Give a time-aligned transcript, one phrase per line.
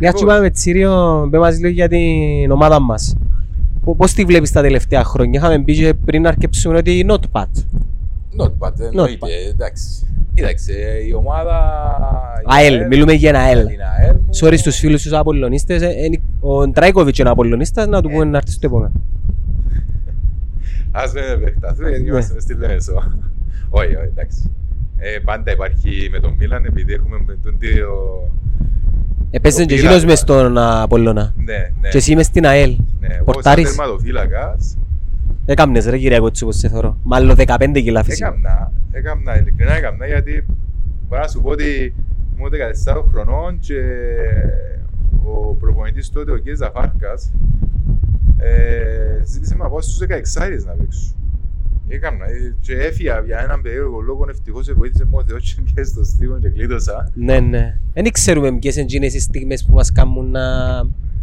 [0.00, 3.16] Μια και είπαμε Τσίριο, πέ μας λίγο για την ομάδα μας.
[3.84, 7.46] Πο- Πώς τη βλέπεις τα τελευταία χρόνια; Είχαμε πει και πριν αρκεψούμε ότι notepad.
[8.42, 9.84] Notepad, εννοείται, εντάξει.
[10.34, 10.72] Κοίταξε,
[11.08, 11.54] η ομάδα...
[12.40, 13.66] η ΑΕΛ, μιλούμε για ένα ΑΕΛ.
[13.66, 15.82] την ΑΕΛ μου- Sorry στους φίλους τους Απολλωνίστες.
[15.82, 18.92] ε, ε, Ο Ντράικοβιτς είναι Απολλωνίστας, να του πούμε να έρθει στο επόμενο.
[20.92, 22.10] Ας μην επεκταθούμε, γιατί Ναι.
[22.10, 22.92] είμαστε μες στη Λέμεσο.
[23.70, 24.50] Όχι, όχι, εντάξει.
[25.02, 27.88] Ε, πάντα υπάρχει με τον Μίλαν, επειδή έχουμε με τον δύο...
[29.30, 30.16] Έπαιζε Το και πήρα, εκείνος μες ναι.
[30.16, 31.34] στον Ναι, Απολλώνα.
[31.36, 31.88] ναι.
[31.90, 32.70] Και εσύ μες στην ΑΕΛ.
[33.00, 33.64] Ναι, εγώ σαν Πορτάρεις.
[33.76, 34.76] τερματοφύλακας
[35.44, 36.96] Έκαμνες ρε κυρία Κότσι πως σε θωρώ.
[37.02, 38.26] Μάλλον 15 κιλά φυσικά.
[38.26, 40.46] έκαμνα, έκαμνα, ειλικρινά έκαμνα, γιατί
[41.08, 41.94] μπορώ να σου πω ότι
[42.36, 43.74] ήμουν 14 χρονών και
[45.24, 46.56] ο προπονητής τότε, ο κ.
[46.56, 47.32] Ζαφάρκας,
[48.38, 51.14] ε, ζήτησε με να πάω στους 16 να παίξω.
[51.94, 55.62] Έκαμνα ε, και έφυγα για έναν περίεργο λόγο, ευτυχώς σε βοήθησε μου ο Θεός και
[55.74, 57.10] πιέσε στο στίβο και κλείδωσα.
[57.14, 57.78] Ναι, ναι.
[57.94, 60.40] Δεν ξέρουμε ποιες είναι εκείνες οι στιγμές που μας κάνουν να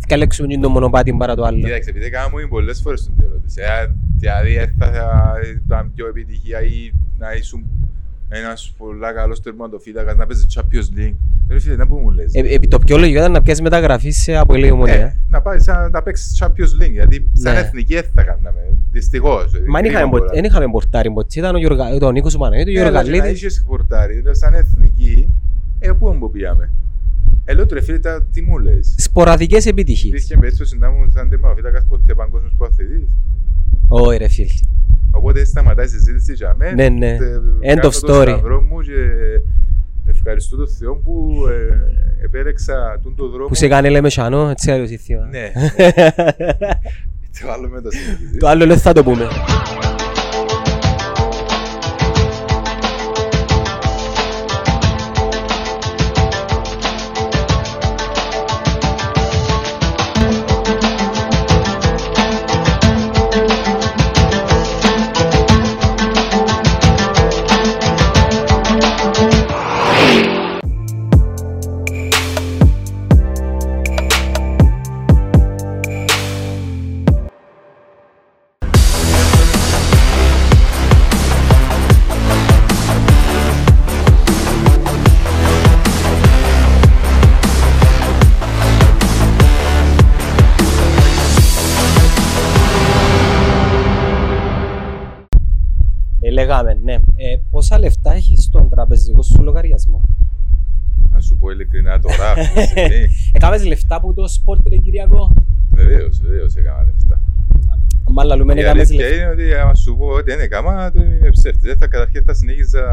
[0.08, 1.64] καλέξουμε το μονοπάτι παρά το άλλο.
[1.64, 3.62] Κοίταξε, επειδή κάναμε μου πολλές φορές την ερώτηση.
[3.62, 7.64] Ε, Δηλαδή, ε, θα θα ήταν πιο επιτυχία ή να ήσουν
[8.30, 11.16] ένας πολλά καλός τερματοφύλακας, να παίζεις Champions League.
[11.50, 12.34] Ρε φίλε, να που μου λες.
[12.34, 15.16] Ε, επί το πιο λογικό ήταν να πιάσει μεταγραφή σε Αποέλ Ε, Ομονία.
[15.30, 17.60] να πάει σαν, να παίξεις Champions League, γιατί σαν Ναι.
[17.60, 18.60] εθνική δεν θα κάναμε.
[18.92, 19.54] Δυστυχώς.
[19.54, 21.40] ε, Μα δεν είχαμε, πο- δεν είχαμε πορτάρι ποτέ.
[21.40, 23.42] Ήταν ο, Γιωργα, ο Νίκος Μαναγιώτη, ο Ναι, Γιώργος αλλά και να Γαλλίδης.
[23.42, 25.28] είχες πορτάρι, ρε, σαν εθνική,
[25.80, 26.70] ε, πού μου πήγαμε.
[27.46, 28.94] Ε, λέω του ρε φίλε, τα- τι μου λες.
[28.98, 30.14] Σποραδικές επιτυχίες.
[30.14, 33.08] Υπήρχε περίπτωση να ήμουν σαν τερματοφύλακας ποτέ παγκόσμιος πρωταθλητής.
[33.88, 34.48] Όχι ρε φίλε.
[35.12, 36.74] Οπότε σταματάει η συζήτηση για μένα.
[36.74, 37.08] Ναι, ναι.
[37.62, 38.28] Ε, End κάνω of το story.
[38.28, 38.92] σταυρό μου και
[40.06, 43.48] ευχαριστώ τον Θεό που ε, επέλεξα τον το δρόμο.
[43.48, 45.26] Που σε κάνει λέμε σανό, έτσι άλλο θύμα.
[45.26, 45.52] Ναι.
[47.42, 48.38] Το άλλο με τα συνεχίζει.
[48.38, 49.28] Το άλλο δεν θα το πούμε.
[99.58, 100.02] Λογαριασμό.
[101.14, 102.32] Να σου πω ειλικρινά τώρα.
[102.32, 103.08] αυτή τη στιγμή.
[103.36, 105.34] Έκαμες λεφτά από το σπορτ ρε Κυριακό;
[105.72, 107.22] Βεβαίως, βεβαίως έκανα λεφτά.
[108.12, 109.24] Μάλλα λέμε Η έκαμες αλήθεια λεφτά.
[109.24, 111.68] είναι ότι άμα σου πω ότι δεν έκανα, το είναι ψεύτη.
[111.68, 112.84] Δεν θα καταρχήν θα συνέχιζα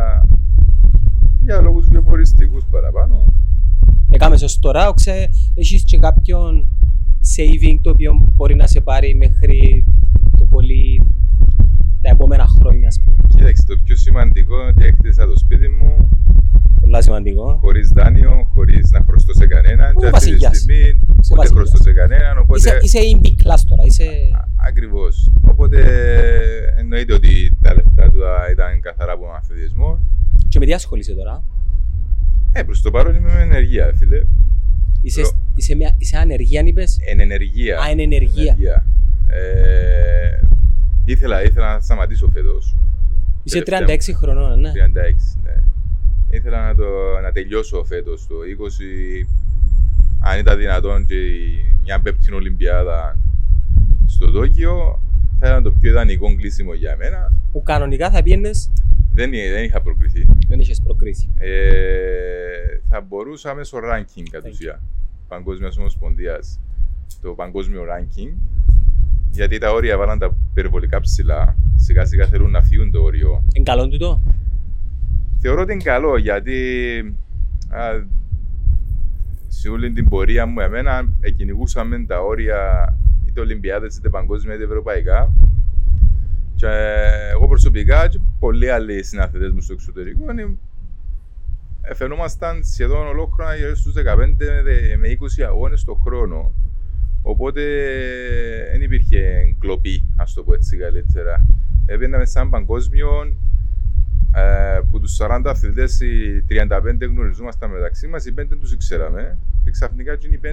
[1.45, 3.25] για λόγους βιοποριστικούς παραπάνω.
[4.11, 6.67] Έκαμες ως τώρα, οξέ, έχεις και κάποιον
[7.37, 9.85] saving το οποίο μπορεί να σε πάρει μέχρι
[10.39, 11.03] το πολύ
[12.03, 13.17] τα επόμενα χρόνια, ας πούμε.
[13.29, 16.09] Κοίταξε, το πιο σημαντικό είναι ότι έκτισα το σπίτι μου
[16.81, 17.59] Πολλά σημαντικό.
[17.61, 19.93] χωρίς δάνειο, χωρίς να χρωστώ σε κανέναν.
[19.97, 20.57] Ω, Και αυτή τη βασιλιάς.
[20.57, 20.93] στιγμή Είσαι
[21.33, 21.51] ούτε βασιλιάς.
[21.51, 22.59] χρωστώ σε κανέναν, οπότε...
[22.83, 24.05] Είσαι, είσαι in big class τώρα, είσαι...
[24.69, 25.31] Ακριβώς.
[25.49, 25.79] Οπότε
[26.77, 29.99] εννοείται ότι τα λεφτά του θα ήταν καθαρά από μαθητισμό.
[30.49, 31.43] Και με τι ασχολείσαι τώρα;
[32.53, 34.23] Ε, προς το παρόν είμαι με ενεργεία, φίλε.
[35.03, 37.79] Είσαι, Ρο- είσαι, μια, είσαι ανεργία, αν είπες; Εν ενεργεία.
[37.81, 38.57] Α, εν ενεργεία.
[39.29, 40.41] Ε,
[41.05, 42.77] ήθελα, ήθελα να σταματήσω φέτος.
[43.43, 44.71] Είσαι τελευταία 36 χρονών, ναι.
[44.71, 44.75] 36,
[45.45, 45.53] ναι.
[46.31, 46.85] Ήθελα να, το,
[47.23, 48.35] να τελειώσω φέτος το
[49.23, 49.27] 20,
[50.21, 53.19] αν ήταν δυνατόν και η- μια πέπτην Ολυμπιάδα
[54.07, 55.01] στο Τόκιο,
[55.39, 57.33] θα ήταν το πιο ιδανικό κλείσιμο για μένα.
[57.53, 58.71] Που κανονικά θα πιένες,
[59.15, 60.27] Δεν, δεν είχα προκριθεί.
[60.49, 61.29] δεν είχες προκρίσει.
[61.39, 61.51] Ε,
[62.89, 64.81] θα μπορούσα μέσω ranking κατ' ουσία
[65.29, 66.61] Παγκόσμια Ομοσπονδίας
[67.23, 68.33] το παγκόσμιο ranking
[69.31, 71.57] γιατί τα όρια βάλαν τα υπερβολικά ψηλά.
[71.77, 73.45] Σιγά σιγά θέλουν να φύγουν το όριο.
[73.55, 74.21] Είναι καλό τούτο.
[75.47, 76.57] Θεωρώ ότι είναι καλό γιατί
[77.69, 77.81] α,
[79.49, 82.59] σε όλη την πορεία μου εμένα εκκυνηγούσαμε τα όρια
[83.29, 85.33] είτε Ολυμπιάδες είτε παγκόσμια είτε ευρωπαϊκά
[86.55, 86.67] και
[87.33, 90.57] εγώ προσωπικά και πολλοί άλλοι συναθετές μου στο εξωτερικό είναι-
[91.83, 96.53] ε, φαινόμασταν σχεδόν ολόκληρα γύρω στους 15 δε- με 20 αγώνες το χρόνο
[97.23, 97.63] οπότε
[98.73, 101.47] δεν υπήρχε κλοπή, ας το πω έτσι καλύτερα.
[101.87, 103.37] Έπαιρναμε σαν παγκόσμιο
[104.35, 109.71] ε, που τους 40 αθλητές οι 35 γνωριζόμασταν μεταξύ μας, οι 5 τους ξέραμε και
[109.71, 110.49] ξαφνικά εκείνοι οι 5,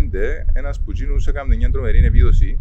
[0.54, 2.60] ένας που εκείνους έκανε μια τρομερή επίδοση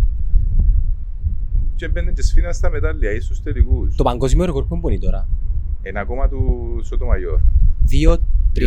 [1.76, 3.96] και μπαίνουν και σφήναν στα μετάλλια ή στους τελικούς.
[3.96, 5.28] Το παγκόσμιο ρεκόρ που είναι τώρα.
[5.82, 7.40] Ένα ακόμα του Σότο Μαγιόρ.
[7.90, 8.18] 2
[8.54, 8.64] 2.45.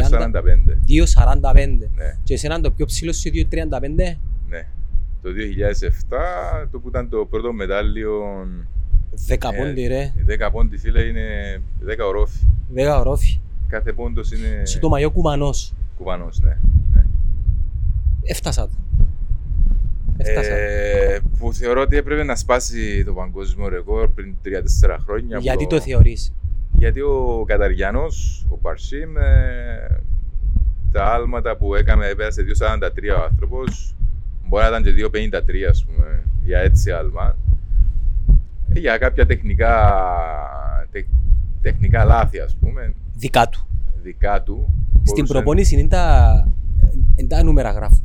[0.87, 1.89] 2.45.
[1.95, 4.17] Ναι, Και εσένα το πιο ψηλό σου 2.35.
[4.49, 4.67] ναι.
[5.21, 5.29] Το
[6.63, 8.47] 2007, το που ήταν το πρώτο μετάλλιο
[9.27, 10.01] 10 Ε, πόντι ρε.
[10.15, 12.37] Οι 10 πόντι φίλε είναι 10 ορόφι.
[12.75, 13.39] 10 ορόφι.
[13.67, 15.73] Κάθε πόντος είναι Σε το μαγιό κουμανός.
[15.97, 16.57] κουβανός, ναι.
[16.95, 17.03] ναι.
[18.23, 18.73] Έφτασα το.
[20.17, 20.51] Έφτασα.
[20.53, 25.37] Ε, που θεωρώ ότι έπρεπε να σπάσει το παγκόσμιο ρεκόρ πριν 3-4 χρόνια.
[25.37, 26.33] που Γιατί το θεωρείς;
[26.77, 30.01] Γιατί ο Καταριανός, ο Παρσίμ, ε,
[30.91, 33.95] τα άλματα που έκαμε έπαιρασε 2.43 ο άνθρωπος,
[34.47, 37.35] μπορεί να ήταν και 2.53 ας πούμε, για έτσι άλμα.
[38.73, 39.73] Ε, για κάποια τεχνικά,
[40.91, 41.05] τε-
[41.61, 43.67] τεχνικά λάθη ας πούμε, Δικά του.
[44.03, 44.73] δικά του.
[44.93, 46.47] Στην μπορούσε- προπόνηση είναι τα,
[47.15, 48.01] είναι τα νούμερα γράφω.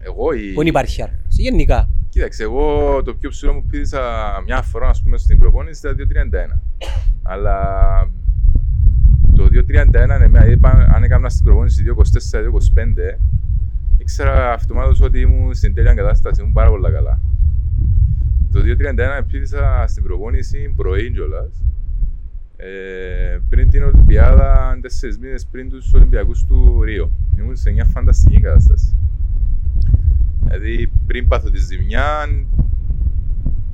[0.00, 0.52] Εγώ ή...
[0.52, 1.12] Που δεν υπάρχει άλλο.
[1.28, 1.88] Γενικά.
[2.08, 4.00] Κοίταξε, εγώ το πιο ψηλό μου πήδησα
[4.44, 5.96] μια φορά ας πούμε, στην προπόνηση ήταν
[6.54, 6.58] 2.31.
[7.22, 7.56] Αλλά
[9.36, 13.18] το 2.31, ναι, με- είπα, αν έκανα στην προπόνηση 2.24-2.25,
[13.98, 17.20] ήξερα αυτομάτως ότι ήμουν στην τέλεια κατάσταση, ήμουν πάρα πολύ καλά.
[18.56, 21.64] Το 2.31 πήδησα στην προπόνηση πρωί κιόλας,
[22.56, 27.12] ε, πριν την Ολυμπιάδα, τέσσερις μήνες πριν τους Ολυμπιακούς του Ρίο.
[27.38, 28.96] Ήμουν σε μια φανταστική κατάσταση.
[30.42, 32.04] Δηλαδή πριν πάθω τη ζημιά,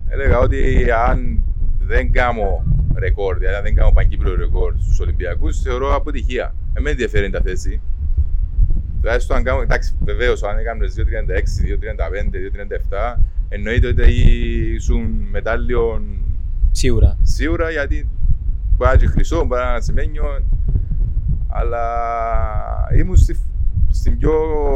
[0.08, 1.42] έλεγα ότι αν
[1.78, 2.64] δεν κάνω
[2.94, 6.54] ρεκόρ, δηλαδή αν δεν κάνω παγκύπριο ρεκόρ στους Ολυμπιακούς, θεωρώ αποτυχία.
[6.72, 7.80] Δεν με ενδιαφέρει τα θέση.
[9.00, 13.22] Τουλάχιστον αν κάνω, εντάξει, βεβαίως αν έκαμε 2.36, 2.35, 2.37,
[13.54, 14.02] εννοείται ότι
[14.74, 16.02] ήσουν μετάλλιο
[16.70, 17.18] Σίγουρα.
[17.22, 18.08] σίγουρα γιατί
[18.76, 20.24] μπορεί να είναι και χρυσό, μπορεί να είναι ασημένιο,
[21.48, 21.82] αλλά
[22.98, 23.36] ήμουν στη,
[23.90, 24.32] στην πιο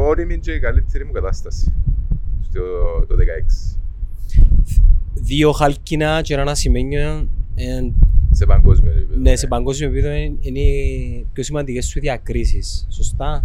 [0.07, 1.73] όρημη και καλύτερη μου κατάσταση
[2.41, 2.61] στο
[3.07, 3.77] το 16
[5.13, 7.27] Δύο χάλκινα και ένα ασημένιο.
[7.55, 7.89] ε,
[8.31, 9.19] σε παγκόσμιο επίπεδο.
[9.21, 12.87] Ναι, σε παγκόσμιο επίπεδο είναι είναι οι πιο σημαντικές σου διακρίσεις.
[12.89, 13.43] Σωστά;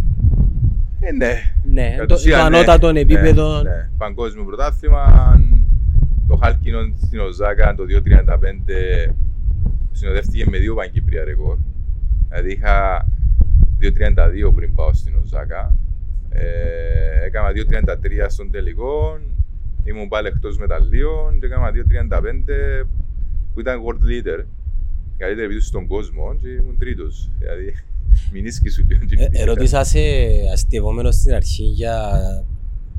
[1.05, 1.53] Ε, ναι.
[1.63, 2.57] Ναι, Κατ' το, ουσίαν, το ναι.
[2.57, 3.61] ανώτατο Ναι, επίπεδο.
[3.61, 3.89] ναι.
[3.97, 5.39] Παγκόσμιο πρωτάθλημα.
[6.27, 9.11] Το χάλκινο στην Οζάκα το 2.35
[9.91, 11.57] συνοδεύτηκε με δύο παγκύπρια ρεκόρ.
[12.27, 13.07] Δηλαδή είχα
[13.81, 15.77] 2.32 πριν πάω στην Οζάκα.
[16.29, 19.19] Ε, έκανα 2.33 στον τελικό.
[19.83, 22.85] Ήμουν πάλι εκτός μεταλλίων και έκανα 2.35
[23.53, 24.43] που ήταν world leader.
[25.17, 27.29] Καλύτερη επίδοση στον κόσμο και ήμουν τρίτος.
[27.39, 27.73] Δηλαδή,
[28.31, 29.23] μηνίσκει σου λίγο.
[29.23, 29.99] Ε, ερώτησα σε
[30.53, 32.11] αστευόμενος στην αρχή για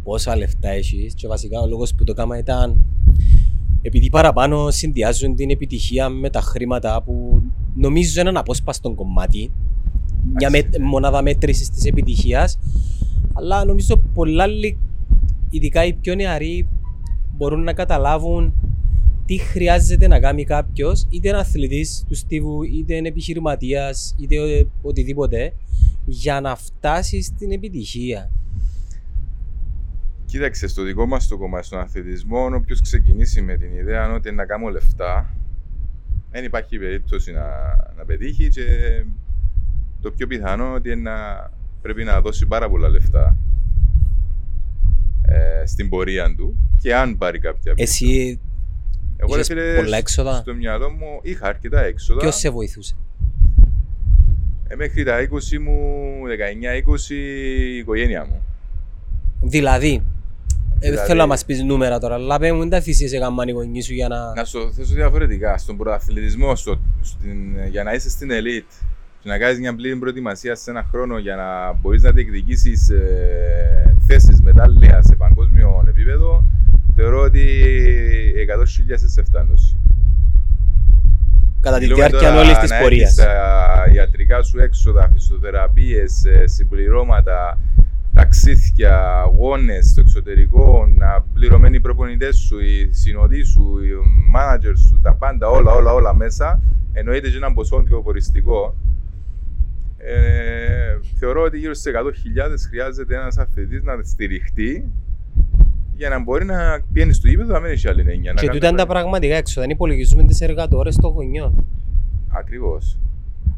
[0.03, 2.85] πόσα λεφτά έχεις και βασικά ο λόγος που το έκανα ήταν
[3.83, 7.43] επειδή παραπάνω συνδυάζουν την επιτυχία με τα χρήματα που
[7.75, 9.53] νομίζω είναι ένα απόσπαστο κομμάτι
[10.35, 10.81] μια με, Εντάξει.
[10.81, 12.59] μονάδα μέτρησης της επιτυχίας
[13.35, 14.79] αλλά νομίζω πολλά άλλοι,
[15.51, 16.69] ειδικά οι πιο νεαροί
[17.37, 18.55] μπορούν να καταλάβουν
[19.27, 24.71] τι χρειάζεται να κάνει κάποιος, είτε ένα αθλητής του στίβου, είτε ένα επιχειρηματίας, είτε ο-
[24.83, 25.53] οτιδήποτε,
[26.05, 28.31] για να φτάσει στην επιτυχία.
[30.27, 34.45] Κοίταξε, στο δικό μας το κομμάτι, στον αθλητισμό, όποιος ξεκινήσει με την ιδέα ότι να
[34.47, 35.35] κάνω λεφτά,
[36.31, 37.47] δεν υπάρχει περίπτωση να,
[37.97, 38.65] να πετύχει και
[40.01, 41.51] το πιο πιθανό ότι είναι να
[41.83, 43.37] πρέπει να δώσει πάρα πολλά λεφτά
[45.23, 47.85] ε, στην πορεία του και αν πάρει κάποια πίσω.
[47.91, 48.41] Εσύ,
[49.17, 52.21] Εγώ, ρε είχες φίλε, πολλά έξοδα; στο μυαλό μου είχα αρκετά έξοδα.
[52.21, 52.97] ποιος σε βοηθούσε;
[54.69, 55.79] Ε, μέχρι τα 20 μου,
[56.29, 58.43] 19-20, η οικογένεια μου.
[59.41, 60.03] Δηλαδή,
[60.79, 63.49] ε, Δηλαδή- θέλω να μας πεις νούμερα τώρα, αλλά πέ μου, δεν τα θυσίε έκαναν
[63.49, 64.35] οι γονείς σου για να.
[64.35, 65.59] Να σου το θέσω διαφορετικά.
[65.59, 68.85] Στον πρωταθλητισμό, στο, στην, για να είσαι στην elite
[69.23, 73.97] και να κάνεις μια πλήρη προετοιμασία σε ένα χρόνο για να μπορείς να διεκδικήσεις ε,
[74.07, 76.45] θέσεις μετάλλια σε παγκόσμιο επίπεδο,
[76.95, 77.45] θεωρώ ότι
[78.89, 79.77] 100.000 σε φτάνωση.
[81.61, 83.19] κατά τη Μιλούμε διάρκεια τώρα όλης της να πορείας.
[83.19, 87.59] έχεις, α, ιατρικά σου έξοδα, φυσιοθεραπείες, ε, συμπληρώματα,
[88.15, 93.89] ταξίδια, αγώνες στο εξωτερικό, να πληρωμένοι οι προπονητές σου, οι συνοδοί σου, οι
[94.31, 96.61] μάνατζερ σου, τα πάντα, όλα, όλα, όλα μέσα.
[96.93, 98.75] Εννοείται και ένα ποσό αντικοποριστικό.
[99.99, 104.93] Ε, θεωρώ ότι γύρω στις 100.000 χρειάζεται ένας αθλητής να στηριχτεί
[105.97, 108.33] για να μπορεί να πηγαίνει στο γήπεδο να μην έχει άλλη έννοια.
[108.33, 108.93] να Και κάνεις τούτα είναι τα πράγματα.
[108.93, 109.67] πραγματικά έξοδα.
[109.67, 111.67] Δεν υπολογίζουμε τις εργατόρες των γονιών.
[112.29, 112.99] Ακριβώς.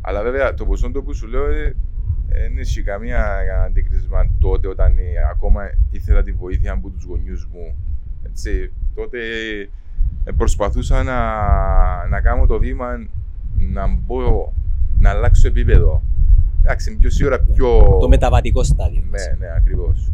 [0.00, 1.74] Αλλά βέβαια το ποσό το που σου λέω ε,
[2.28, 3.24] δεν έχει καμία
[3.66, 7.76] αντίκρισμα τότε όταν ε, ακόμα ήθελα τη βοήθεια από τους γονιούς μου.
[8.26, 9.18] Έτσι, τότε
[10.24, 11.18] ε, προσπαθούσα να,
[12.06, 12.86] να κάνω το βήμα
[13.56, 14.52] να μπω,
[14.98, 16.02] να αλλάξω επίπεδο.
[16.62, 17.98] Εντάξει, πιο σίγουρα πιο.
[18.00, 19.02] Το μεταβατικό στάδιο.
[19.10, 20.10] Ναι, ναι, ακριβώς.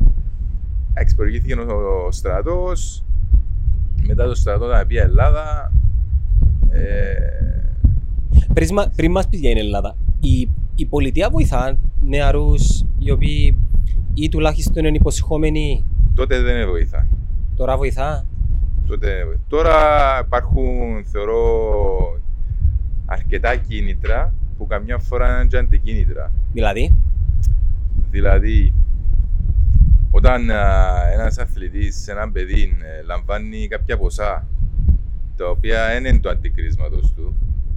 [0.94, 3.04] Εντάξει, προηγήθηκε ο, ο στρατός.
[4.06, 5.72] Μετά το στρατό να πει Ελλάδα.
[6.70, 7.12] Ε,
[8.54, 13.58] Πριν, μα- πριν μας πεις για την Ελλάδα, η η πολιτεία βοηθά νεαρούς οι οποίοι
[14.14, 15.84] ή τουλάχιστον είναι υποσχόμενοι
[16.14, 17.06] Τότε δεν είναι βοηθά.
[17.56, 18.26] τώρα βοηθά;
[18.86, 19.40] Τότε δεν είναι βοηθά.
[19.48, 19.74] Τώρα
[20.24, 21.40] υπάρχουν, θεωρώ,
[23.06, 26.32] αρκετά κίνητρα που καμιά φορά είναι και αντικίνητρα.
[26.52, 26.94] Δηλαδή,
[28.10, 28.74] Δηλαδή,
[30.14, 34.46] όταν α, ένας αθλητής, έναν παιδί, ε, λαμβάνει κάποια ποσά,
[35.36, 37.34] τα οποία δεν είναι το αντικρίσματος του,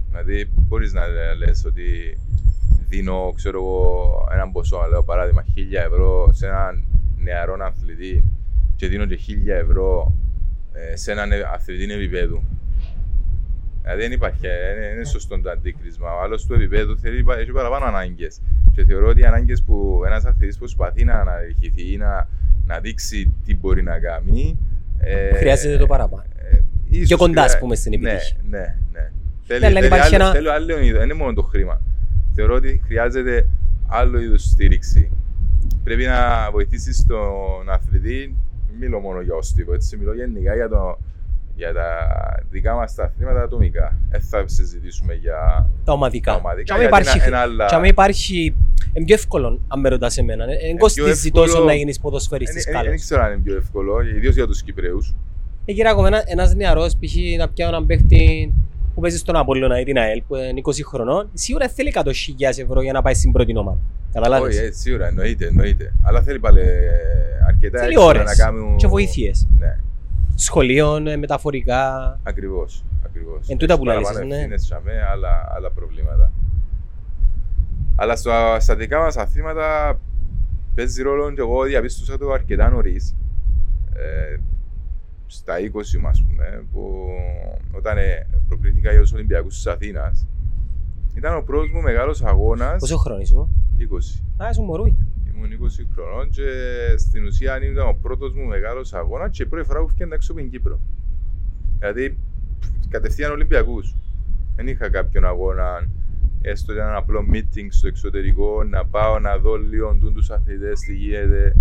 [0.08, 1.02] δηλαδή μπορείς να
[1.38, 2.18] λες ότι
[2.88, 6.84] δίνω, ξέρω εγώ, έναν ποσό, να λέω παράδειγμα, 1000 ευρώ σε έναν
[7.16, 8.22] νεαρό αθλητή
[8.76, 10.12] και δίνω και 1000 ευρώ
[10.72, 12.42] ε, σε έναν αθλητή επίπεδου.
[13.88, 14.40] Δηλαδή δεν υπάρχει,
[14.78, 16.12] δεν είναι σωστό το αντίκρισμα.
[16.14, 18.40] Ο άλλος του επίπεδου θέλει πα- έχει παραπάνω ανάγκες.
[18.74, 22.28] Και θεωρώ ότι οι ανάγκες που ένας αθλητής προσπαθεί να αναδειχθεί ή να,
[22.66, 24.58] να δείξει τι μπορεί να κάνει.
[24.98, 26.24] Ε, Χρειάζεται το παραπάνω.
[26.52, 26.58] ε,
[26.90, 28.36] ίσως Πιο κοντά, ας χρειά- πούμε, στην επιτυχία.
[28.50, 29.10] Ναι, ναι, ναι.
[29.46, 31.80] Θέλει, αλλά θέλει, υπάρχει άλλο, ένα- θέλει άλλο είδο, δεν είναι μόνο το χρήμα.
[32.34, 33.46] Θεωρώ ότι χρειάζεται
[33.86, 35.10] άλλο είδος στήριξη.
[35.84, 38.36] Πρέπει να βοηθήσεις τον αθλητή.
[38.80, 39.96] Μιλώ μόνο για όστιβο, έτσι.
[39.96, 40.98] Μιλώ γενικά για, το,
[41.56, 41.86] για τα
[42.50, 43.98] δικά μας τα αθλήματα ατομικά.
[44.10, 46.32] Δεν θα συζητήσουμε για τα ομαδικά.
[46.32, 46.62] τα ομαδικά.
[46.62, 48.54] Και άμα γιατί υπάρχει, είναι- είναι άλλα- και άμα υπάρχει
[48.92, 50.44] είναι πιο εύκολο, αν με ρωτάς εμένα.
[50.44, 53.00] Ε, Δεν κοστίζει εύκολο- τόσο να γίνεις ποδοσφαιριστής Δεν- Δεν καλός.
[53.00, 55.14] ξέρω αν είναι πιο εύκολο, ιδίως για τους Κυπρέους.
[55.64, 57.14] Ε, κύριε ακόμα, ένα, ένας νεαρός π.χ.
[57.38, 58.52] να πιάνει έναν παίχτη
[58.94, 62.82] που παίζει στον Απόλλωνα ή την ΑΕΛ που είναι 20 χρονών, σίγουρα θέλει 100.000 ευρώ
[62.82, 63.78] για να πάει στην πρώτη ομάδα.
[63.78, 64.58] Όχι, Καταλάβεις.
[64.58, 65.92] ε, σίγουρα εννοείται, εννοείται.
[66.02, 66.64] Αλλά θέλει πάλι ε,
[67.46, 68.76] αρκετά Θέλει έξοδα ώρες να κάνουν.
[68.76, 69.46] και βοήθειες.
[69.58, 69.76] Ναι.
[70.38, 72.20] Σχολείων, ε, μεταφορικά.
[72.22, 72.84] Ακριβώς.
[73.04, 73.48] Ακριβώς.
[73.48, 74.36] Εν τούτα που Έχεις λαλείς, παραπάνω ναι.
[74.36, 76.32] ευθύνες σαμέ, άλλα, άλλα προβλήματα.
[77.96, 79.98] Αλλά στο, στα δικά μας αθλήματα
[80.74, 83.16] παίζει ρόλο και εγώ διαπίστωσα το αρκετά νωρίς.
[83.94, 84.36] Ε,
[85.26, 87.06] στα 20 μου, ας πούμε, που
[87.76, 90.26] όταν ε, προκρίθηκα για τους Ολυμπιακούς της Αθήνας,
[91.14, 92.80] ήταν ο πρώτος μου μεγάλος αγώνας.
[92.80, 93.48] Πόσο χρόνος ήσουν.
[93.78, 94.44] 20.
[94.44, 94.96] Α, ήσουν μωρούι.
[95.36, 96.48] Ήμουν 20 χρονών και
[96.96, 100.32] στην ουσία ήταν ο πρώτος μου μεγάλος αγώνας και η πρώτη φορά που έφυγαν έξω
[100.32, 100.80] από την Κύπρο.
[101.78, 102.18] Δηλαδή
[102.88, 103.94] κατευθείαν Ολυμπιακούς.
[104.56, 105.88] Δεν είχα κάποιον αγώνα,
[106.42, 110.80] έστω για ένα απλό meeting στο εξωτερικό, να πάω να δω λίγο τούν τους αθλητές,
[110.80, 111.56] τι γίνεται.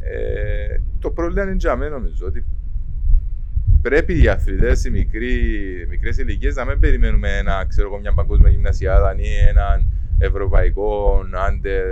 [0.00, 2.44] Ε, το πρόβλημα είναι για μένα νομίζω ότι
[3.82, 5.30] πρέπει οι αθλητές, οι μικροί,
[5.88, 9.86] μικρές ηλικίες να μην περιμένουμε ένα, ξέρω εγώ, μια παγκόσμια γυμνασιάδα ή έναν
[10.22, 11.82] ευρωπαϊκό, άντε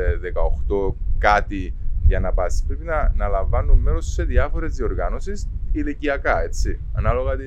[0.89, 2.65] 18 κάτι για να πας.
[2.67, 6.79] Πρέπει να, να λαμβάνουν μέρος σε διάφορες διοργάνωσεις ηλικιακά, έτσι.
[6.93, 7.45] Ανάλογα τι,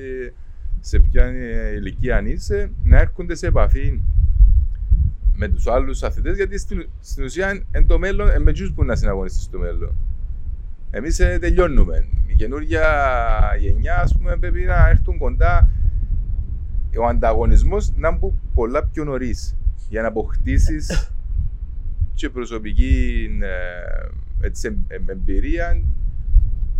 [0.80, 1.32] σε ποια
[1.74, 4.00] ηλικία αν είσαι, να έρχονται σε επαφή
[5.36, 8.84] με τους άλλους αθλητές, γιατί στην, στην ουσία εν το μέλλον, εν με τους που
[8.84, 9.94] να συναγωνιστείς στο μέλλον.
[10.90, 12.06] Εμείς ε, τελειώνουμε.
[12.26, 12.84] Η καινούργια
[13.58, 15.70] γενιά, ας πούμε, πρέπει να έρθουν κοντά
[16.98, 19.56] ο ανταγωνισμός να μπουν πολλά πιο νωρίς
[19.94, 21.10] για να αποκτήσεις
[22.14, 25.82] και προσωπική ε, έτσι, εμ- εμ- εμπειρία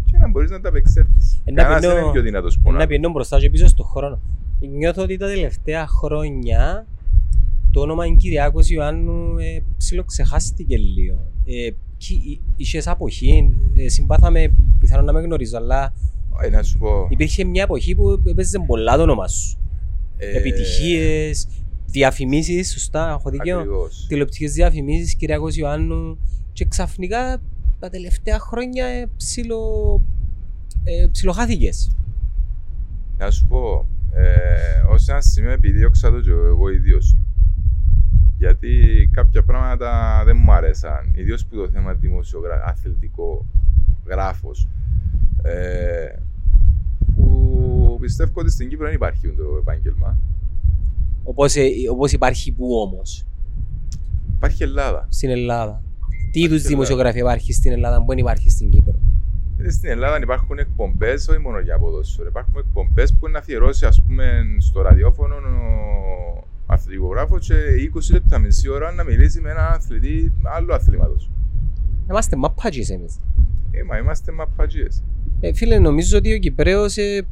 [0.04, 1.40] και να μπορείς να τα απεξέλθεις.
[1.44, 2.86] Ε, να Κανένας πεινώ- δεν είναι πιο δυνατός Να πονά.
[2.86, 4.20] πηγαίνω μπροστά και πίσω στον χρόνο.
[4.76, 6.86] Νιώθω ότι τα τελευταία χρόνια
[7.70, 11.18] το όνομα Κυριάκος Ιωάννου ε, ψιλοξεχάστηκε λίγο.
[11.46, 15.92] Ε, κι- είχες αποχή, ε, συμπάθαμε, πιθανόν να με γνωρίζω, αλλά
[16.42, 17.06] Ε, να σου πω.
[17.10, 19.56] υπήρχε μια εποχή που έπαιζε πολλά το όνομα σου.
[20.16, 21.46] ε, Επιτυχίες,
[21.94, 23.58] διαφημίσεις, σωστά, έχω δίκιο.
[23.58, 24.06] Ακριβώς.
[24.08, 26.18] Τηλεοπτικές διαφημίσεις, Κυριάκος Ιωάννου
[26.52, 27.40] και ξαφνικά
[27.78, 29.60] τα τελευταία χρόνια ε, ψιλο,
[30.84, 31.96] ε, ψιλοχάθηκες.
[33.18, 34.24] Να σου πω, ε,
[34.88, 37.16] ως ένα σημείο επιδίωξα το και εγώ ίδιος.
[38.38, 38.70] Γιατί
[39.12, 41.12] κάποια πράγματα δεν μου αρέσαν.
[41.14, 42.64] Ιδίως που το θέμα δημοσιογρα...
[42.64, 43.46] αθλητικό
[44.06, 44.68] γράφος.
[45.42, 46.16] Ε,
[47.14, 50.18] που πιστεύω ότι στην Κύπρο δεν υπάρχει το επάγγελμα.
[51.24, 53.24] Όπως, ε, όπως υπάρχει που όμως
[54.36, 55.06] Υπάρχει Ελλάδα.
[55.10, 55.82] στην Ελλάδα.
[56.30, 56.68] Τι είδους Ελλάδα.
[56.68, 58.94] δημοσιογραφία υπάρχει στην Ελλάδα που δεν υπάρχει στην Κύπρο;
[59.58, 62.28] Ε, Στην Ελλάδα υπάρχουν εκπομπές, όχι μόνο για ποδόσφαιρο.
[62.28, 67.54] Υπάρχουν εκπομπές που είναι αφιερώσεις ας πούμε, στο ραδιόφωνο ο αθλητικογράφος και
[67.94, 71.30] 20 λεπτά μισή ώρα να μιλήσει με έναν αθλητή άλλου αθλήματος.
[72.10, 73.20] Είμαστε μαπάτζεις εμείς.
[73.70, 74.86] Ε, μα είμαστε μαπατζίε.
[75.40, 77.26] Ε, φίλε, νομίζω ότι ο Κυπρέος ε,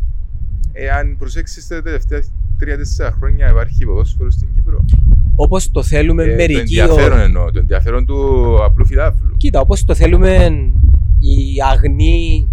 [0.73, 2.23] Εάν προσέξεις τα τελευταία
[2.63, 4.85] 3-4 χρόνια υπάρχει ποδόσφαιρο στην Κύπρο.
[5.37, 6.59] όπως το θέλουμε Ε, το μερικοί...
[6.61, 9.37] ενδιαφέρον ο- εννοώ, το ενδιαφέρον του απλού φιλάθλου.
[9.37, 10.35] Κοίτα, όπως το θέλουμε
[11.21, 11.39] οι
[11.73, 12.49] αγνοί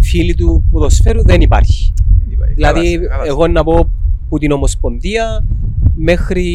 [0.00, 1.92] φίλοι του ποδοσφαίρου δεν υπάρχει.
[2.18, 2.54] Δεν υπάρχει.
[2.54, 3.28] Δηλαδή, Χάλασε, χάλασε.
[3.28, 3.90] εγώ να πω
[4.28, 5.44] που την Ομοσπονδία
[5.96, 6.52] μέχρι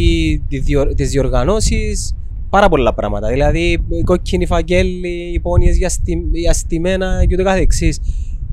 [0.49, 2.15] τη διο- τις διοργανώσεις
[2.49, 3.27] πάρα πολλά πράγματα.
[3.29, 7.99] Δηλαδή, οι κόκκινοι φαγγέλοι, υπόνοιες για, στι, για στημένα και ούτω καθεξής.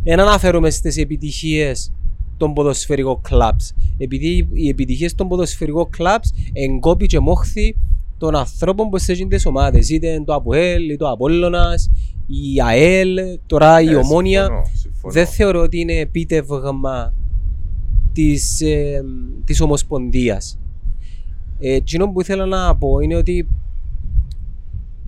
[0.05, 1.93] Δεν αναφέρομαι στις επιτυχίες
[2.41, 3.73] των ποδοσφαιρικών κλαμπς.
[3.99, 7.77] Επειδή οι επιτυχίες των ποδοσφαιρικών κλαμπς εγκόπη και μόχθη
[8.19, 11.91] των ανθρώπων που σε τις ομάδες, είτε είναι το ΑΠΟΕΛ, είτε το Απόλλωνας,
[12.27, 14.43] η ΑΕΛ, τώρα η Ε, Ομόνια.
[14.45, 15.13] συμφωνώ, συμφωνώ.
[15.13, 17.15] Δεν θεωρώ ότι είναι επίτευγμα
[18.13, 19.03] της, ε,
[19.45, 20.59] της Ομοσπονδίας.
[21.59, 23.49] Ε, εκείνο που ήθελα να πω είναι ότι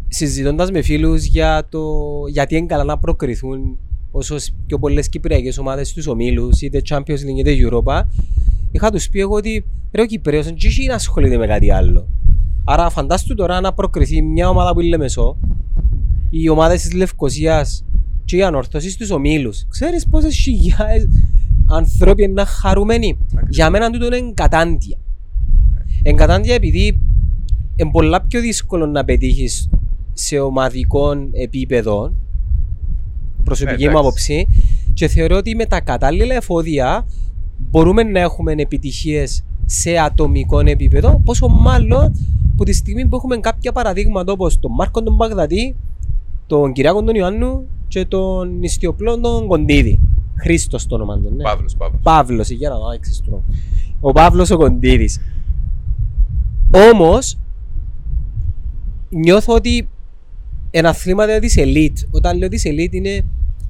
[0.09, 1.83] συζητώντας με φίλους για το
[2.29, 3.79] γιατί είναι καλά να προκριθούν
[4.13, 8.03] όσο πιο πολλές κυπριακές ομάδες στους ομίλους είτε Champions League είτε Europa
[8.71, 12.07] είχα τους πει εγώ ότι ρε ο Κυπρέος δεν έχει να ασχολείται με κάτι άλλο.
[12.65, 15.37] Άρα φαντάσου τώρα να προκριθεί μια ομάδα που είναι Λεμεσό
[16.31, 17.85] οι ομάδες της Λευκοσίας
[18.25, 19.67] και η ανόρθωση στους ομίλους.
[19.69, 21.09] Ξέρεις πόσες χιλιάδες
[21.67, 24.99] ανθρώποι είναι χαρούμενοι; Για μένα τούτο είναι εγκατάντια.
[26.03, 27.01] Εγκατάντια επειδή
[27.77, 29.69] είναι πολλά πιο δύσκολο να πετύχεις
[30.13, 32.13] σε ομαδικό επίπεδο
[33.45, 34.07] προσωπική Ναι, μου εντάξει.
[34.09, 34.47] άποψη
[34.95, 37.07] και θεωρώ ότι με τα κατάλληλα εφόδια
[37.71, 42.13] μπορούμε να έχουμε επιτυχίες σε ατομικό επίπεδο πόσο μάλλον
[42.57, 45.77] που τη στιγμή που έχουμε κάποια παραδείγματα όπως τον Μάρκο τον Μπαγδατή
[46.47, 50.01] τον Κυριάκο τον Ιωάννου και τον Ιστιοπλό τον Κοντίδη
[50.43, 51.43] Χρήστος το όνομα του ναι.
[51.43, 52.01] Παύλος, Παύλος.
[52.03, 53.45] Παύλος, για να δω, έξεις του νόμου.
[54.01, 55.21] Ο Παύλος ο Κοντίδης.
[56.93, 57.39] Όμως,
[59.09, 59.89] νιώθω ότι
[60.75, 63.25] ένα αθλήματα της elite, όταν λέω της elite είναι,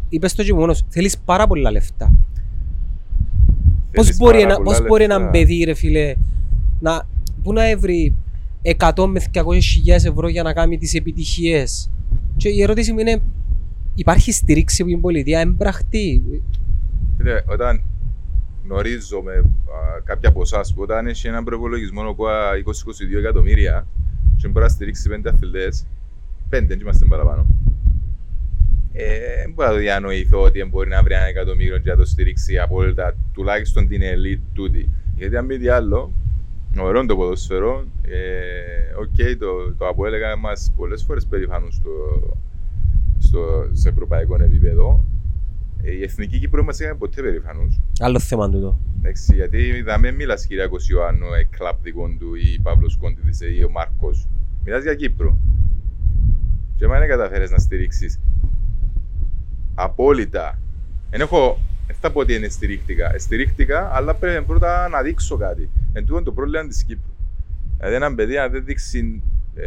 [0.08, 2.14] είπες το και μόνος, θέλεις πάρα πολλά λεφτά.
[3.92, 5.20] Πώς Θέλεις μπορεί, πάρα ένα, πολλά πώς μπορεί λεφτά.
[5.22, 6.14] ένα παιδί ρε φίλε
[6.80, 7.08] να,
[7.42, 8.16] που να έβρει
[8.78, 11.90] 100 με 200 χιλιάδες ευρώ για να κάνει τις επιτυχίες;
[12.36, 13.22] Και η ερώτηση μου είναι,
[13.94, 16.22] υπάρχει στήριξη από την πολιτεία, εμπραχτή.
[17.16, 17.82] Φίλε, όταν
[18.64, 22.32] γνωρίζουμε α, κάποια από εσάς που όταν έχει έναν προπολογισμό όπου α,
[23.14, 23.86] 20-22 εκατομμύρια
[24.36, 25.86] και μπορεί να στηρίξει πέντε αθλητές,
[26.52, 27.46] πέντε, δεν είμαστε παραπάνω.
[28.92, 32.04] Ε, δεν μπορώ να το διανοηθώ ότι μπορεί να βρει ένα εκατομμύριο και να το
[32.04, 34.88] στηρίξει απόλυτα τουλάχιστον την elite τούτη.
[35.16, 36.12] Γιατί αν μη τι άλλο,
[36.78, 37.84] ωραίο είναι το ποδόσφαιρο.
[38.02, 38.18] Ε,
[39.02, 41.90] οκ, το, το ΑΠΟΕΛ έκανε μας πολλές φορές περήφανους στο,
[43.18, 43.40] στο,
[43.72, 45.04] σε ευρωπαϊκό επίπεδο.
[45.82, 47.80] Ε, η εθνική Κύπρο μας έκανε ποτέ περήφανους.
[47.98, 48.78] Άλλο θέμα τούτο.
[48.98, 53.54] Εντάξει, γιατί δεν με μιλάς Κυριάκος Ιωάννου, ε, κλαπ δικό του ή Παύλος Κόντιδης ε,
[53.54, 54.26] ή ο Μάρκος.
[54.64, 55.36] Μιλάς για Κύπρο.
[56.82, 58.20] Και εμένα καταφέρεις να στηρίξεις
[59.74, 60.58] απόλυτα.
[61.10, 63.14] Δεν έχω, δεν θα πω ότι είναι στηρίχτηκα.
[63.14, 65.70] Ε, Στηρίχτηκα, αλλά πρέπει πρώτα να δείξω κάτι.
[65.92, 67.12] Εν τούτο το πρόβλημα της Κύπρου.
[67.76, 69.22] Δηλαδή ένα παιδί αν δεν δείξει
[69.54, 69.64] ε,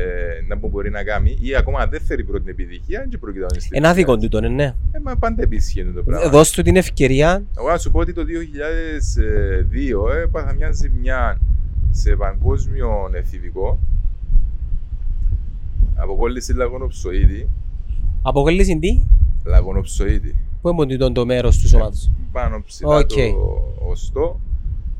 [0.47, 3.49] να που μπορεί να κάνει ή ακόμα αν δεν φέρει πρώτη επιτυχία, δεν πρόκειται να
[3.51, 3.77] είναι στηρίξει.
[3.87, 4.73] Εν άδικο τούτο, ναι, ναι.
[4.91, 6.29] Ε, μα πάντα επίσης γίνεται το πράγμα.
[6.29, 7.43] Δώσ' του την ευκαιρία.
[7.57, 8.23] Εγώ να σου πω ότι το
[10.11, 11.39] 2002 ε, έπαθα μια ζημιά
[11.91, 13.79] σε παγκόσμιο εφηβικό.
[15.95, 17.49] Αποκόλληση λαγονοψοΐτη.
[18.21, 19.03] Αποκόλληση τι,
[19.43, 20.35] Λαγονοψοΐτη.
[20.61, 23.07] πού είναι τούτο το μέρος του σώματος; Πάνω ψηλά Οκ.
[23.07, 24.39] το οστό.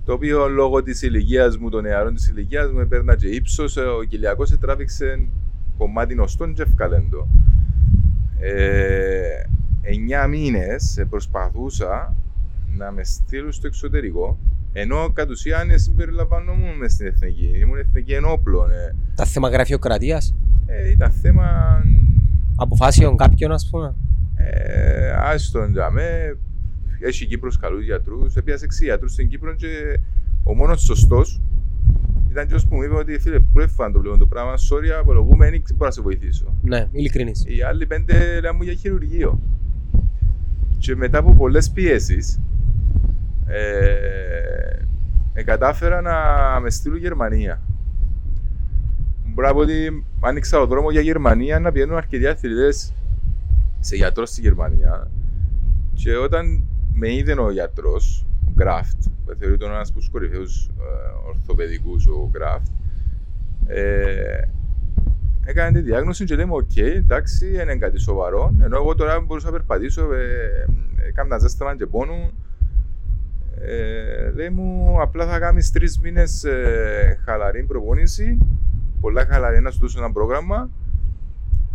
[0.06, 3.78] Το οποίο λόγω της ηλικίας μου, των νεαρών της ηλικίας μου, έπαιρνα και ύψος.
[3.78, 5.28] Ε, Ο Κυλιακός τράβηξε
[5.78, 7.28] κομμάτι οστών και ευκαλέν το.
[8.40, 9.44] Ε,
[9.82, 12.16] εννιά μήνες ε, προσπαθούσα
[12.78, 14.38] να με στείλουν στο εξωτερικό
[14.78, 17.52] ενώ κατ' ουσίαν ε, συμπεριλαμβανόμουν μες στην εθνική.
[17.56, 18.70] Ήμουν εθνική ενόπλων.
[18.70, 18.96] Ε.
[19.16, 20.36] Τα θέμα γραφειοκρατίας,
[20.66, 21.46] Ε, ήταν θέμα
[22.56, 23.96] αποφάσεων κάποιων ας πούμε;
[24.36, 26.38] ε, άστον τζαμέ.
[27.00, 28.36] Έχει Κύπρος καλούς γιατρούς.
[28.36, 30.00] Έπιασε έξι γιατρούς στην Κύπρο και
[30.44, 31.42] ο μόνος σωστός
[32.30, 34.54] ήταν και που μου είπε ότι φίλε πρέπει να το βλέπω το πράγμα.
[34.54, 36.56] Sorry, απολογούμε, δεν μπορώ να σε βοηθήσω.
[36.62, 37.44] Ναι, ειλικρινής.
[37.48, 39.40] Οι άλλοι πέντε λέμε μου για χειρουργείο.
[40.78, 42.40] Και μετά από πολλές πιέσεις,
[43.48, 44.35] ε, ε,
[45.44, 46.16] κατάφερα να
[46.60, 47.62] με στείλουν Γερμανία.
[49.26, 52.94] Μπορώ να πω ότι άνοιξα ο δρόμο για Γερμανία να πηγαίνουν αρκετοί αθλητές
[53.80, 55.12] σε γιατρός στη Γερμανία.
[55.94, 60.70] Και όταν με είδε ο γιατρός, ο Γκράφτ, που θεωρείται ένας από τους κορυφαίους
[61.28, 62.68] ορθοπαιδικούς, ο Γκράφτ,
[63.68, 64.48] ε,
[65.46, 68.56] έκανε τη διάγνωση και λέμε: Οκ, εντάξει, δεν είναι κάτι σοβαρό.
[68.64, 70.66] Ενώ εγώ τώρα μπορούσα να περπατήσω, ε,
[71.08, 72.32] έκανα ζέσταμα και πόνο.
[73.62, 78.38] Ε, λέει μου, απλά θα κάνεις τρεις μήνες ε, χαλαρή προπόνηση.
[79.02, 80.70] Πολλά χαλαρή να σου δώσω ένα πρόγραμμα.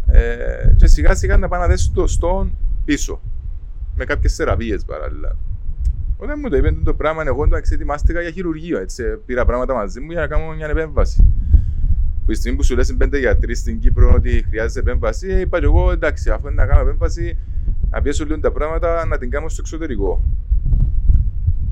[0.07, 2.53] Ε, και σιγά σιγά να πάει να δέσει το στόν
[2.85, 3.21] πίσω.
[3.97, 5.37] Με κάποιες θεραπείες παράλληλα.
[6.17, 8.79] Όταν μου το είπε το πράγμα, εγώ το εξετοιμάστηκα για χειρουργείο.
[8.79, 11.25] Έτσι, πήρα πράγματα μαζί μου για να κάνω μια επέμβαση.
[12.27, 15.59] Που τη στιγμή που σου λες πέντε γιατροί στην Κύπρο ότι χρειάζεται επέμβαση, ε, είπα
[15.59, 17.39] και εγώ εντάξει, αφού είναι να κάνω επέμβαση,
[17.91, 20.25] να πιέσω λίγο τα πράγματα να την κάνω στο εξωτερικό.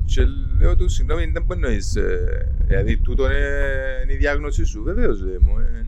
[0.09, 0.25] Και
[0.59, 4.83] λέω του, συγγνώμη, δεν μπορεί να εννοείς, ε, δηλαδή τούτο είναι, είναι η διάγνωσή σου.
[4.83, 5.59] Βεβαίως, λέει μου.
[5.59, 5.85] Ε,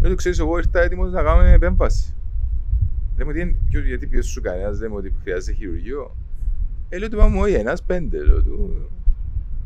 [0.00, 2.14] λέω του, ξέρεις, εγώ ήρθα έτοιμος να κάνω επέμβαση.
[3.16, 6.16] Λέει μου, τι είναι, ποιος, γιατί ποιος σου κανένας, λέει μου ότι χρειάζεται χειρουργείο.
[6.88, 8.88] Ε, λέω του, είπαμε, όχι, ένας πέντε, λέω του.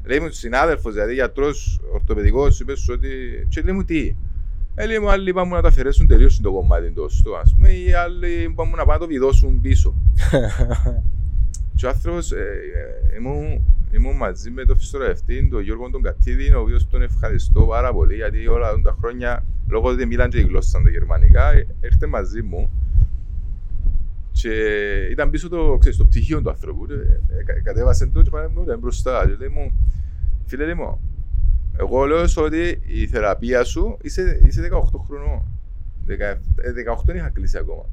[0.05, 3.09] Λέει μου συνάδελφος, δηλαδή γιατρός ορθοπαιδικός, είπες σου ότι...
[3.49, 4.15] Και λέει μου τι.
[4.75, 7.73] Ε, λέει μου, άλλοι είπαμε να τα αφαιρέσουν τελείως το κομμάτι το ωστό, ας πούμε,
[7.73, 9.95] οι άλλοι είπαμε να πάνε να το βιδώσουν πίσω.
[11.79, 12.37] και ο άνθρωπος, ε,
[13.13, 17.61] ε, ήμουν, ήμουν μαζί με τον φυσιογραφητή, τον Γιώργο τον Κατίδη, ο οποίος τον ευχαριστώ
[17.67, 22.07] πάρα πολύ, γιατί όλα τα χρόνια, λόγω ότι μιλάνε και η γλώσσα τα γερμανικά, έρχεται
[22.07, 22.71] μαζί μου
[24.33, 24.53] και
[25.11, 26.87] ήταν πίσω το, ξέρεις, το πτυχίο του άνθρωπου.
[26.91, 27.21] Ε,
[27.57, 29.27] ε, κατέβασε το και πάνε μου ήταν μπροστά.
[29.27, 29.73] Και λέει μου,
[30.47, 31.01] φίλε λέει μου,
[31.79, 35.43] εγώ λέω ότι η θεραπεία σου είσαι, είσαι 18 χρονών.
[36.07, 37.85] 18 δεν είχα κλείσει ακόμα.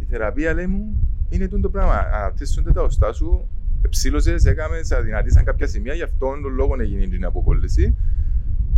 [0.00, 1.94] Η θεραπεία λέει μου είναι το πράγμα.
[2.12, 3.48] Αναπτύσσονται τα οστά σου,
[3.88, 7.96] ψήλωσε, έκαμες, σε αδυνατήσαν κάποια σημεία, γι' αυτόν τον λόγο έγινε την αποκόλληση.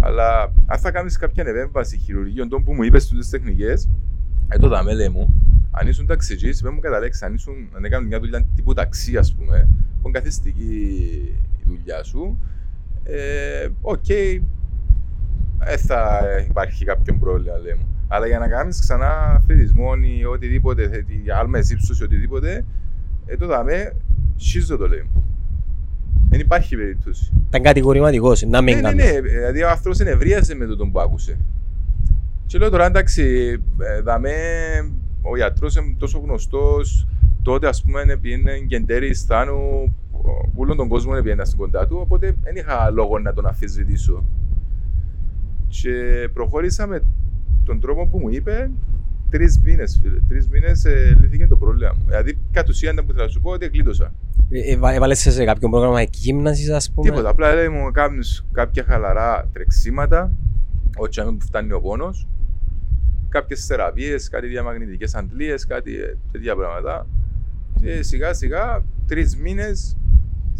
[0.00, 3.88] Αλλά αν θα κάνεις κάποια επέμβαση χειρουργείων, που μου είπες στι τεχνικές,
[4.48, 5.34] ε, το δαμέ λέει μου,
[5.70, 9.34] αν ήσουν ταξιτζής, με μου καταλέξεις, αν, ήσουν, αν έκανε μια δουλειά τύπου ταξί, ας
[9.34, 9.68] πούμε,
[10.02, 10.72] που είναι καθιστική
[11.58, 12.38] η δουλειά σου,
[13.04, 14.40] ε, OK, okay,
[15.58, 17.82] δεν θα υπάρχει κάποιο πρόβλημα, λέμε.
[18.08, 21.04] Αλλά για να κάνεις ξανά αθλητισμό ή οτιδήποτε,
[21.40, 22.64] άλμε ύψου ή οτιδήποτε,
[23.26, 23.94] ε, το δαμέ,
[24.36, 25.08] σύζω το λέμε.
[26.30, 27.32] Δεν υπάρχει περίπτωση.
[27.48, 28.96] Ήταν κατηγορηματικός, να μην κάνει.
[28.96, 31.38] Ναι, ναι, ναι, δηλαδή ο άνθρωπος ενευρίασε με τον που άκουσε.
[32.46, 33.22] Και λέω τώρα εντάξει,
[33.78, 34.34] ε, δαμέ
[35.22, 37.06] ο γιατρός είναι τόσο γνωστός,
[37.42, 39.94] τότε ας πούμε πήγαινε κεντέρι στάνου,
[40.54, 44.24] όλον τον κόσμο πήγαινε στην κοντά του, οπότε δεν είχα λόγο να τον αφισβητήσω.
[45.68, 47.02] Και προχώρησα με
[47.68, 48.70] τον τρόπο που μου είπε,
[49.30, 50.18] τρεις μήνες, φίλε.
[50.28, 52.04] Τρεις μήνες ε, λύθηκε το πρόβλημα μου.
[52.06, 54.12] Δηλαδή, κατ' ουσίαν που θα σου πω ότι εκλείτωσα.
[54.50, 57.28] Ε, ε, Έβαλες σε κάποιο πρόγραμμα εκγύμναση, ας πούμε; Τίποτα.
[57.28, 60.32] Απλά λέει μου κάνεις κάποια χαλαρά τρεξίματα,
[60.96, 62.26] όχι αν φτάνει ο πόνος,
[63.28, 65.92] κάποιες θεραπείες, κάτι διαμαγνητικές αντλίες, κάτι
[66.32, 67.06] τέτοια πράγματα.
[67.80, 69.96] Και σιγά σιγά τρεις μήνες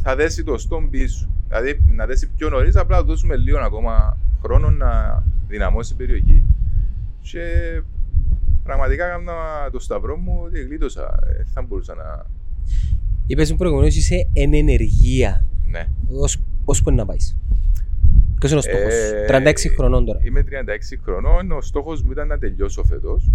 [0.02, 1.28] θα δέσει το στόν πίσω.
[1.48, 6.44] Δηλαδή να δέσει πιο νωρίς, απλά να δώσουμε λίγο ακόμα χρόνο να δυναμώσει η περιοχή.
[7.30, 7.82] Και
[8.62, 9.32] πραγματικά έκανα
[9.72, 11.18] το σταυρό μου ότι γλίτωσα.
[11.36, 12.26] Δεν θα μπορούσα να.
[13.26, 15.46] Είπες μου προηγουμένω είσαι εν ενεργεία.
[15.70, 15.88] Ναι.
[16.64, 17.36] Πώ μπορεί να πάεις;
[18.38, 20.18] Ποιος είναι ο στόχος, ε, 36 χρονών τώρα.
[20.22, 21.52] Είμαι 36 χρονών.
[21.52, 23.30] Ο στόχος μου ήταν να τελειώσω φέτος.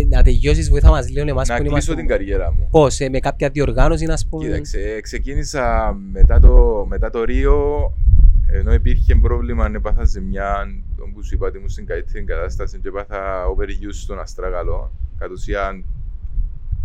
[0.00, 2.68] Ε, να τελειώσεις, βοηθά μας λίγο εμάς που Να κλείσω την καριέρα μου.
[2.70, 7.92] Πώς, ε, με κάποια διοργάνωση, να πούμε; Κοίταξε, ξεκίνησα μετά το, μετά το Ρίο,
[8.52, 10.66] ενώ υπήρχε πρόβλημα αν έπαθα ζημιά,
[11.14, 14.92] που σου είπα ότι ήμουν στην καλύτερη κατάσταση και έπαθα overuse στον αστράγαλο.
[15.18, 15.84] Κατ' ουσίαν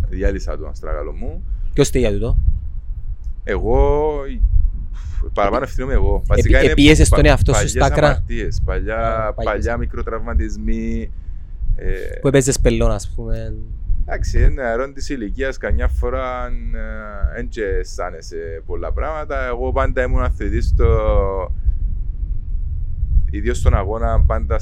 [0.08, 1.42] διάλυσα τον αστράγαλο μου.
[1.72, 2.38] Ποιος για τούτο;
[3.44, 4.10] Εγώ
[5.32, 6.22] Παραπάνω ευθύνομαι εγώ.
[6.26, 8.24] Βασικά είναι Επίεσες τον εαυτό σου στα άκρα;
[8.64, 11.10] Παλιά, παλιά μικροτραυματισμοί.
[11.76, 13.54] Ε, που έπαιζες πελών, ας πούμε.
[14.08, 16.50] Εντάξει, είναι νεαρών της ηλικίας, καμιά φορά
[17.34, 19.46] δεν ε, αισθάνεσαι πολλά πράγματα.
[19.46, 20.86] Εγώ πάντα ήμουν αθλητής στο...
[23.30, 24.60] Ιδίως στον αγώνα πάντα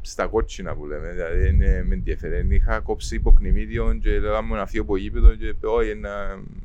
[0.00, 2.46] στα κότσινα που λέμε, δηλαδή είναι με ενδιαφέρει.
[2.54, 6.10] Είχα κόψει υποκνημίδιο και λέγαμε να φύγω από γήπεδο και όχι να,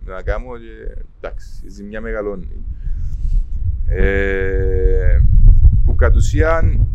[0.05, 2.47] να κάνω και εντάξει, η ζημιά μεγαλώνει.
[3.88, 5.19] Ε,
[5.85, 6.88] που κατ' ουσίαν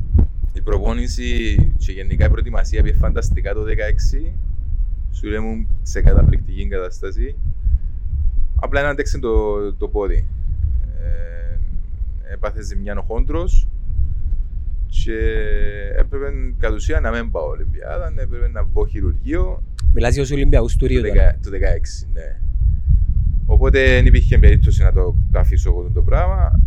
[0.53, 3.64] η προπόνηση και γενικά η προετοιμασία πήγε φανταστικά το
[4.25, 4.33] 2016.
[5.11, 7.35] Σου λέμε σε καταπληκτική κατάσταση.
[8.61, 10.27] Απλά να αντέξει το, το πόδι.
[11.01, 11.59] Ε,
[12.33, 13.70] έπαθε ζημιά ο χόντρος
[14.90, 15.18] και
[15.96, 16.26] έπρεπε
[16.59, 19.62] κατ' ουσίαν να μην πάω Ολυμπιάδα, έπρεπε να μπω χειρουργείο.
[19.94, 22.40] Μιλάς για τους Ολυμπιακούς του Ρίου Το 2016, ναι.
[23.46, 26.61] Οπότε δεν υπήρχε περίπτωση να το, το αφήσω εγώ το πράγμα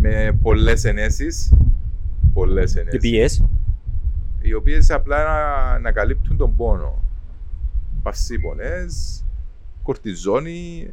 [0.00, 1.52] με πολλές ενέσεις.
[2.32, 3.00] Πολλές ενέσεις.
[3.00, 3.26] Και ποιε.
[4.42, 7.02] Οι οποίες απλά να, να καλύπτουν τον πόνο.
[8.02, 8.86] Παυσίπονε,
[9.82, 10.88] κορτιζόνη,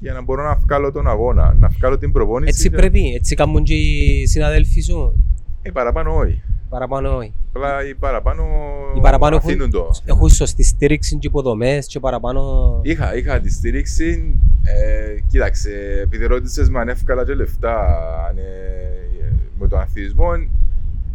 [0.00, 2.50] για να μπορώ να βγάλω τον αγώνα, να βγάλω την προπόνηση.
[2.50, 5.24] Έτσι πρέπει, έτσι κάνουν και οι συναδέλφοι σου.
[5.62, 6.42] Ε, παραπάνω όχι.
[6.68, 7.32] Παραπάνω όχι.
[7.52, 8.44] Απλά οι παραπάνω,
[8.96, 9.90] οι παραπάνω έχουν, το.
[10.04, 12.40] Έχουν σωστή στήριξη και υποδομές και παραπάνω.
[12.82, 14.34] Είχα, είχα τη στήριξη.
[14.62, 17.86] Ε, κοίταξε, επειδή ρώτησες με αν εύκολα και λεφτά
[18.36, 20.30] ε, με τον αθλητισμό,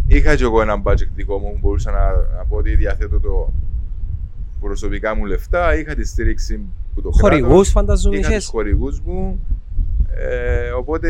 [0.08, 3.50] είχα και εγώ ένα budget δικό μου που μπορούσα να, να πω ότι διαθέτω το
[4.60, 5.78] προσωπικά μου λεφτά.
[5.78, 6.60] Είχα τη στήριξη
[6.96, 8.18] που το Χορηγούς, φανταζόμαι.
[8.18, 9.40] Είχα τους χορηγούς μου.
[10.18, 11.10] Ε, οπότε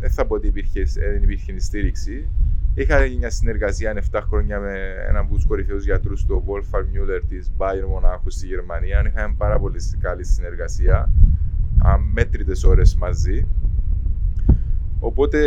[0.00, 0.82] δεν θα πω ότι υπήρχε,
[1.12, 2.28] δεν υπήρχε στήριξη.
[2.74, 7.52] Είχα μια συνεργασία 7 χρόνια με έναν από τους κορυφαίους γιατρούς του Wolfgang Müller της
[7.58, 9.04] Bayern Μονάχου στη Γερμανία.
[9.06, 11.12] Είχαμε πάρα πολύ καλή συνεργασία.
[11.82, 13.46] Αμέτρητε ώρες μαζί.
[15.00, 15.38] Οπότε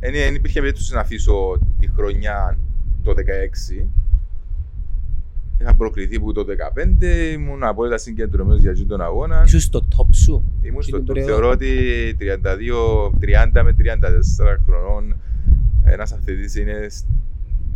[0.00, 2.58] δεν υπήρχε περίπτωση να αφήσω τη χρονιά
[3.02, 3.14] το
[3.80, 3.86] 2016
[5.64, 6.44] Είχα προκριθεί που το
[7.00, 9.42] 2015, ήμουν απόλυτα συγκεντρωμένος για τον αγώνα.
[9.46, 10.44] Ήσουν στο top σου.
[10.62, 11.18] Ήμουν στο top.
[11.20, 11.68] Θεωρώ ότι
[12.20, 12.24] 32,
[13.56, 15.16] 30 με 34 χρονών
[15.84, 16.86] ένας αθλητής είναι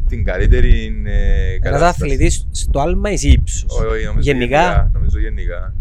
[0.07, 2.03] στην καλύτερη ε, Ένας κατάσταση.
[2.03, 3.65] αθλητής στο άλμα εσύ ύψος.
[3.69, 5.75] Όχι, όχι, νομίζω Γενικά, Νομίζω γενικά.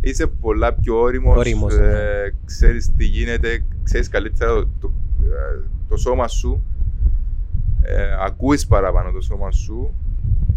[0.00, 2.34] Είσαι πολλά πιο όριμος, Όριμος, ε, ναι.
[2.44, 6.62] ξέρεις τι γίνεται, ξέρεις καλύτερα το, το, ε, το σώμα σου,
[7.82, 9.94] ε, ακούεις παραπάνω το σώμα σου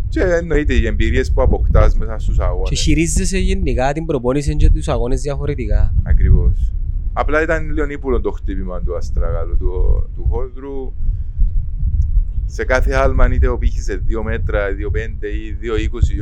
[0.10, 2.82] και εννοείται οι εμπειρίες που αποκτάς μέσα στους και αγώνες.
[2.82, 5.93] χειρίζεσαι γενικά την προπόνηση και τους αγώνες διαφορετικά.
[6.04, 6.72] Ακριβώς.
[7.13, 10.93] Απλά ήταν λίγο ύπουλο το χτύπημα του Αστραγάλου, του, του Χόντρου.
[12.46, 16.17] Σε κάθε άλμα, είτε ο πύχης σε 2 μέτρα, 2,5 ή 2,20 ή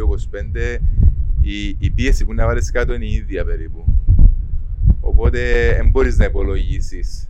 [0.77, 0.79] 2,25,
[1.41, 3.85] η, η πίεση που να βάλεις κάτω είναι η ίδια περίπου.
[4.99, 5.39] Οπότε
[5.75, 7.29] δεν μπορείς να υπολογίσεις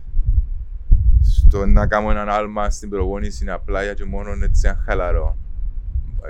[1.20, 5.36] στο να κάνω έναν άλμα στην προπόνηση είναι απλά για και μόνο έτσι ένα χαλαρό.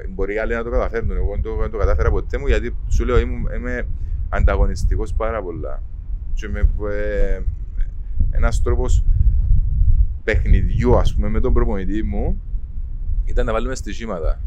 [0.09, 2.77] Μπορεί οι άλλοι να το καταφέρνουν, εγώ δεν το, δεν το κατάφερα ποτέ μου γιατί
[2.89, 3.87] σου λέω είμαι, είμαι
[4.29, 5.83] ανταγωνιστικός πάρα πολλά.
[6.35, 6.59] Και με
[6.93, 7.41] ε,
[8.31, 9.05] ένας τρόπος
[10.25, 12.43] παιχνιδιού ας πούμε με τον προπονητή μου
[13.25, 14.41] ήταν να βάλουμε στοιχήματα.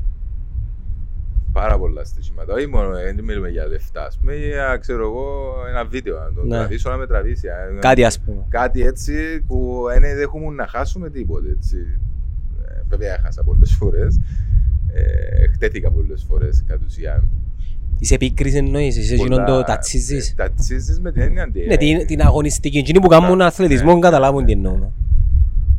[1.51, 2.53] Πάρα πολλά στοιχήματα.
[2.53, 4.05] Όχι μόνο, ε, δεν μιλούμε για λεφτά.
[4.05, 6.55] Ας πούμε, για, ξέρω εγώ, ένα βίντεο να το Ναι.
[6.57, 7.47] τραβήσω, να με τραβήσει.
[7.47, 8.45] ε, Κάτι ας πούμε.
[8.49, 11.49] κάτι έτσι που δεν έχουμε να χάσουμε τίποτε.
[11.49, 11.77] Έτσι.
[12.89, 14.19] Ε, Βέβαια, έχασα πολλές φορές.
[14.93, 17.29] Ε, χτέθηκα πολλές φορές κατ' ουσίαν.
[17.99, 20.29] Είσαι επίκριση εννοείς, είσαι εκείνον το τατσίζεις.
[20.29, 21.65] ε, Τατσίζεις με την έννοια ότι.
[21.65, 24.67] Ναι, την, την αγωνιστική, εκείνοι που κάνουν Ναι, αθλητισμό ναι, καταλάβουν ναι, τι ναι.
[24.67, 24.91] εννοούμε.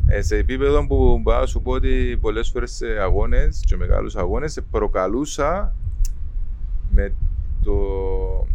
[0.07, 4.15] Ε, σε επίπεδο που μπορώ να σου πω ότι πολλές φορές σε αγώνες και μεγάλους
[4.15, 5.75] αγώνες σε προκαλούσα
[6.91, 7.13] με
[7.63, 7.73] το...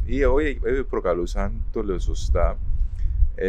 [0.05, 2.59] ή όχι ε, προκαλούσα, το λέω σωστά,
[3.35, 3.49] ε,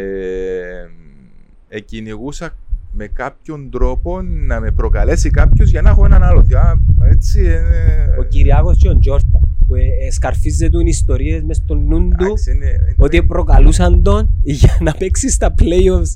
[1.68, 2.50] ε, κυνηγούσα
[2.92, 6.38] με κάποιον τρόπο να με προκαλέσει κάποιος για να έχω έναν άλλο.
[6.40, 6.74] Α,
[7.10, 11.74] έτσι, ε, Ο Κυριάκος και ο Τζόρτα που ε, ε, σκαρφίζεται του ιστορίες μες στο
[11.74, 16.10] νου του εντάξει, είναι- ότι προκαλούσαν τον για να παίξει στα playoffs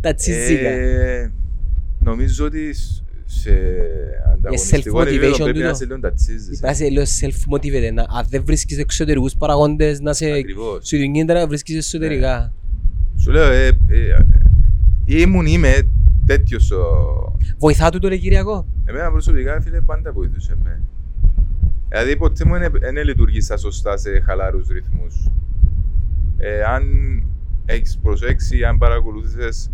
[0.00, 0.68] τα τσιζίκα.
[0.68, 1.32] Ε,
[2.04, 3.50] νομίζω ότι σ- σε
[4.32, 5.66] ανταγωνιστικό self-motivation επίπεδο πρέπει τούτο.
[5.68, 6.58] να σε λίγο τατσίζεις.
[6.58, 7.92] Υπάρχει λίγο self-motivated.
[7.94, 10.30] να- Αν δεν βρίσκεις εξωτερικούς παραγόντες να σε...
[10.30, 10.88] Ακριβώς.
[10.88, 12.52] Σου την γίνεται να βρίσκεις εσωτερικά.
[13.16, 14.16] Σου λέω, ε, ε,
[15.04, 15.88] ήμουν, είμαι
[16.26, 16.84] τέτοιος ο...
[17.58, 18.66] Βοηθά του το ρε Κυριακό.
[18.84, 20.80] Εμένα προσωπικά, φίλε, πάντα βοηθούσε με.
[21.88, 25.30] Δηλαδή, ποτέ μου δεν λειτουργήσα σωστά σε χαλαρούς ρυθμούς.
[26.36, 26.82] Ε, αν
[27.64, 29.70] έχεις προσέξει, αν παρακολούθησες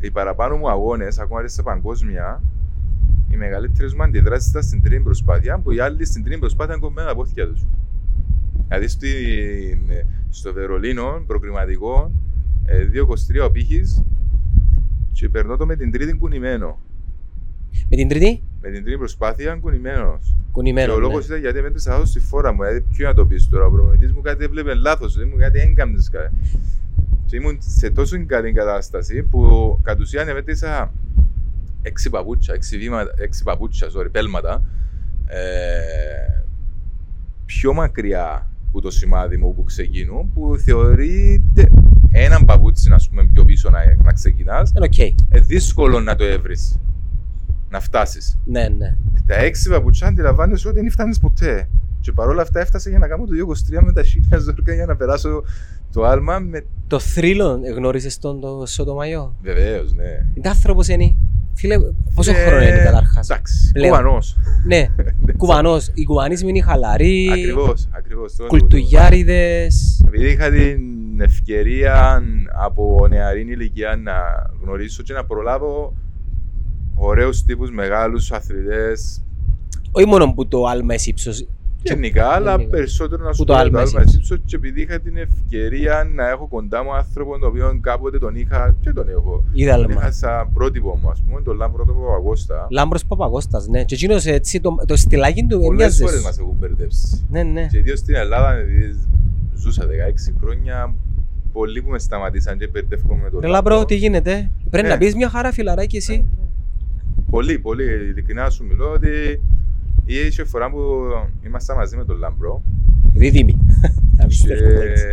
[0.00, 2.42] οι παραπάνω μου αγώνες, ακόμα και σε παγκόσμια,
[3.28, 6.82] οι μεγαλύτερες μου αντιδράσεις ήταν στην τρίτη προσπάθεια, που οι άλλοι στην τρίτη προσπάθεια είναι
[6.82, 7.66] κομμένα τα πόθηκια τους.
[8.68, 9.78] Δηλαδή, στην,
[10.30, 12.12] στο Βερολίνο, προκριματικό,
[12.64, 12.88] ε,
[13.42, 14.02] 2-23 ο πύχης
[15.24, 16.78] και περνώ το με την τρίτη κουνημένο.
[17.90, 20.34] Με την τρίτη, Με την τρίτη προσπάθεια κουνημένος.
[20.36, 20.92] Και κουνημένο.
[20.92, 21.02] ο ναι.
[21.02, 22.62] λόγος ήταν γιατί μέτρησα λάθο στη φόρα μου.
[22.62, 23.66] Δηλαδή, ποιο να το πεις τώρα.
[23.66, 25.16] Ο προπονητής μου κάτι έβλεπε λάθος.
[25.16, 25.98] Δεν μου κάτι έγκαμνε.
[27.26, 29.40] Και ήμουν σε τόσο καλή κατάσταση που
[29.82, 30.92] κατ' ουσίαν μέτρησα
[31.82, 34.62] έξι παπούτσια, έξι, βήματα, έξι παπούτσια, sorry, πέλματα.
[35.26, 36.42] Ε,
[37.46, 41.68] πιο μακριά που το σημάδι μου που ξεκινούν, που θεωρείται
[42.10, 44.72] έναν παπούτσι, να πούμε, πιο πίσω να, να ξεκινάς.
[44.76, 44.98] Είναι οκ.
[44.98, 46.78] Ε, δύσκολο να το έβρεις.
[47.70, 48.38] Να φτάσεις.
[48.44, 48.96] Ναι, ναι.
[49.26, 51.68] Τα έξι παπουτσιά αντιλαμβάνεσαι ότι δεν φτάνεις ποτέ.
[52.00, 53.32] Και παρόλα αυτά έφτασα για να κάνω το
[53.78, 55.44] 23 με τα χίλια ζόρκα για να περάσω
[55.94, 56.64] το άλμα με.
[56.86, 60.26] Το θρύλο γνώρισες τον το Σωτομαϊό; Βεβαίως, ναι.
[60.34, 61.14] Είναι άνθρωπος είναι.
[61.56, 61.76] Φίλε,
[62.14, 63.88] πόσο Ε, χρόνο είναι καταρχάς; Εντάξει, Λέω.
[63.90, 64.36] κουβανός.
[64.66, 64.88] Ναι,
[65.36, 65.90] κουβανός.
[65.94, 68.36] Οι κουβανείς είναι χαλαροί, Ακριβώς, ακριβώς.
[68.48, 70.02] κουλτουγιάριδες.
[70.06, 70.80] Επειδή είχα την
[71.20, 72.22] ευκαιρία
[72.64, 74.12] από νεαρή ηλικία να
[74.62, 75.94] γνωρίσω και να προλάβω
[76.94, 79.22] ωραίους τύπους μεγάλους αθλητές
[79.92, 81.46] Όχι μόνο που το άλμα εις ύψος.
[81.84, 82.70] Γενικά, αλλά Γενικά.
[82.76, 84.16] περισσότερο να σου Που το πω για άλμα το άλμα εις.
[84.16, 88.34] ύψος και επειδή είχα την ευκαιρία να έχω κοντά μου άνθρωπο τον οποίο κάποτε τον
[88.36, 89.44] είχα και τον έχω.
[89.52, 90.10] Είδε Τον είχα άλμα.
[90.10, 92.66] σαν πρότυπο μου, ας πούμε, τον Λάμπρο τον Παπαγώστα.
[92.70, 93.84] Λάμπρος Παπαγώστας, ναι.
[93.84, 96.00] Και εκείνος έτσι, το, το στυλάκι του Πολλές έμοιαζες.
[96.06, 97.24] φορές μας έχουν μπερδέψει.
[97.30, 97.66] Ναι, ναι.
[97.70, 98.98] Και ιδίως στην Ελλάδα, επειδή
[99.54, 100.94] ζούσα 16 χρόνια,
[101.52, 104.92] πολλοί που με σταματήσαν και μπερδεύκομαι με τον Ρε Λάμπρο, τι γίνεται; Πρέπει Ναι.
[104.92, 106.26] να πεις μια χαρά φιλαράκι εσύ.
[107.30, 107.84] Πολύ, πολύ.
[107.84, 109.40] Ειλικρινά σου μιλώ ότι
[110.06, 110.78] είχε φορά που
[111.46, 112.62] ήμασταν μαζί με τον Λάμπρο.
[113.14, 113.52] Δίδυμη.
[114.16, 114.22] Και...
[114.22, 114.64] Απίστευτο.
[114.64, 115.04] εντάξει.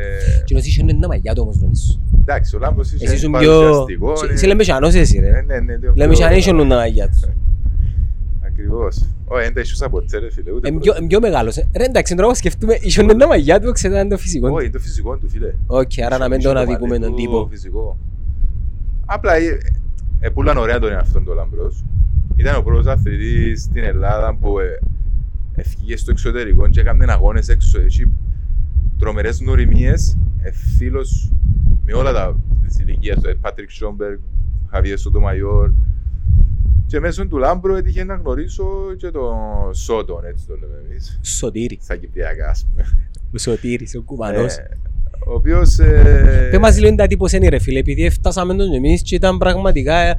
[0.42, 2.00] Εκείνος είχε ένα μαγιά του όμως νομίζω.
[2.22, 3.60] Εντάξει, ο Λάμπρος είχε Εσύ ήσουν πιο...
[3.62, 4.16] παρουσιαστικό.
[4.16, 5.42] Σε- είναι- Σε λεμεσιανός εσύ Ναι, ρε.
[5.42, 5.76] ναι, ναι.
[5.78, 7.20] λίγο Λεμεσιανοί πιο- είχαν τα μαγιά τους.
[8.46, 9.06] Ακριβώς.
[9.26, 10.52] Όχι, δεν τα ίσως από ποτέ, ρε φίλε.
[10.52, 10.92] ούτε Εμ πρώτα.
[10.92, 11.58] πιο- εμ πιο μεγάλος.
[11.58, 11.68] ε.
[11.78, 14.48] Ρε εντάξει, τώρα σκεφτούμε, είχε ένα μαγιά του, ξέρετε το φυσικό.
[14.48, 14.54] του.
[14.54, 15.52] Όχι, είναι το φυσικό του, φίλε.
[15.68, 17.48] Οκ, άρα να μην Είχε τον το αδικούμε μαλλί τον του τύπο.
[17.52, 17.98] Φυσικό.
[19.06, 19.58] Απλά ε,
[20.20, 21.84] ε, πουλαν ωραία τον εαυτόν του ο Λάμπρος.
[22.36, 24.80] Ήταν ο πρώτος αθλητής στην Ελλάδα που ε,
[25.56, 27.82] ευκήγε στο εξωτερικό και έκανε αγώνες έξω.
[27.82, 28.12] Έχει
[28.98, 30.18] τρομερές νοημίες.
[30.42, 31.32] Ε, φίλος
[31.86, 33.30] με όλα τα της ηλικίας του.
[33.30, 34.20] Ε, Πάτρικ Σόμπεργκ,
[34.70, 35.72] Χαβιέ Σοτομαϊόρ.
[36.86, 38.66] Και μέσω του Λάμπρου έτυχε να γνωρίσω
[38.98, 41.20] και τον Σότον, έτσι το λέμε εμείς.
[41.22, 41.80] Σωτήρη.
[41.82, 42.86] Στα Κυπριακά, ας πούμε.
[43.34, 44.58] Ο Σωτήρης, ο κουβανός.
[44.58, 44.78] Ε,
[45.28, 45.80] ο οποίος...
[45.80, 49.38] ε, Πες μας λίγο τα τύπος είναι ρε φίλε, επειδή φτάσαμε τον εμείς και ήταν
[49.38, 50.18] πραγματικά...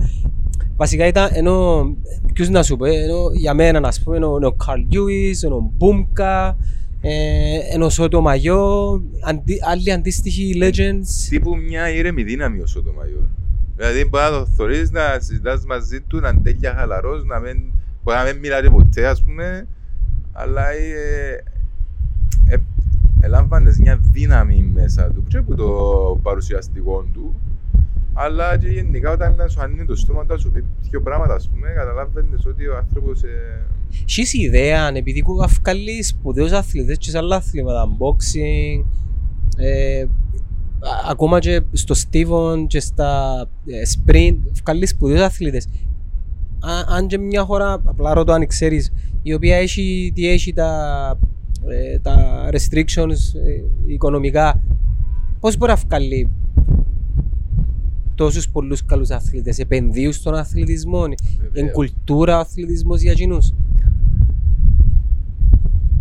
[0.82, 1.86] ε, Βασικά ήταν ενώ,
[2.32, 5.42] ποιος να σου πω, ε, ενώ για μένα να πούμε, ενώ ενώ ο Καρλ Λιούις,
[5.42, 6.56] ενώ ο Μπούμκα,
[7.00, 11.28] ε, ενώ ο Σότο Μαγιό, αντί, άλλοι αντίστοιχοι legends.
[11.28, 13.22] τύπου μια ήρεμη δύναμη ο Σωτομαγιόρ.
[13.76, 17.56] Δηλαδή μπορεί να το θωρείς, να συζητάς μαζί του, να είναι τέλεια χαλαρός, να μην,
[18.02, 19.66] μπορεί να μην μιλάτε ποτέ ας πούμε,
[20.32, 21.44] αλλά ε,
[22.48, 22.56] ε,
[23.20, 25.68] ελάμβανες μια δύναμη μέσα του και από το
[26.22, 27.34] παρουσιαστικό του,
[28.12, 31.48] αλλά και γενικά όταν σου ανοίγει το στόμα του, να σου πει δύο πράγματα ας
[31.48, 33.66] πούμε, καταλάβαινες ότι ο άνθρωπος ε,
[34.08, 38.84] Έχεις ιδέα, επειδή έχω βγάλει σπουδαίους αθλητές και σε άλλα αθλήματα, boxing,
[39.56, 40.06] ε, α-
[41.10, 45.66] ακόμα και στο Steven και στα ε, sprint, βγάλεις σπουδαίους αθλητές.
[46.60, 50.70] Α- αν και μια χώρα, απλά ρωτώ αν ξέρεις, η οποία έχει, τι έχει τα,
[51.68, 54.62] ε, τα restrictions ε, οικονομικά,
[55.40, 56.30] πώς μπορεί να βγάλει
[58.14, 61.14] τόσους πολλούς καλούς αθλητές, επενδύουν στον αθλητισμό, είναι
[61.52, 61.72] Βεβαίως.
[61.72, 63.52] κουλτούρα ο αθλητισμός για εκείνους.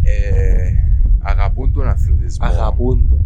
[0.03, 0.73] ε,
[1.19, 2.47] αγαπούν τον αθλητισμό.
[2.47, 3.17] Αγαπούν το.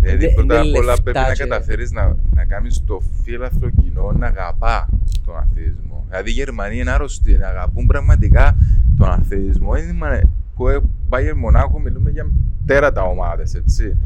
[0.00, 3.00] Δηλαδή Είναι- πρώτα είναι απ' όλα λεφτά πρέπει να και- καταφέρεις να, να κάνεις το
[3.22, 4.88] φύλαθρο κοινό να αγαπά
[5.24, 6.04] τον αθλητισμό.
[6.08, 8.56] Δηλαδή οι Γερμανοί είναι άρρωστοι, να αγαπούν πραγματικά
[8.98, 9.76] τον αθλητισμό.
[9.76, 10.20] Είναι μα-
[10.54, 10.78] που ε,
[11.10, 12.26] Bayern Μονάχο μιλούμε για
[12.66, 13.96] τέρατα ομάδες, έτσι.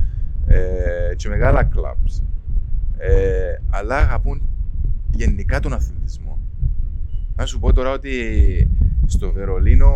[0.46, 2.22] Ε, και μεγάλα clubs.
[2.98, 4.42] Ε, αλλά αγαπούν
[5.10, 6.38] γενικά τον αθλητισμό.
[7.36, 8.10] Να σου πω τώρα ότι
[9.06, 9.90] στο Βερολίνο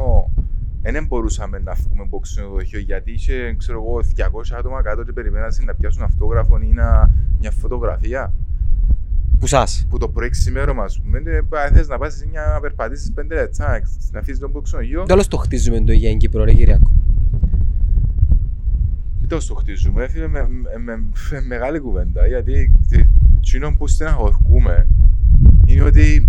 [0.82, 5.52] δεν μπορούσαμε να βγούμε από ξενοδοχείο γιατί είχε ξέρω εγώ, 200 άτομα κάτω και περιμέναν
[5.64, 7.10] να πιάσουν αυτόγραφο ή να,
[7.40, 8.32] μια φωτογραφία.
[9.38, 12.60] Που σας; Που το πρωί ξημέρωμα, ας πούμε, και αν θες να πας εσύ να
[12.60, 13.80] περπατήσεις 5 λεπτά,
[14.12, 16.99] να αφήσεις τον ξενοδοχείο, Τέλος το χτίζουμε το για την Κύπρο, ρε Κυριακό.
[19.30, 22.72] Μην το στο χτίζουμε, φίλε, με, με, με- με μεγάλη κουβέντα, γιατί
[23.38, 24.86] εκείνο που στεναχωρκούμε
[25.66, 26.26] είναι ότι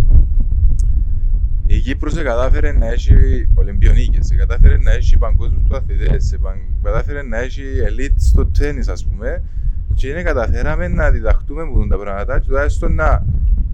[1.68, 6.36] η Κύπρος κατάφερε να έχει Ολυμπιονίκες, κατάφερε να έχει παγκόσμιους πρωταθλητές,
[6.84, 9.44] κατάφερε να έχει ελίτ στο τέννις ας πούμε
[9.94, 13.26] και είναι καταφέραμε να διδαχτούμε από τα πράγματα και τουλάχιστον να,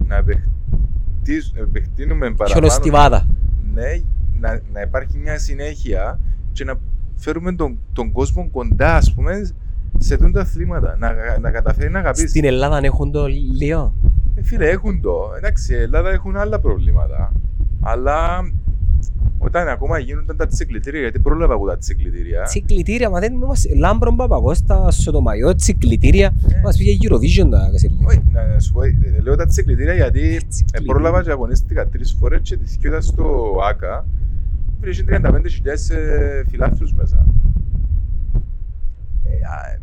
[0.08, 2.50] να επεκτείς- επεκτείνουμε παραπάνω.
[2.50, 3.26] Χιονοστιβάδα.
[3.74, 4.00] Ναι,
[4.40, 6.20] να, να υπάρχει μια συνέχεια
[6.52, 6.74] και να
[7.18, 9.50] φέρουμε τον, τον κόσμο κοντά ας πούμε
[9.98, 12.28] σε τούτα τα αθλήματα, να, να καταφέρει να αγαπήσει.
[12.28, 13.26] Στην Ελλάδα αν έχουν το
[13.58, 13.94] λίγο.
[14.34, 15.14] Ε, φίλε, έχουν το.
[15.36, 17.32] Εντάξει, η Ελλάδα έχουν άλλα προβλήματα.
[17.80, 18.40] Αλλά
[19.38, 22.42] όταν ακόμα γίνονταν τα τσικλητήρια, γιατί πρόλαβα εγώ τα τσικλητήρια.
[22.42, 23.74] Τσικλητήρια, μα δεν είμαστε.
[23.74, 26.26] Λάμπρον Παπαγώστα, Σοτομαϊό, τσικλητήρια.
[26.26, 26.60] Ε.
[26.64, 27.98] Μας πήγε Eurovision τα Κασίλη.
[28.06, 30.92] Όχι, να σου πω, ε, λέω τα τσικλητήρια γιατί ε, Τσικλητήρια.
[30.92, 33.54] πρόλαβα και αγωνίστηκα τρεις φορές και τις κοιόταν στο
[34.80, 34.90] ΆΚΑ.
[34.90, 35.04] Υπήρχε
[35.90, 37.24] 35.000 ε, φιλάθλους μέσα.
[39.24, 39.80] Ε, α, ε,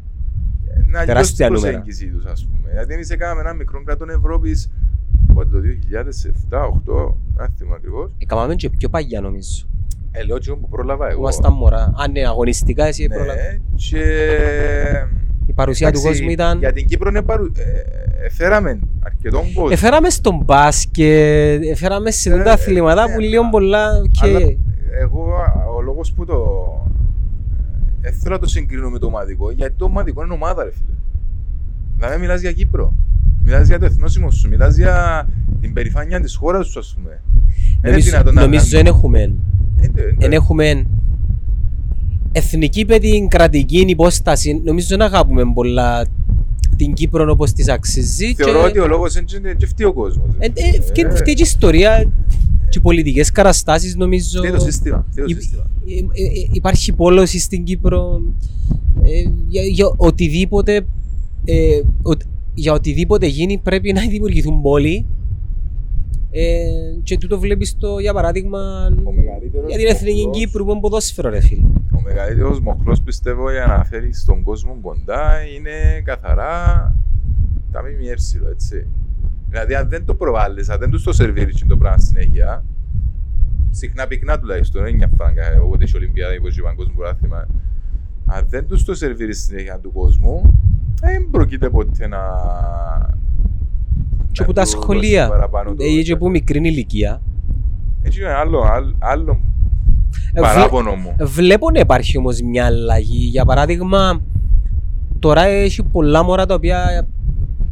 [0.78, 1.78] Να αλλιώς Τεράστια την νούμερα.
[1.78, 2.72] προσέγγιση τους, ας πούμε.
[2.72, 4.72] Γιατί εμείς έκαναμε ένα μικρό κράτος Ευρώπης,
[5.34, 8.12] πότε το 2007-2008, δεν θυμάμαι ακριβώς.
[8.18, 9.66] Έκαναμε και πιο παγιά νομίζω.
[10.12, 11.20] Ε, λέω και εγώ που πρόλαβα εγώ.
[11.20, 11.94] Ήμασταν μωρά.
[11.98, 13.44] Αν ναι, αγωνιστικά εσύ πρόλαβες.
[13.44, 14.04] Ναι, και...
[15.48, 16.58] Η παρουσία του εντάξει, κόσμου ήταν...
[16.60, 17.46] Για την Κύπρο ναι, παρου...
[18.24, 19.70] ε, φέραμε αρκετόν κόσμο.
[19.72, 24.08] Εφέραμε στον μπάσκετ, εφέραμε σε Ναι, τα αθλήματα ναι, που λίγο α- πολλά Αλλά
[24.40, 24.58] και...
[25.02, 25.26] εγώ,
[25.78, 26.36] ο λόγος που το...
[28.02, 30.94] Δεν θέλω να το συγκρίνω με το ομαδικό, γιατί το ομαδικό είναι ομάδα, ρε φίλε.
[31.98, 32.94] Δηλαδή μιλάς για Κύπρο.
[33.44, 35.28] Μιλάς για το εθνόσημο σου, μιλάς για
[35.62, 37.10] την περηφάνεια της χώρας σου, ας πούμε.
[37.10, 37.20] Δεν
[37.82, 39.22] είναι Νομίζω, δυνατόν να- νομίζω να- δεν έχουμε.
[39.82, 40.86] Ε, δεν- Εν έχουμε
[42.32, 44.62] εθνική με την κρατική υπόσταση.
[44.66, 46.06] Νομίζω δεν αγαπούμε πολλά
[46.78, 48.34] την Κύπρο όπως της αξίζει.
[48.34, 50.26] Θεωρώ και- ότι ο λόγος είναι και φτύει ο κόσμος.
[50.40, 52.04] Ε, ε, φταίει- φταίει και η ιστορία
[52.70, 54.40] και οι πολιτικές καταστάσεις νομίζω.
[54.40, 55.06] Φτύει το σύστημα.
[55.12, 55.64] φτύει το Υ- σύστημα.
[55.88, 58.22] ε, ε, ε, υπάρχει πόλωση στην Κύπρο
[59.04, 60.86] ε, για, για οτιδήποτε
[61.46, 62.18] ε, ο-
[62.54, 65.06] για οτιδήποτε γίνει πρέπει να δημιουργηθούν πόλοι
[66.38, 66.68] ε,
[67.04, 68.60] και τούτο βλέπεις το για παράδειγμα
[69.04, 71.62] Ο μεγαλύτερος για την Εθνική μοχλός- Κύπρου που είναι ποδόσφαιρο ρε φίλε.
[71.96, 76.94] Ο μεγαλύτερος μοχλός πιστεύω για να φέρεις στον κόσμο κοντά είναι καθαρά
[77.72, 78.88] τα ΜΜΕ, έτσι.
[79.50, 82.64] Δηλαδή αν δεν το προβάλλεις, αν δεν τους το σερβίρεις και το πράγμα συνέχεια,
[83.70, 87.48] συχνά πυκνά τουλάχιστον, δεν είναι μια φράγκα, όποτε έχει Ολυμπιάδα ή όποτε έχει παγκόσμιο πρωτάθλημα.
[88.26, 90.60] Αν δεν τους το σερβίρεις συνέχεια του κόσμου,
[91.02, 92.20] δεν προκείται ποτέ να...
[94.36, 97.22] Και να που τα του δώσεις σχολεία, παραπάνω το- ε, και που μικρή ηλικία
[98.02, 99.40] Έτσι είναι άλλο, άλλο, άλλο
[100.34, 101.16] Ε, παράπονο μου.
[101.20, 103.26] Βλέπω να υπάρχει όμως μια αλλαγή.
[103.26, 104.22] Για παράδειγμα,
[105.20, 107.08] τώρα έχει πολλά μωρά τα οποία,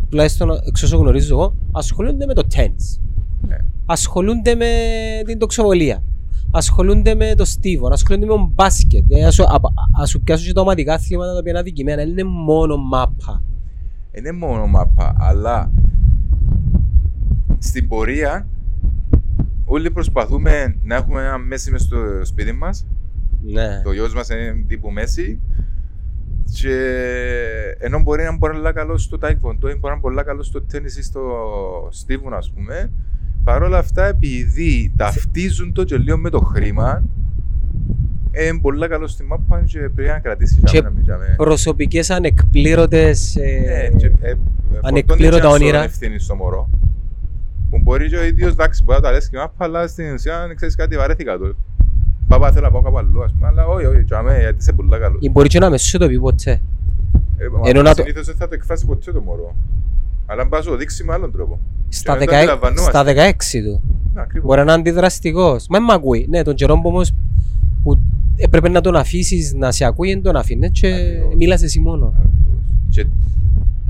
[0.09, 2.99] τουλάχιστον εξ όσο γνωρίζω εγώ, ασχολούνται με το τέννις.
[3.47, 3.57] Ναι.
[3.86, 4.66] ασχολούνται με
[5.26, 6.03] την τοξοβολία.
[6.51, 9.03] Ασχολούνται με το στίβο, ασχολούνται με το μπάσκετ.
[9.09, 9.59] Ε, ας, σου- α,
[10.01, 11.97] ας σου πιάσουν και τα ομαδικά αθλήματα τα οποία είναι αδικημένα.
[12.03, 13.41] Δεν είναι μόνο μάπα.
[14.11, 15.72] Δεν είναι μόνο μάπα, αλλά
[17.64, 18.47] στην πορεία
[19.66, 22.86] όλοι προσπαθούμε να έχουμε ένα μέση μες στο σπίτι μας.
[23.41, 23.82] Ναι.
[23.84, 25.39] Το γιος μας είναι τύπου μέση.
[26.51, 26.76] Και
[27.80, 30.97] ενώ μπορεί να είναι πολύ καλό στο taekwondo, μπορεί να είναι πολύ καλό στο τέννις
[30.97, 31.22] ή στο
[31.91, 32.91] στίβουν, ας πούμε,
[33.43, 37.03] παρόλα αυτά επειδή ταυτίζουν το και λίγο με το χρήμα,
[38.32, 41.34] είναι πολύ καλό στη μάπα και πρέπει να κρατήσει Και να μην τζάμε.
[41.38, 43.36] Προσωπικές ανεκπλήρωτες...
[43.36, 44.36] ε, Ναι, και, ε, ε,
[44.82, 45.78] ανεκπλήρωτα φορτώνει και όνειρα.
[45.78, 46.70] ένα ευθύνη στο μωρό.
[47.74, 50.38] Που μπορεί και ο ίδιος, εντάξει, μπορεί να τα λες και μάπα, αλλά στην ουσία,
[50.40, 51.56] αν ξέρεις κάτι, βαρέθηκα το.
[52.28, 54.90] Παπά, θέλω να πάω κάπου αλλού, ας πούμε, αλλά όχι, όχι, τζάμε, γιατί είσαι πολύ
[54.90, 55.18] καλός.
[55.20, 56.52] ή μπορεί και να με σου το πει ποτέ.
[57.38, 59.56] Ε, μα Ενώ να το- Συνήθως δεν θα το εκφράσει ποτέ το μωρό.
[60.26, 61.60] Αλλά αν πας να το δείξει με άλλον τρόπο.
[61.90, 62.90] Στα, δεν το 16, αντιλαμβανόμαστε.
[62.90, 63.82] στα 16 του.
[64.14, 64.48] Ναι, ακριβώς.
[64.48, 65.66] Μπορεί να είναι αντιδραστικός.
[65.70, 66.26] Μα μ' ακούει.
[66.30, 67.12] Ναι, τον καιρό που όμως
[67.84, 67.98] που
[68.36, 71.36] έπρεπε να τον αφήσεις να σε ακούει, δεν τον αφήνε και Ακριβώς.
[71.36, 72.06] μίλας εσύ μόνο.
[72.06, 72.62] Ακριβώς.
[72.90, 73.06] Και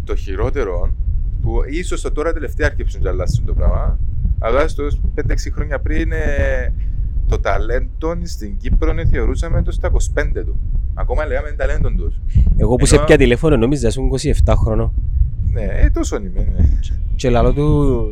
[0.04, 0.90] το χειρότερο,
[1.44, 4.00] που ίσως το τώρα τελευταία αρκεψουν και αλλάσουν το πράγμα,
[4.40, 4.84] αλλά στο
[5.16, 5.22] 5-6
[5.54, 6.74] χρόνια πριν ε,
[7.28, 9.98] το ταλέντο στην Κύπρο ε, θεωρούσαμε το στα 25
[10.46, 10.60] του.
[10.94, 12.16] Ακόμα λέγαμε ταλέντο τους.
[12.58, 14.10] Εγώ που σε Ενώ- πια τηλέφωνο νόμιζα ήσουν
[14.46, 14.94] 27 χρόνο.
[15.52, 16.48] Ναι, ε, τόσο είμαι.
[16.58, 16.66] Ναι.
[17.16, 18.08] Και λαλό του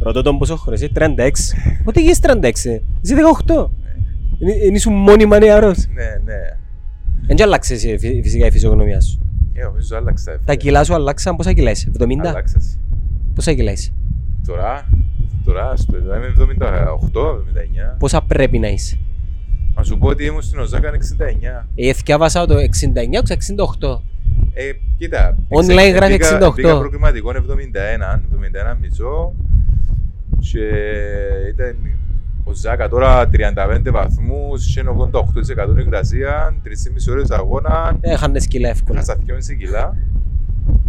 [0.00, 1.30] ρωτώ τον πόσο χρόνο είσαι, 36.
[1.84, 3.14] Πότε γίνεις 36, είσαι
[3.46, 3.66] 18.
[4.38, 5.86] Είναι είναι ήσουν μόνιμα νεαρός.
[5.94, 6.34] ναι, ναι.
[7.26, 9.18] Δεν και άλλαξες ε, φυ- φυσικά η φυσιογνωμία σου.
[9.52, 10.40] Ε, νομίζω άλλαξα.
[10.44, 12.78] Τα κιλά σου αλλάξαν, πόσα κιλά είσαι, 70, Αλλάξας.
[13.34, 13.92] πόσα κιλά είσαι,
[14.46, 14.88] Τώρα,
[15.44, 17.96] τώρα στο είμαι 78-79.
[17.98, 18.98] πόσα πρέπει να είσαι;
[19.74, 21.66] Να σου πω ότι ήμουν στην Οζάκα 69.
[21.74, 24.02] Ε, εθιάβασα το 69 και 68.
[24.54, 25.36] Ε, κοίτα.
[25.48, 26.52] Online εξε- γράφει μπήκα- 68.
[26.54, 29.32] Μπήκα προκριματικό 71, 71 μισό.
[30.40, 30.64] Και
[31.54, 31.76] ήταν
[32.50, 38.98] ο Ζάκα τώρα 35 βαθμούς, και 88% υγρασία, 3,5 ώρες αγώνα, Έχανες κιλά εύκολα.
[38.98, 39.96] έχασα 2,5 κιλά.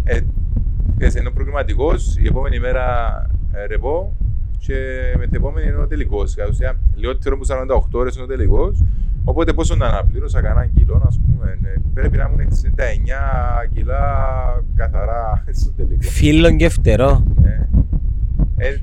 [0.04, 0.20] Ε,
[0.96, 2.86] ξέρεις, είναι ο προκριματικός, η επόμενη μέρα
[3.52, 4.16] ε, ρεπό
[4.58, 4.74] και
[5.18, 6.34] με την επόμενη είναι ο τελικός.
[6.34, 7.44] Κατ' ουσία, λιγότερο από
[7.94, 8.84] 48 ώρες είναι ο τελικός.
[9.24, 14.04] Οπότε πόσο να αναπλήρωσα κανένα κιλό, ας πούμε, ναι, πρέπει να ήμουν 69 κιλά
[14.76, 16.02] καθαρά στο τελικό.
[16.02, 17.24] Φίλον και φτερό.
[17.44, 18.80] Ε, ε,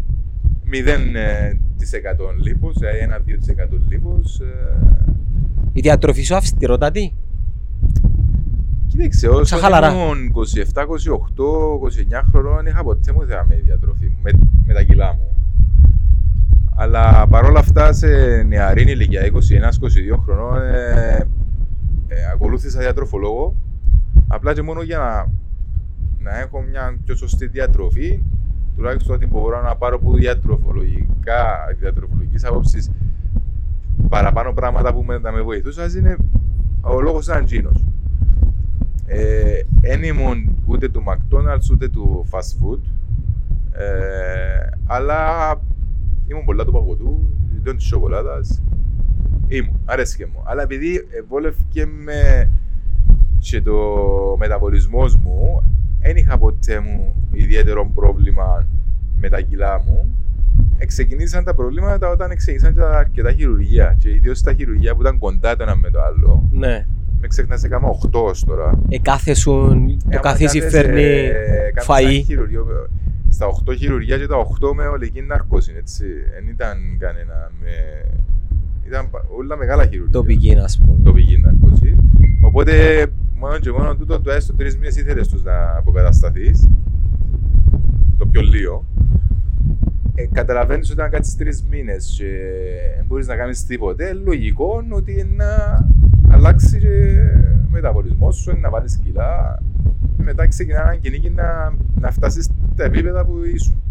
[0.71, 4.39] 0% λίπος, δηλαδή 1-2% λίπος.
[4.39, 4.77] Ε,
[5.73, 7.15] Η διατροφή σου αυστηρότατη.
[8.87, 9.91] Κοίταξε, όσο Ξαχαλαρά.
[9.91, 10.31] ήμουν
[10.73, 10.85] 27, 28,
[12.21, 14.31] 29 χρονών, δεν είχα ποτέ μου θέμα με τη διατροφή μου, με,
[14.65, 15.35] με τα κιλά μου.
[16.75, 18.07] Αλλά παρόλα αυτά, σε
[18.47, 19.29] νεαρή ηλικία, 21-22
[20.23, 21.27] χρονών, ε,
[22.07, 23.55] ε, ακολούθησα διατροφολόγο.
[24.27, 25.27] Απλά και μόνο για να,
[26.31, 28.21] να έχω μια πιο σωστή διατροφή,
[28.79, 32.91] τουλάχιστον ότι μπορώ να πάρω από διατροφολογικά, διατροφολογικής άποψης
[34.09, 36.17] παραπάνω πράγματα που με, να με βοηθούσαν, είναι
[36.81, 37.85] ο λόγος ήταν τζίνος.
[39.05, 42.79] Ε, δεν ήμουν ούτε του McDonald's ούτε του fast food.
[43.71, 45.51] Ε, αλλά
[46.27, 47.19] ήμουν πολλά του παγωτού,
[47.61, 48.61] ήταν της σοκολάτας.
[49.47, 50.41] Ήμουν, αρέσκε μου.
[50.43, 52.49] Αλλά επειδή βόλευκε με
[53.39, 53.75] και το
[54.37, 55.63] μεταβολισμός μου,
[56.01, 58.65] δεν είχα ποτέ μου ιδιαίτερο πρόβλημα
[59.21, 60.13] με τα κιλά μου.
[60.87, 63.95] Ξεκινήσαν τα προβλήματα όταν ξεκινήσαν και τα αρκετά χειρουργία.
[63.99, 66.43] Και ιδίως τα χειρουργία που ήταν κοντά το ένα με το άλλο.
[66.51, 66.85] Ναι.
[67.21, 68.79] Με ξεχνάς, έκανα 8 ως τώρα.
[68.89, 72.13] Ε, κάθεσουν, Ε, το άμα καθίσι κάθεσαι, φέρνει ε, κάνεις φαΐ.
[72.15, 72.65] ένα χειρουργείο,
[73.29, 76.03] Στα 8 χειρουργία και τα 8 με ολική ναρκώση, έτσι.
[76.33, 77.69] Δεν ήταν κανένα με...
[78.87, 80.11] Ήταν πα- όλα μεγάλα χειρουργία.
[80.11, 80.97] τοπική, ας πούμε.
[81.03, 81.95] Τοπική ναρκώση.
[82.41, 83.05] Οπότε,
[83.39, 86.67] μόνο και μόνο τούτο, το έστω τρεις μήνες ήθελες τους να αποκατασταθείς.
[88.17, 88.85] Το πιο λίγο.
[90.15, 92.25] Ε, καταλαβαίνεις ότι αν κάτσεις τρεις μήνες και
[92.95, 95.79] δεν μπορείς να κάνεις τίποτε, ε, λογικό ότι να
[96.31, 99.59] αλλάξει και ο μεταβολισμός σου, να βάλεις κιλά.
[100.17, 103.81] Και μετά ξεκινά να κυνήγεις να, να φτάσεις στα επίπεδα που ήσουν.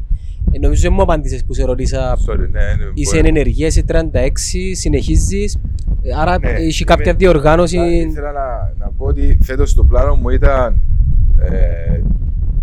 [0.52, 2.16] Ε, νομίζω δεν μου απάντησες που σε ρωτήσα.
[2.26, 5.58] Sorry, ναι, ναι, Είσαι μπορεί- εν ενεργεία, είσαι 36, συνεχίζεις.
[6.02, 7.76] Ε, Άρα Ναι, έχει κάποια είμαι- διοργάνωση.
[7.78, 8.67] Απλά Ήθελα να, να πω
[9.18, 10.80] ότι φέτος το πλάνο μου ήταν
[11.38, 12.00] ε,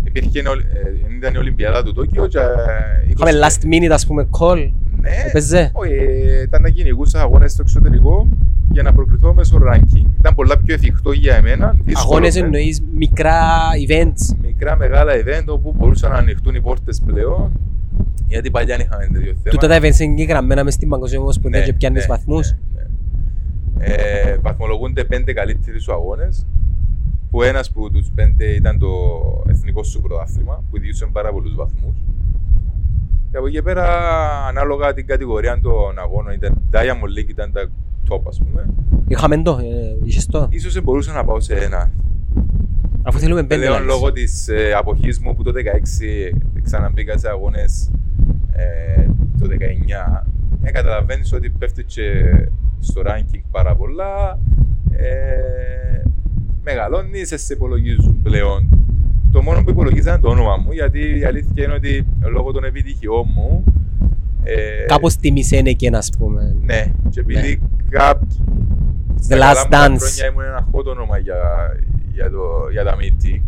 [0.04, 3.90] υπήρχε η Ολ- ε, ήταν η Ολυμπιάδα του Τόκιο και ε, Είχαμε 20 last minute,
[3.92, 4.70] ας πούμε, call.
[5.00, 5.70] Ναι, Έπαιζε.
[5.72, 8.28] όχι, ε, ήταν να κυνηγούσα αγώνες στο εξωτερικό
[8.70, 10.04] για να προκριθώ μέσω ranking.
[10.18, 11.76] Ήταν πολλά πιο εφικτό για εμένα.
[11.84, 12.40] δύσκολο, Αγώνες ναι.
[12.40, 13.40] εννοείς μικρά
[13.88, 14.36] events.
[14.42, 17.52] Μικρά μεγάλα event όπου μπορούσαν να ανοιχτούν οι πόρτες πλέον.
[18.28, 19.50] Γιατί παλιά δεν είχαμε τέτοιο θέμα.
[19.50, 22.54] Τούτα τα events είναι εγγεγραμμένα μες στην Παγκοσμία Ομοσπονδία και πιάνεις βαθμούς.
[23.78, 23.92] Ναι, ναι.
[23.94, 26.46] Ε, βαθμολογούνται πέντε καλύτεροι σου αγώνες
[27.30, 28.88] που ένας που τους πέντε ήταν το
[29.48, 31.94] εθνικό σου πρωτάθλημα που διούσαν πάρα πολλούς βαθμούς
[33.30, 33.86] Και από εκεί πέρα,
[34.46, 37.68] ανάλογα την κατηγορία των αγώνων, ήταν Diamond League, ήταν τα
[38.08, 38.66] top, ας πούμε.
[39.08, 40.48] Είχαμε το, ε, είχες το.
[40.50, 41.90] Ίσως δεν μπορούσα να πάω σε ένα.
[43.02, 43.86] Αφού θέλουμε πέντε Πλέον likes.
[43.86, 47.90] λόγω της ε, αποχής μου που το 16 ξαναμπήκα σε αγώνες
[48.52, 49.06] ε,
[49.38, 50.26] το 19
[50.62, 52.02] ε, καταλαβαίνεις ότι πέφτει και
[52.80, 54.38] στο ranking πάρα πολλά
[54.90, 56.02] ε,
[56.62, 58.68] μεγαλώνεις, σε υπολογίζουν πλέον
[59.32, 63.26] το μόνο που υπολογίζανε το όνομα μου γιατί η αλήθεια είναι ότι λόγω των επιτυχιών
[63.34, 63.64] μου
[64.42, 66.56] ε, Κάπως τιμησένε και να πούμε.
[66.64, 68.44] ναι, και επειδή κάποιοι
[69.28, 69.98] The Last Dance.
[69.98, 71.36] χρόνια ήμουν ένα hot όνομα για,
[72.12, 73.42] για, το, για τα μύτη.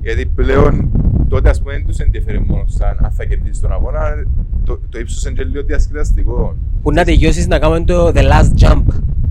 [0.00, 0.90] Γιατί πλέον
[1.28, 4.26] τότε ας πούμε δεν τους ενδιαφέρει μόνο σαν αν θα κερδίσεις τον αγώνα,
[4.68, 6.56] το, το ύψος είναι και λίγο διασκεδαστικό.
[6.82, 8.82] Που να τελειώσεις να κάνουμε το The Last Jump.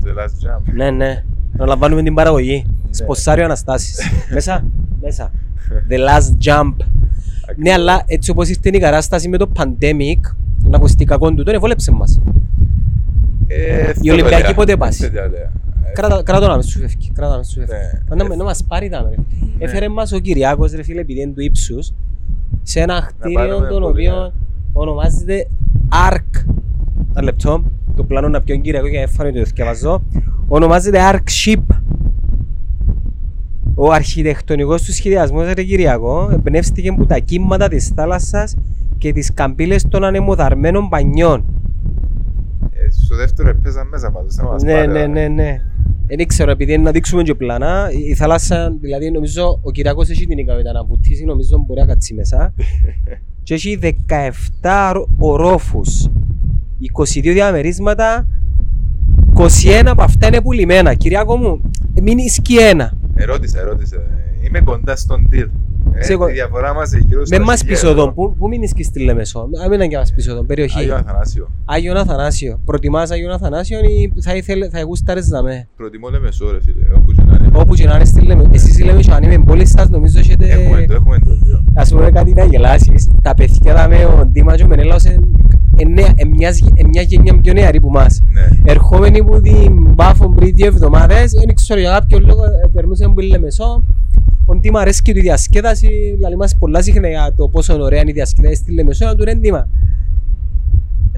[0.04, 0.74] The last jump.
[0.74, 1.24] Ναι, ναι.
[1.58, 2.66] Να λαμβάνουμε την παραγωγή.
[2.68, 2.94] Ναι.
[2.94, 4.00] Σποσάριο Αναστάσεις.
[4.34, 4.64] Μέσα,
[5.02, 5.32] μέσα.
[5.90, 6.74] The Last Jump.
[7.56, 10.20] Ναι, αλλά έτσι όπως ήρθε η κατάσταση με το pandemic,
[10.64, 12.20] να ακουστεί κακόν του, τον ευόλεψε μας.
[13.48, 14.78] Ε, Η Ολυμπιακή θέλω, πότε ρε.
[14.78, 15.22] πας; Έτσι, ρε.
[15.24, 17.74] Ε, Κράτα, κράτα να μες σου φεύγει, κράτα να μες σου φεύγει.
[18.16, 18.24] Ναι.
[18.24, 19.16] Να, να μας πάρει τα ρε.
[19.66, 21.94] Έφερε μας ο Κυριάκος ρε φίλε επειδή είναι του ύψους
[22.64, 24.34] σε ένα κτίριο πάρουμε τον πολύ, οποίο
[24.80, 25.48] ονομάζεται
[26.10, 26.46] ARC.
[27.14, 27.64] Ένα λεπτό,
[27.96, 30.02] το πλάνο να πιω τον Κυριακό για να έφανε το διαβαζώ.
[30.48, 31.16] Ονομάζεται ARC
[31.46, 31.64] Ship.
[33.76, 38.56] Ο αρχιτεκτονικός του σχεδιασμός ρε Κυριακό εμπνεύστηκε από τα κύματα της θάλασσας
[38.98, 41.44] και τις καμπύλες των ανεμοδαρμένων πανιών.
[42.72, 44.36] ε, Στο δεύτερο έπαιζαν μέσα πάντως.
[44.36, 45.08] θα μας Ναι, πάρει, ναι, ρε.
[45.08, 45.62] ναι, ναι.
[46.08, 50.10] Δεν ξέρω, επειδή είναι να δείξουμε και πλάνα, η η θάλασσα, δηλαδή νομίζω ο Κυριακός
[50.10, 52.53] έχει την ικανότητα να βουτήσει, νομίζω μπορεί να κάτσει μέσα.
[53.43, 53.80] και έχει
[54.62, 56.10] 17 ρο- ορόφους,
[56.99, 58.28] 22 διαμερίσματα,
[59.36, 60.93] 21 από αυτά είναι πουλημένα.
[60.93, 61.62] Κυριακό μου,
[62.02, 62.97] μεινίσκει ένα.
[63.16, 63.97] Ερώτησα, ερώτησα.
[64.42, 65.48] Είμαι κοντά στον deal.
[65.94, 68.02] Ε, Σε κο- η διαφορά μας είναι γύρω Με στα μας 1000 πίσω ευρώ.
[68.02, 70.80] εδώ, πού, πού μεινίσκεις στη Λεμεσό, α, μην είναι μας πίσω εδώ, περιοχή.
[70.80, 71.48] Άγιο Αθανάσιο.
[71.66, 72.60] Άγιον Αθανάσιο.
[72.66, 77.12] Προτιμάς Άγιον Αθανάσιο ή θα, ήθελε, θα γούσταρες να με; Προτιμώ Λεμεσό ρε φίλε, όπου
[77.12, 77.50] και να είναι.
[77.58, 78.50] Όπου και να είναι στη Λεμεσό.
[78.54, 80.46] Εσείς στη Λεμεσό, αν είμαι πόλης σας, νομίζω έχετε...
[80.46, 81.64] Έχουμε το, έχουμε το δύο.
[81.76, 83.10] Ας πούμε κάτι να γελάσεις.
[83.22, 85.04] Τα παιδιά τα με ο Ντίμα και ο Μενέλαος
[85.76, 86.14] είναι
[86.92, 88.24] μια γενιά πιο νεαρή που μας.
[88.34, 88.48] Ναι.
[88.72, 93.20] Ερχόμενοι που την Πάφο πριν δύο εβδομάδες, δεν ξέρω για κάποιο λόγο, ε, περνούσαν που
[93.22, 93.84] είναι Λεμεσό.
[94.46, 98.10] Ο Ντίμα αρέσκει του η διασκέδαση, δηλαδή μας πολλά συχνά για το πόσο ωραία είναι
[98.10, 99.68] η διασκέδαση στη Λεμεσό, να του ρε Ντίμα.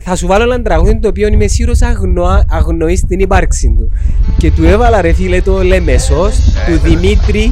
[0.01, 3.91] Θα σου βάλω ένα τραγούδι το οποίο είμαι σίγουρος αγνοά, αγνοείς την ύπαρξη του.
[4.38, 6.38] Και του έβαλα ρε φίλε το Λεμεσός,
[6.68, 7.51] του Δημήτρη,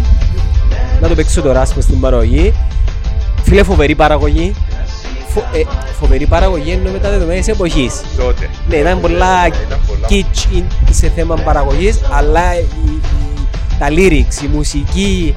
[1.01, 2.53] να το παίξω τώρα ας πούμε στην παραγωγή.
[3.43, 4.53] Φίλε φοβερή παραγωγή.
[5.27, 5.61] Φο, ε,
[5.99, 8.01] φοβερή παραγωγή ενώ με τα δεδομένα της εποχής.
[8.17, 8.49] Τότε.
[8.69, 10.07] Ναι, ήταν πολλά Ήταν πολλά.
[10.09, 12.99] kitsch in- σε θέμα παραγωγής, αλλά η, η-
[13.79, 15.33] τα lyrics, η μουσική,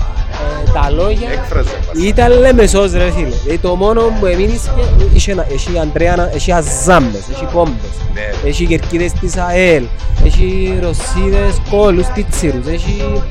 [0.67, 2.05] ε, τα λόγια Έκφραζε μας.
[2.05, 3.29] ήταν λεμεσός ρε φίλε.
[3.43, 7.75] Δηλαδή, το μόνο που έμεινες και είχε, ένα- έχει Αντρέα, έχει Αζάμπες, έχει Κόμπες,
[8.15, 8.49] Ναι.
[8.49, 9.85] έχει κερκίδες της ΑΕΛ,
[10.25, 13.23] έχει Ρωσίδες κόλους, τίτσιρους, έχει...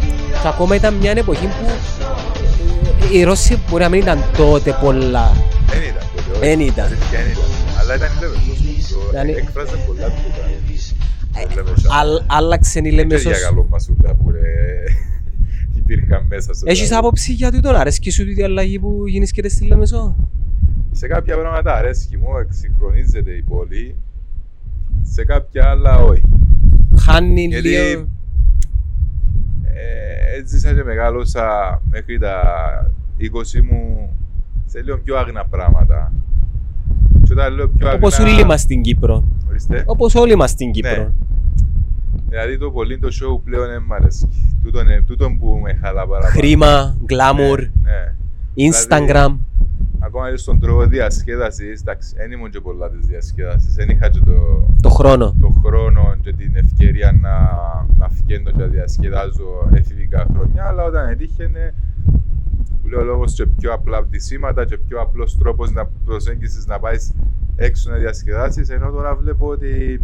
[0.42, 1.66] Και ακόμα ήταν μια εποχή που
[3.14, 5.32] ε, οι Ρώσοι μπορεί να μην ήταν τότε πολλά.
[5.70, 6.32] Δεν ήταν τότε.
[6.32, 6.40] όχι.
[6.40, 6.86] Δεν ήταν.
[6.86, 7.44] Αλήθεια, δεν ήταν.
[7.80, 8.88] Αλλά ήταν Λεμεσός.
[8.92, 10.64] Το Ήταν- Έκφραζε πολλά του το Ε, Λεμεσό.
[10.70, 10.89] Άλλ-
[12.28, 13.24] Άλλαξε η Δεν Λεμεσός.
[13.38, 14.40] για καλό μασούλα που ρε,
[15.76, 17.08] υπήρχαν μέσα στο Έχεις τραγούδι.
[17.08, 20.16] άποψη για τούτον, αρέσκει σου τούτη αλλαγή που γίνησκεται στη Λεμεσό;
[20.92, 23.96] Σε κάποια πράγματα αρέσκει μου, εξυγχρονίζεται η πόλη.
[25.02, 26.24] Σε κάποια άλλα όχι.
[27.00, 28.08] Χάνει Γιατί λίγο...
[29.64, 31.46] ε, έζησα και μεγάλωσα
[31.90, 32.36] μέχρι τα
[33.20, 34.10] 20 μου
[34.66, 36.12] σε λίγο πιο άγνα πράγματα.
[37.24, 38.00] Και όταν λέω πιο άγνα...
[38.00, 39.24] Όπως όλοι μας στην Κύπρο.
[39.50, 39.84] Ορίστε.
[39.86, 40.92] Όπως όλοι μας στην Κύπρο.
[40.96, 41.10] Ναι.
[42.30, 44.30] Δηλαδή το πολύ το show πλέον δεν μ' αρέσει.
[44.64, 46.34] Τούτον, ε, τούτον που με χαλά παραπάνω.
[46.34, 48.70] Χρήμα, glamour, Ναι, ναι.
[48.72, 49.36] Instagram.
[50.00, 53.74] Ακόμα και στον τρόπο διασκέδασης, εντάξει, δεν ήμουν και πολλά της διασκέδασης.
[53.76, 55.36] Δεν είχα και το, Το χρόνο.
[55.42, 57.36] το χρόνο και την ευκαιρία να,
[57.98, 61.74] να φκαίννω και να διασκεδάζω εφηβικά χρόνια, αλλά όταν έτυχαινε,
[62.82, 67.12] που λέω λόγος και πιο απλά ντυσίματα και πιο απλός τρόπος να προσέγγισης να πάεις
[67.56, 70.02] έξω να διασκεδάσεις, ενώ τώρα βλέπω ότι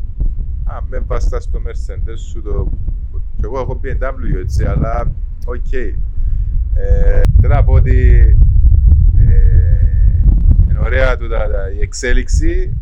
[0.66, 2.70] α, με βαστά στο Mercedes σου το...
[3.36, 5.11] και εγώ έχω BMW έτσι, αλλά
[5.45, 5.74] οκ.
[5.74, 8.20] Ε, θέλω να πω ότι
[9.18, 9.32] ε,
[10.70, 12.74] είναι ωραία τούτα, τα- η εξέλιξη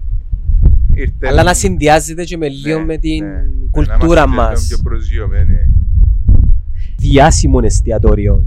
[0.94, 3.32] ήρθε Αλλά να συνδυάζεται και με λίγο ναι, με την ναι.
[3.32, 4.68] Να κουλτούρα είμαστε λίγο μας.
[4.68, 5.58] πιο προσγειωμένοι.
[6.98, 8.44] Διάσημο εστιατόριο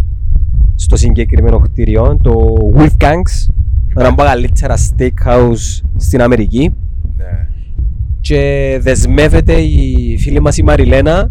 [0.74, 2.32] στο συγκεκριμένο κτίριο, το
[2.74, 3.50] Wolfgang's,
[3.96, 6.74] ένα από τα καλύτερα steakhouse στην Αμερική.
[7.16, 7.45] Ναι.
[8.28, 11.30] Και δεσμεύεται η φίλη μας η Μαριλένα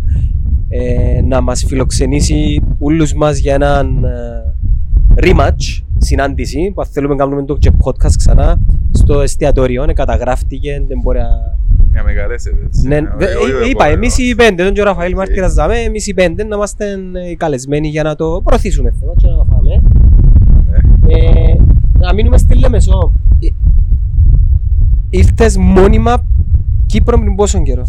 [0.70, 7.24] ε, να μας φιλοξενήσει όλους μας για έναν ε, rematch συνάντηση που αν θέλουμε να
[7.24, 8.60] κάνουμε το και podcast ξανά
[8.92, 11.58] στο εστιατόριο, καταγράφτηκε, δεν μπορεί να...
[11.92, 12.88] Για μεγαλέσετε έτσι.
[12.88, 14.36] Ναι, Ε, δε- όχι ο ε, είπα, εμείς οι επόμενος.
[14.50, 15.18] πέντε, τον και ο Ραφαήλ Οκ.
[15.18, 16.86] Μάρτυρας δάμε, εμείς οι πέντε να είμαστε
[17.26, 19.82] ε, οι καλεσμένοι για να το προωθήσουμε θέμα και να το φάμε.
[20.70, 21.16] Ναι.
[21.16, 21.56] Ε,
[22.00, 23.12] να μείνουμε στη Λεμεσό.
[23.40, 23.48] Ε,
[25.10, 26.26] Ήρθες μόνιμα
[26.96, 27.88] Κύπρο πριν πόσο καιρό;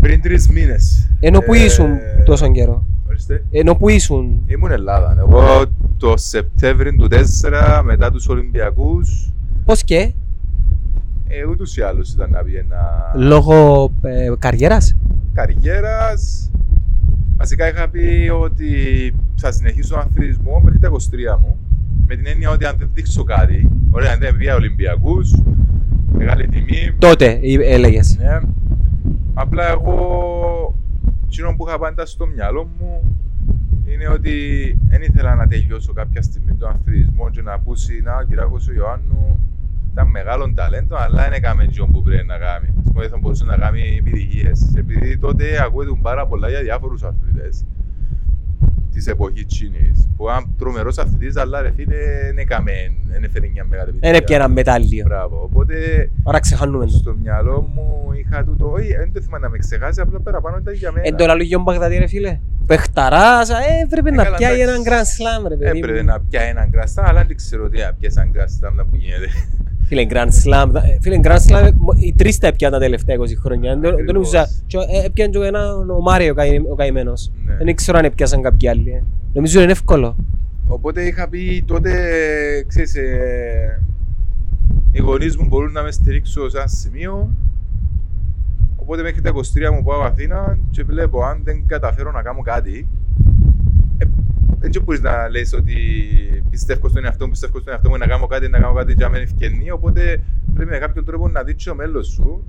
[0.00, 1.10] Πριν τρεις μήνες.
[1.20, 1.88] Ενώ που Ε, ήσουν
[2.24, 2.84] τόσο καιρό.
[3.08, 3.44] Ορίστε.
[3.50, 4.42] Ενώ που ήσουν.
[4.46, 5.16] Ήμουν Ελλάδα.
[5.18, 5.64] Εγώ
[5.96, 9.32] το Σεπτέμβριο του 4 μετά τους Ολυμπιακούς
[9.64, 10.12] Πώς και,
[11.28, 12.76] ε, ούτως ή άλλως ήταν να βγαίνα
[13.14, 14.96] λόγω ε, καριέρας;
[15.32, 16.50] καριέρας.
[17.36, 18.74] Βασικά είχα πει ότι
[19.36, 21.56] θα συνεχίσω τον αθλητισμό μέχρι τα 23 μου.
[22.06, 25.42] Με την έννοια ότι αν δεν δείξω κάτι, ωραία, αν δεν βγει Ολυμπιακούς,
[26.12, 26.94] μεγάλη τιμή.
[26.98, 28.16] Τότε ε, έλεγες.
[28.18, 28.40] Ναι.
[29.34, 30.74] Απλά εγώ,
[31.26, 33.16] εκείνο που είχα πάντα στο μυαλό μου
[33.84, 34.32] είναι ότι
[34.88, 38.72] δεν ήθελα να τελειώσω κάποια στιγμή τον αθλητισμό και να πούσει να ο Κυριακός ο
[38.72, 39.38] Ιωάννου
[39.92, 42.68] ήταν μεγάλο ταλέντο, αλλά δεν έκαμε εκείνο που πρέπει να κάνει.
[42.78, 44.72] Ας πούμε, θα μπορούσε να κάνει επιτυχίες.
[44.76, 47.64] Επειδή τότε ακούγεται πάρα πολλά για διάφορους αθλητές
[48.92, 50.08] της εποχής Τσίνης.
[50.16, 52.72] Που ήταν τρομερός αθλητής, αλλά ρε φίλε, δεν έκαμε,
[53.12, 54.12] δεν έφερε μια μεγάλη επιτυχία.
[54.12, 55.04] Δεν έπια ένα μετάλλιο.
[55.06, 55.40] Μπράβο.
[55.42, 55.74] Οπότε
[56.24, 56.90] Άρα ξεχάνουμε το.
[56.92, 60.74] στο μυαλό μου είχα τούτο, όχι, δεν το θυμάμαι να με ξεχάσει, απλά παραπάνω ήταν
[60.74, 61.06] για μένα.
[61.06, 62.38] Εν το λαλό Γιον Μπαγδατή ρε φίλε.
[62.66, 64.82] Παιχταράς, ε, έπρεπε Ε, να καλά, πιάει εντάξει.
[64.82, 65.06] έναν Grand
[65.44, 65.78] Slam ρε παιδί.
[65.78, 66.04] Έπρεπε μου.
[66.04, 69.28] να πιάει έναν γκραστά, αλλά δεν ξέρω τι να πιάσει έναν γκραστά να που γίνεται.
[69.92, 73.16] Φίλε, Grand Slam, ε, φίλε, Grand Slam, ε, μο- οι τρεις τα έπιαν τα τελευταία
[73.16, 73.70] 20 χρόνια.
[73.72, 74.12] Δεν- Δεν Ακριβώς.
[74.12, 77.32] νομίζω, και ο- ε, έπιαν και ένα ο Μάριο ο καη- ο καημένος.
[77.46, 77.56] Ναι.
[77.64, 78.90] Δεν ξέρω αν έπιασαν κάποιοι άλλοι.
[78.90, 79.02] ε.
[79.32, 80.16] Νομίζω είναι εύκολο.
[80.68, 81.90] Οπότε είχα πει τότε,
[82.66, 83.82] ξέρεις, ε,
[84.92, 87.30] οι γονείς μου μπορούν να με στηρίξουν σε ένα σημείο.
[88.76, 92.88] Οπότε μέχρι τα 23 μου πάω Αθήνα και βλέπω αν δεν καταφέρω να κάνω κάτι.
[94.64, 95.74] Ε, δεν μπορείς να λες ότι
[96.50, 99.06] πιστεύω στον εαυτό μου, πιστεύω στον εαυτό μου να κάνω κάτι, να κάνω κάτι για
[99.06, 99.70] να μην ευκαινεί.
[99.70, 100.20] Οπότε
[100.54, 102.44] πρέπει με κάποιον τρόπο να δείξει ο μέλλον σου.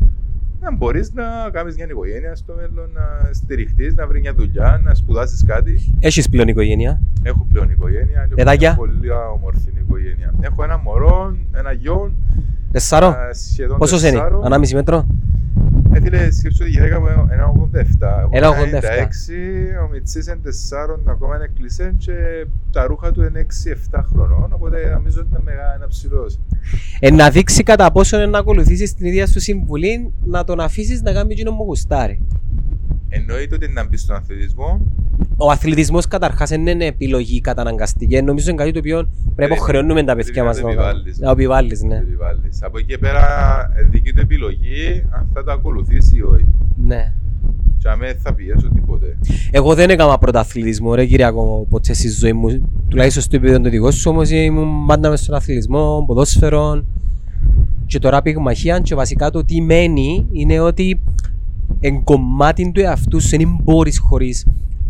[0.60, 4.94] Να μπορείς να κάνεις μια οικογένεια στο μέλλον, να στηριχτείς, να βρεις μια δουλειά, να
[4.94, 5.96] σπουδάσεις κάτι.
[6.00, 8.24] Έχεις πλέον οικογένεια; Έχω πλέον οικογένεια.
[8.26, 10.34] είναι Παιδάκια; μια Πολύ όμορφη οικογένεια.
[10.42, 12.14] Έχω ένα μωρό, ένα γιο.
[12.72, 13.14] Τεσσάρων.
[13.14, 14.46] α, Σχεδόν Πόσος είναι, τεσσάρων.
[14.46, 15.08] ανάμιση μέτρο;
[15.94, 18.20] Έφυλε, σκέψου ότι η γυναίκα μου είναι ένα 87.
[18.20, 18.86] Εγώ Ένα είμαι 87.
[19.82, 22.14] 96, ο Μιτσής είναι 4, ακόμα είναι κλεισέ και
[22.72, 23.46] τα ρούχα του είναι
[23.94, 24.54] 6-7 χρονών.
[24.54, 26.40] Οπότε νομίζω ότι είναι μεγάλο, είναι ψηλός.
[27.00, 31.02] Ε, να δείξει κατά πόσο είναι να ακολουθήσεις την ίδια σου συμβουλή, να τον αφήσεις
[31.02, 32.22] να κάνει εκείνο που γουστάρει.
[33.16, 34.82] Εννοείται ότι να μπεις στον αθλητισμό.
[35.38, 38.22] Ο αθλητισμός καταρχάς δεν είναι επιλογή καταναγκαστική.
[38.22, 40.70] Νομίζω είναι κάτι το οποίο πρέπει να Πρέπει- χρεώνουμε τα παιδιά πρέπει μας να να
[40.70, 41.00] το το κάνουμε.
[41.00, 41.20] επιβάλλεις.
[41.20, 41.96] Να το επιβάλλεις, ναι.
[41.96, 42.64] επιβάλλεις.
[42.64, 43.24] Από εκεί και πέρα
[43.76, 46.46] ε, δική του επιλογή αν θα το ακολουθήσει ή όχι.
[46.86, 47.14] ναι.
[47.78, 49.18] Και αμέ θα πιέσω τίποτε.
[49.52, 52.70] Εγώ δεν έκανα πρωταθλητισμό, ρε Κυριακό, ποτέ στη ζωή μου.
[52.88, 56.84] Τουλάχιστον στο επίπεδο το δικό σου όμως ήμουν πάντα μες στον αθλητισμό, ποδόσφαιρο
[57.86, 61.00] και τώρα πυγμαχία και βασικά το τι μένει είναι ότι
[61.86, 64.48] εν κομμάτι του εαυτού σου δεν μπορείς χωρίς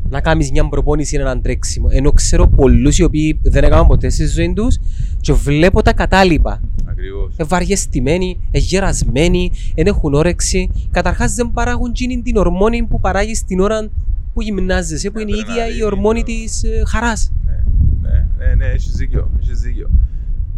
[0.09, 1.87] να κάνεις μια προπόνηση ή έναν τρέξιμο.
[1.91, 4.77] Ενώ ξέρω πολλούς οι οποίοι δεν έκαναν ποτέ στη ζωή τους
[5.21, 6.61] και βλέπω τα κατάλοιπα.
[6.85, 7.33] Ακριβώς.
[7.37, 10.69] Ευαργεστημένοι, εγερασμένοι, δεν έχουν όρεξη.
[10.91, 13.89] Καταρχάς δεν παράγουν εκείνη την ορμόνη που παράγεις την ώρα
[14.33, 17.31] που γυμνάζεσαι, που είναι η ίδια η Αδρεναλίνη, ορμόνη το- της χαράς.
[17.45, 17.63] Ναι,
[18.09, 19.89] ναι, ναι, ναι, έχεις δίκιο, έχεις δίκιο.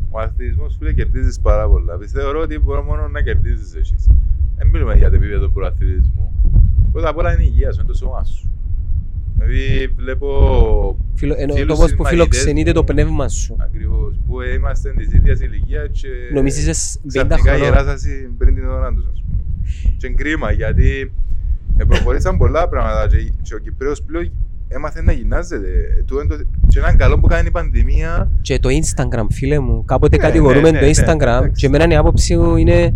[0.09, 1.97] Ο αθλητισμός φίλε κερδίζεις πάρα πολλά.
[1.97, 4.07] Πιστεύω ότι μπορεί μόνο να κερδίζεις εσείς.
[4.57, 6.31] Δεν μιλούμε για το επίπεδο του αθλητισμού.
[6.91, 8.49] Πρώτα απ' όλα είναι η υγεία σου, είναι το σώμα σου.
[9.37, 10.27] Δηλαδή βλέπω
[11.37, 13.55] Ενώ φίλους το πώ που συμμαχητές φιλοξενείται μου, το πνεύμα σου.
[13.59, 17.61] Ακριβώς, που είμαστε της ίδιας ηλικίας και Νομίζεις είσαι 50 ξαφνικά χρονών.
[17.61, 19.43] γεράσασαι πριν την ώρα τους, ας πούμε.
[19.97, 21.11] Και είναι κρίμα, γιατί
[21.77, 24.31] ε, προχωρήσαν πολλά πράγματα και, και ο Κυπρέος πλέον
[24.67, 26.03] έμαθε να γυμνάζεται.
[26.05, 29.85] Του είναι το- Και έναν καλό που κάνει η πανδημία, Και το Instagram, φίλε μου,
[29.85, 31.51] κάποτε Ναι, κατηγορούμε ναι, το ναι, Instagram εντάξει.
[31.61, 32.93] και εμένα η άποψη μου είναι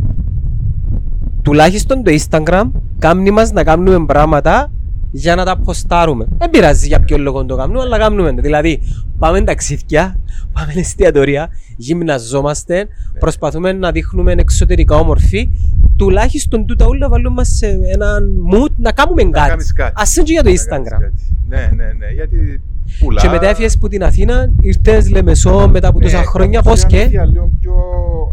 [1.42, 4.72] τουλάχιστον το Instagram κάνει μας να κάνουμε πράγματα
[5.12, 6.28] για να τα ποστάρουμε.
[6.38, 8.42] Δεν πειράζει για ποιο λόγο το κάνουμε, αλλά κάνουμε το.
[8.42, 8.82] Δηλαδή,
[9.20, 10.20] πάμε ταξίδια,
[10.54, 12.88] πάμε εστιατορία, γυμναζόμαστε,
[13.20, 15.50] προσπαθούμε να δείχνουμε εξωτερικά όμορφη.
[15.96, 19.50] Τουλάχιστον τούτα όλα βάλουμε μας σε έναν mood να κάνουμε να κάτι.
[19.50, 19.94] κάνεις κάτι.
[19.96, 21.00] Ας είναι και για το Να κάνεις Instagram.
[21.02, 21.36] κάτι.
[21.48, 22.62] Ναι, ναι, ναι, γιατί
[23.00, 23.22] πουλά.
[23.22, 26.84] Και μετά έφυγες που την Αθήνα, ήρθες Λεμεσό μετά από τόσα Ναι, χρόνια, όπως πώς
[26.84, 27.00] η και.
[27.00, 27.74] αλήθεια, Λίγο πιο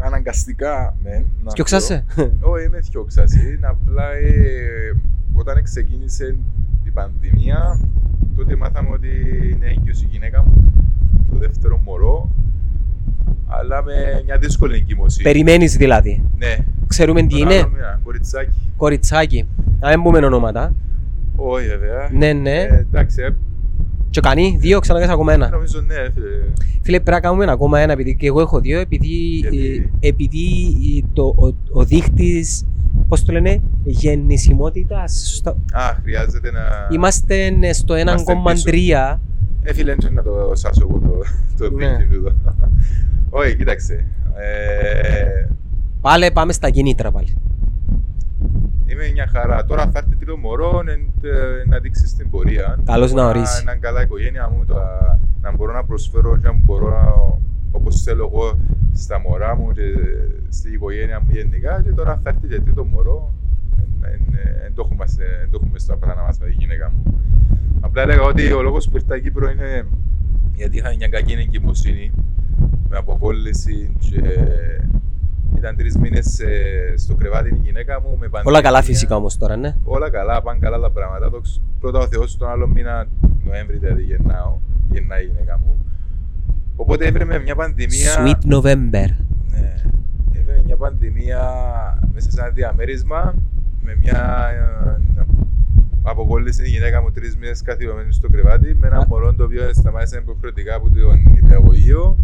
[0.04, 1.24] αναγκαστικά, ναι.
[1.44, 2.04] να Σκιοξάσαι.
[2.14, 2.22] πω.
[2.50, 3.38] Όχι, είμαι θιόξαση.
[3.56, 4.96] Είναι απλά ε,
[5.34, 6.36] όταν ξεκίνησε
[6.84, 7.80] η πανδημία,
[8.36, 9.08] τότε μάθαμε ότι
[9.52, 10.72] είναι έγκυος η γυναίκα μου,
[11.32, 12.30] το δεύτερο μωρό,
[13.46, 13.92] αλλά με
[14.24, 15.22] μια δύσκολη εγκύμωση.
[15.22, 16.22] Περιμένεις δηλαδή.
[16.38, 16.56] Ναι.
[16.86, 18.72] Ξέρουμε τι Τον είναι; άλλο μήνα, Κοριτσάκι.
[18.76, 19.46] Κοριτσάκι.
[19.80, 20.72] Να μην πούμε ονόματα.
[21.36, 22.08] Όχι βέβαια.
[22.12, 22.60] Ναι, ναι.
[22.60, 23.28] Ε, εντάξει, ε,
[24.10, 25.48] Και κάνει δύο, ξανακάνεις ακόμα ένα.
[25.50, 26.26] Νομίζω ναι, φίλε.
[26.82, 30.76] Φίλε, πρέπει να κάνουμε ακόμα ένα, επειδή και εγώ έχω δύο, επειδή, Γιατί; ε, επειδή
[30.98, 32.66] ε, το, ο, ο δείχτης,
[33.08, 36.60] πώς το λένε, γεννησιμότητας, στο, Α, χρειάζεται να...
[36.90, 39.16] είμαστε ε, στο 1,3.
[39.62, 41.18] Ε, φίλε, έτσι να το σάσω εγώ το,
[41.58, 41.96] το Ναι.
[41.96, 42.34] δίκτυο τούτο.
[43.30, 44.06] Όχι, κοίταξε.
[44.36, 45.48] Ε,
[46.00, 47.36] Πάλι πάμε στα κινήτρα πάλι.
[48.86, 49.64] Είμαι μια χαρά.
[49.64, 52.78] Τώρα θα έρθει τρίτο μωρό εν- ε, να δείξεις στην πορεία.
[52.84, 53.64] Καλώς να Μπορώ ορίσει.
[53.64, 54.74] Να είναι καλά η οικογένεια μου, το,
[55.42, 57.14] να μπορώ να προσφέρω και να μπορώ να,
[57.72, 58.58] όπως θέλω εγώ
[58.94, 59.82] στα μωρά μου και
[60.48, 61.82] στην οικογένεια μου γενικά.
[61.84, 63.32] Και τώρα θα έρθει και τρίτο μωρό.
[64.00, 67.20] Δεν το έχουμε, σε- εν το έχουμε στα πλάνα μας με τη γυναίκα μου.
[67.80, 69.86] Απλά έλεγα ότι ο λόγος που ήρθα Κύπρο είναι
[70.54, 72.10] γιατί είχα μια κακή εγκυμοσύνη
[72.88, 74.20] με αποκόλληση και
[75.56, 76.40] ήταν τρεις μήνες
[76.96, 78.08] στο κρεβάτι η γυναίκα μου.
[78.08, 78.60] Με Όλα πανδημία.
[78.60, 79.74] καλά φυσικά όμως τώρα, ναι.
[79.84, 81.30] Όλα καλά, πάνε καλά τα πράγματα.
[81.30, 83.06] Το, ξ- πρώτα ο Θεός τον άλλο μήνα,
[83.44, 84.58] Νοέμβρη δηλαδή γεννάω,
[84.90, 85.78] γεννάει η γυναίκα μου.
[86.76, 88.12] Οπότε έπρεπε μια πανδημία.
[88.18, 89.08] Sweet November.
[89.50, 89.74] Ναι,
[90.32, 91.40] έπρεπε μια πανδημία
[92.14, 93.34] μέσα σε ένα διαμέρισμα
[93.82, 94.48] με μια
[95.16, 95.22] ε,
[96.02, 99.06] αποκόλληση η γυναίκα μου τρεις μήνες καθιερωμένη στο κρεβάτι με ένα Α.
[99.08, 102.16] μωρό το οποίο σταμάτησε υποχρεωτικά από τον υπηαγωγείο.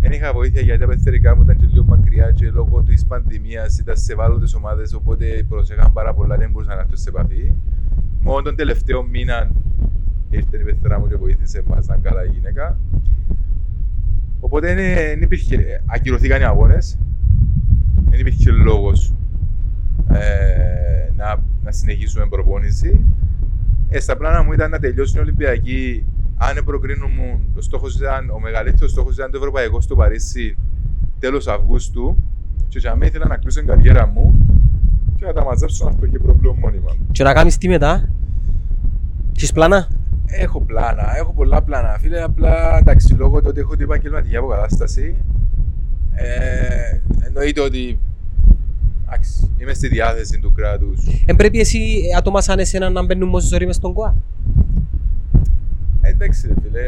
[0.00, 3.78] Δεν είχα βοήθεια γιατί τα πεθερικά μου ήταν και λίγο μακριά και λόγω της πανδημίας
[3.78, 4.94] ήταν σε ευάλωτε ομάδες.
[4.94, 7.52] Οπότε προσέχαν πάρα πολλά, δεν μπορούσαν να έρθουν σε επαφή.
[8.20, 9.50] Μόνο τον τελευταίο μήνα
[10.30, 12.78] ήρθε η πεθερά μου και βοήθησε μα να είναι καλά η γυναίκα.
[14.40, 16.98] Οπότε δεν υπήρχε, ακυρωθήκαν οι αγώνες.
[18.10, 19.12] Δεν υπήρχε λόγος
[20.08, 23.04] ε, να, να συνεχίσουμε προπόνηση.
[23.88, 26.04] Ε, στα πλάνα μου ήταν να τελειώσει η Ολυμπιακή.
[26.42, 30.56] Αν προκρίνουμε, το στόχος ήταν, ο μεγαλύτερος στόχος ήταν το Ευρωπαϊκό στο Παρίσι
[31.18, 32.16] τέλος Αυγούστου.
[32.68, 34.48] Και για μένα ήθελα να κλείσω την καριέρα μου
[35.18, 36.96] και να τα μαζέψω αυτό και πρόβλημα μόνιμα.
[37.12, 38.08] Και να κάνεις τι μετά;
[39.36, 39.88] Έχεις πλάνα;
[40.26, 41.98] Έχω πλάνα, έχω πολλά πλάνα.
[41.98, 45.16] Φίλε, απλά εντάξει, λόγω του ότι έχω την επαγγελματική αποκατάσταση,
[46.12, 47.98] ε, εννοείται ότι
[49.06, 51.22] εντάξει, είμαι στη διάθεση του κράτους.
[51.26, 51.78] Εν πρέπει εσύ
[52.12, 54.16] ε, άτομα σαν εσένα να μπαίνουν μόνοι ζωή μες στον ΚΟΑ.
[56.10, 56.80] Εντάξει, ρε φίλε,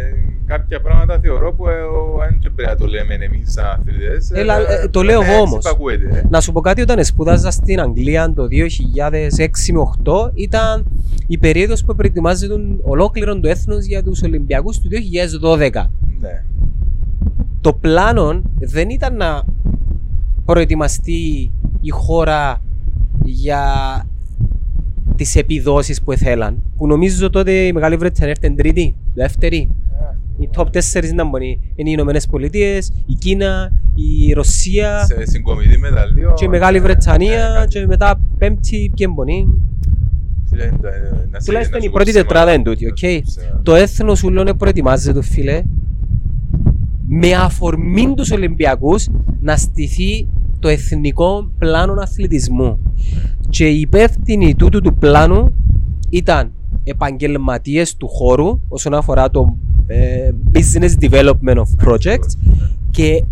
[0.46, 4.30] κάποια πράγματα θεωρώ που ε, ο- αν και πρέπει να το λέμε εμείς σαν αθλητές.
[4.30, 5.64] Έλα, ε, ε, το λέω ναι, εγώ έτσι όμως.
[5.64, 6.22] υπακούεται, ε.
[6.30, 10.84] Να σου πω κάτι, όταν σπούδαζα στην Αγγλία το 2006 με 8 ήταν
[11.26, 15.90] η περίοδος που προετοιμάζεται ολόκληρο το έθνος για τους Ολυμπιακούς του 2012.
[16.20, 16.44] Ναι.
[17.60, 19.42] Το πλάνο δεν ήταν να
[20.44, 21.50] προετοιμαστεί
[21.80, 22.62] η χώρα
[23.24, 23.64] για
[25.16, 26.62] τις επιδόσεις που ήθελαν.
[26.76, 29.68] Που νομίζω τότε η Μεγάλη Βρετανία έρθει τρίτη, δεύτερη.
[30.38, 31.60] Οι top 4 ήταν μόνοι.
[31.74, 36.32] Είναι οι Ηνωμένες Πολιτείες, η Κίνα, η Ρωσία Σε συγκομιδή μεταλλείο.
[36.36, 39.46] και η Μεγάλη ναι, Βρετανία ναι, και μετά πέμπτη και μπονή.
[40.48, 40.70] φίλε, ε,
[41.30, 42.98] να σε- Τουλάχιστον να η σου πρώτη πω ψέματα, τετράδα είναι τούτη, να οκ.
[42.98, 43.60] σου πω ψέματα.
[43.62, 45.62] Το έθνος σου λένε προετοιμάζεται, φίλε,
[47.08, 49.08] με αφορμή τους Ολυμπιακούς
[49.40, 50.26] να στηθεί
[50.58, 52.78] το εθνικό πλάνο αθλητισμού.
[53.52, 55.54] Και οι υπεύθυνοι τούτου του πλάνου
[56.10, 56.52] ήταν
[56.84, 62.32] επαγγελματίες του χώρου όσον αφορά το ε, business development of projects
[62.90, 63.24] και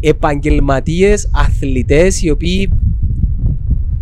[0.00, 2.70] επαγγελματίες αθλητές οι οποίοι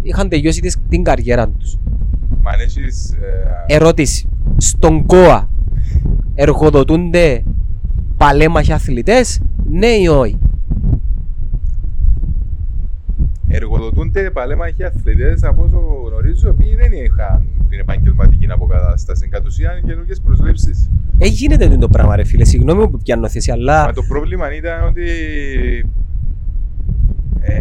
[0.03, 1.79] είχαν τελειώσει τις- την καριέρα τους.
[2.43, 3.11] Μα αν έχεις,
[3.69, 4.29] ε, Ερώτηση.
[4.57, 5.49] Στον ΚΟΑ
[6.35, 7.43] εργοδοτούνται
[8.17, 10.39] παλέμαχοι αθλητές, ναι ή όχι;
[13.57, 19.29] Εργοδοτούνται παλέμαχοι αθλητές από όσο γνωρίζω, οι οποίοι δεν είχαν την επαγγελματική αποκατάσταση.
[19.29, 20.91] Κατ' ουσίαν καινούργιες προσλήψεις.
[21.19, 22.45] Ε, γίνεται το πράγμα, ρε φίλε.
[22.45, 25.05] Συγγνώμη που πιάνω θέση, αλλά Μα το πρόβλημα ήταν ότι
[27.41, 27.53] ε,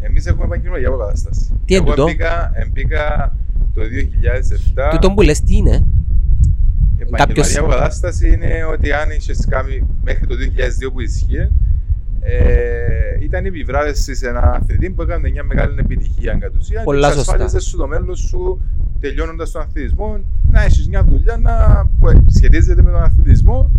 [0.00, 1.60] εμείς έχουμε επαγγελματική αποκατάσταση.
[1.64, 3.36] Τι είναι Εγώ τούτο; Μπήκα, εμπήκα
[3.74, 4.90] το 2007.
[4.90, 5.70] τούτο που λες τι είναι;
[6.98, 11.48] Η επαγγελματική κάποιος- αποκατάσταση είναι ότι αν είχες κάνει μέχρι το 2002 που ισχύει,
[12.20, 16.84] ε, ήταν η επιβράβευση σε ένα αθλητή που έκανε μια μεγάλη επιτυχία κατ' ουσίαν.
[16.84, 17.32] Πολλά και σωστά.
[17.32, 18.60] εξασφάλιζε σου το μέλλον σου
[19.00, 20.18] τελειώνοντας τον αθλητισμό
[20.50, 23.70] να έχεις μια δουλειά να, που σχετίζεται με τον αθλητισμό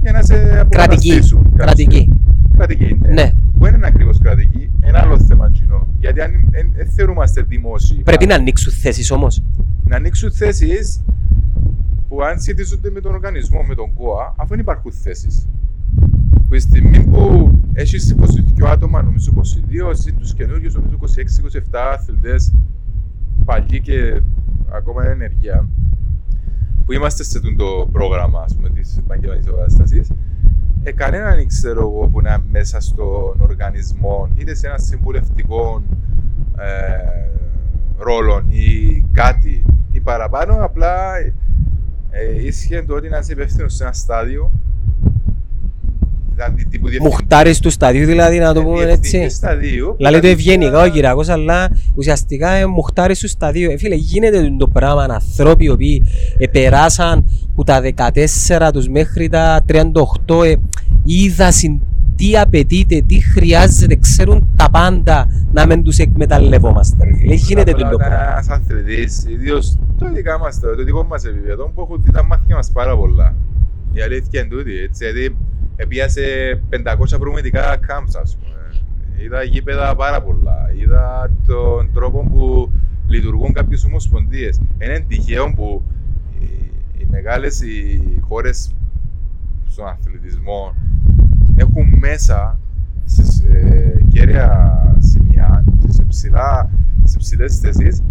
[0.00, 0.60] για να σε Κρατική.
[0.60, 1.42] αποκαταστήσουν.
[1.42, 1.86] κατ' Κρατική.
[1.96, 2.20] ουσίαν.
[2.56, 3.08] Κρατική, ναι.
[3.12, 3.32] Ναι.
[3.58, 5.86] Που δεν είναι ακριβώς κρατική, ένα άλλο θέμα κοινό.
[5.98, 8.00] Γιατί αν δεν θεωρούμαστε δημόσιοι.
[8.04, 9.42] Πρέπει να ανοίξουν θέσεις όμως.
[9.84, 11.00] να ανοίξουν θέσεις
[12.08, 15.46] που αν σχετίζονται με τον οργανισμό, με τον ΚΟΑ, αφού δεν υπάρχουν θέσεις.
[16.42, 17.96] Που τη στιγμή που έχει
[18.58, 19.32] 22 άτομα, νομίζω
[19.86, 20.96] 22, εσύ τους καινούριου, νομίζω
[21.70, 22.54] 26-27 αθλητές,
[23.44, 24.20] παλιοί και
[24.70, 25.68] ακόμα είναι ενεργεία,
[26.84, 30.10] που είμαστε σε αυτό το πρόγραμμα ας πούμε, της επαγγελματικής κατάστασης,
[30.82, 35.82] ε, κανέναν δεν ξέρω εγώ που να είναι μέσα στον οργανισμό, είτε σε ένα συμβουλευτικό
[36.58, 37.28] ε,
[37.98, 41.16] ρόλο ή κάτι ή παραπάνω, απλά
[42.10, 44.52] Ε, ίσχυε το ότι να είσαι υπεύθυνος σε ένα στάδιο.
[46.38, 47.02] Δηλαδή τύπου διευθυντή.
[47.14, 49.36] Μουχτάρεις τους σταδίους δηλαδή να το Ε, πούμε διευθυντής έτσι.
[49.36, 49.96] σταδίου.
[49.98, 53.72] Λαλεί το που ευγενικά ο κατ' Κυριακός, αλλά ουσιαστικά ε, μουχτάρεις τους σταδίους.
[53.72, 56.02] Ε, φίλε, γίνεται το πράγμα ανθρώποι οι οποίοι
[56.38, 57.24] ε, περάσαν
[57.54, 57.80] που τα
[58.58, 60.54] 14 τους μέχρι τα 38 ε,
[61.04, 61.80] είδασαν
[62.16, 67.04] τι απαιτείται, τι χρειάζεται, ξέρουν τα πάντα να μην τους εκμεταλλευόμαστε.
[67.04, 67.34] ρε φίλε.
[67.34, 68.30] Γίνεται το Απλά πράγμα.
[68.32, 72.56] Ένας αθλητής, ιδίως το δικά μας, το δικό μας επίπεδο, που έχουν δει τα μάτια
[72.56, 73.34] μας πάρα πολλά.
[73.92, 75.36] Η αλήθεια είναι τούτη, έτσι, γιατί
[75.82, 76.22] επίασε
[76.70, 78.54] 500 προμηθευτικά camps, ας πούμε.
[79.24, 80.70] Είδα γήπεδα πάρα πολλά.
[80.82, 82.70] Είδα τον τρόπο που
[83.06, 84.60] λειτουργούν κάποιες ομοσπονδίες.
[84.82, 85.82] Είναι τυχαίο που
[86.40, 86.44] οι,
[86.98, 88.74] οι μεγάλες οι χώρες
[89.68, 90.74] στον αθλητισμό
[91.56, 92.58] έχουν μέσα
[93.04, 96.70] στις ε, κέρια σημεία και σε, ψηλά,
[97.04, 98.02] σε ψηλές θέσεις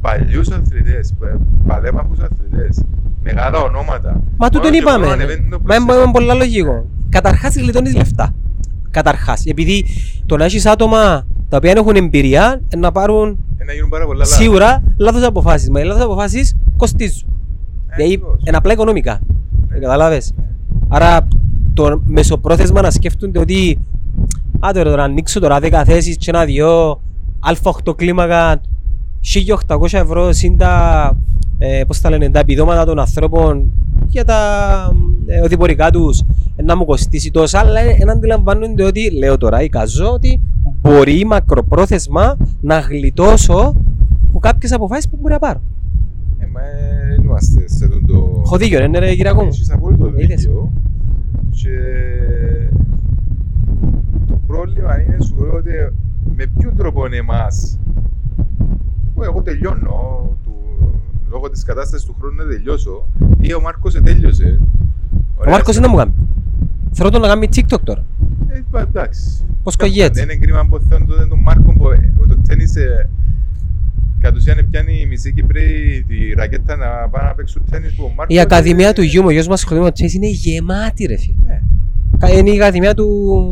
[0.00, 2.82] παλιούς αθλητές, πα- παλέμαχους αθλητές,
[3.22, 4.22] μεγάλα ονόματα.
[4.36, 4.98] Μα τούτον Μόνο και είπαμε.
[4.98, 6.10] μόνο ανεβαίνει το Μα είναι προσέχει.
[6.12, 6.86] πολλά λογικό.
[7.08, 8.34] Καταρχάς γλιτώνεις λεφτά.
[8.90, 9.44] Καταρχάς.
[9.46, 9.84] Επειδή
[10.26, 14.04] το να έχεις άτομα τα οποία έχουν εμπειρία ε, να πάρουν Ε, να γίνουν πάρα
[14.06, 14.32] πολλά λάθη.
[14.42, 15.70] σίγουρα λάθος αποφάσεις.
[15.70, 17.28] Μα οι λάθος αποφάσεις κοστίζουν.
[17.88, 18.42] Ε, Δηλαδή ακριβώς.
[18.46, 19.20] είναι απλά οικονομικά.
[19.68, 19.78] Ναι.
[19.78, 20.32] Καταλάβες.
[20.88, 21.28] Άρα
[21.74, 23.78] το μεσοπρόθεσμα να σκέφτονται ότι
[24.66, 27.00] Α, τώρα να ανοίξω τώρα 10 θέσεις και ένα δυο
[27.62, 28.60] α8 κλίμακα
[29.68, 31.16] 1800 ευρώ συν τα,
[31.58, 33.72] ε, πώς τα λένε, τα επιδόματα των ανθρώπων
[34.06, 34.38] για τα
[35.26, 36.24] ε, οδηπορικά τους
[36.56, 40.40] ε, να μου κοστίσει τόσα, αλλά ε, να αντιλαμβάνονται ότι, λέω τώρα, εικαζώ ότι
[40.80, 43.76] μπορεί μακροπρόθεσμα να γλιτώσω
[44.28, 45.60] από κάποιες αποφάσεις που μπορεί να πάρω.
[46.38, 48.42] Ε, μα ε, δεν είμαστε σε τον το...
[48.44, 49.48] Έχω δίκιο, ρε, ναι, ρε Κυριακό μου.
[49.48, 50.26] Έχεις απόλυτο Είδες.
[50.26, 50.72] δίκιο.
[51.50, 51.70] Και
[54.26, 55.70] το πρόβλημα είναι σου λέω ότι
[56.36, 57.78] με ποιον τρόπο είναι εμάς
[59.14, 60.47] που εγώ τελειώνω του,
[61.30, 63.06] λόγω της κατάστασης του χρόνου να τελειώσω
[63.40, 64.60] ή ο Μάρκος τέλειωσε.
[65.46, 66.12] Ο Μάρκος είναι να μου κάνει.
[66.92, 68.04] Θέλω τον να κάνει TikTok τώρα.
[68.48, 69.20] Ε, πα- εντάξει.
[69.62, 70.12] Πώς κογιέται.
[70.20, 73.08] Δεν είναι κρίμα που θέλω τον, τον Μάρκο που ε, το τέννις ε,
[74.20, 75.62] κατ' ουσίαν πιάνει η μισή Κύπρη
[76.08, 78.36] τη ρακέτα να πάνε να παίξουν τέννις που ο Μάρκος...
[78.36, 81.16] Η Ακαδημία ε, του Γιούμ, ο γιος μας σχολείο με το chess είναι γεμάτη ρε
[81.16, 81.34] φίλε.
[81.46, 81.60] Ναι,
[82.18, 83.06] Κα- Είναι η Ακαδημία του,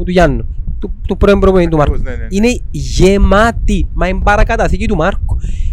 [0.05, 0.47] του Γιάννου,
[0.79, 1.95] του, του πρώην προπονητή του Μάρκου.
[1.95, 2.29] ακριβώς, ναι, ναι.
[2.31, 5.26] Είναι γεμάτη, μα είναι παρακαταθήκη του Μάρκου.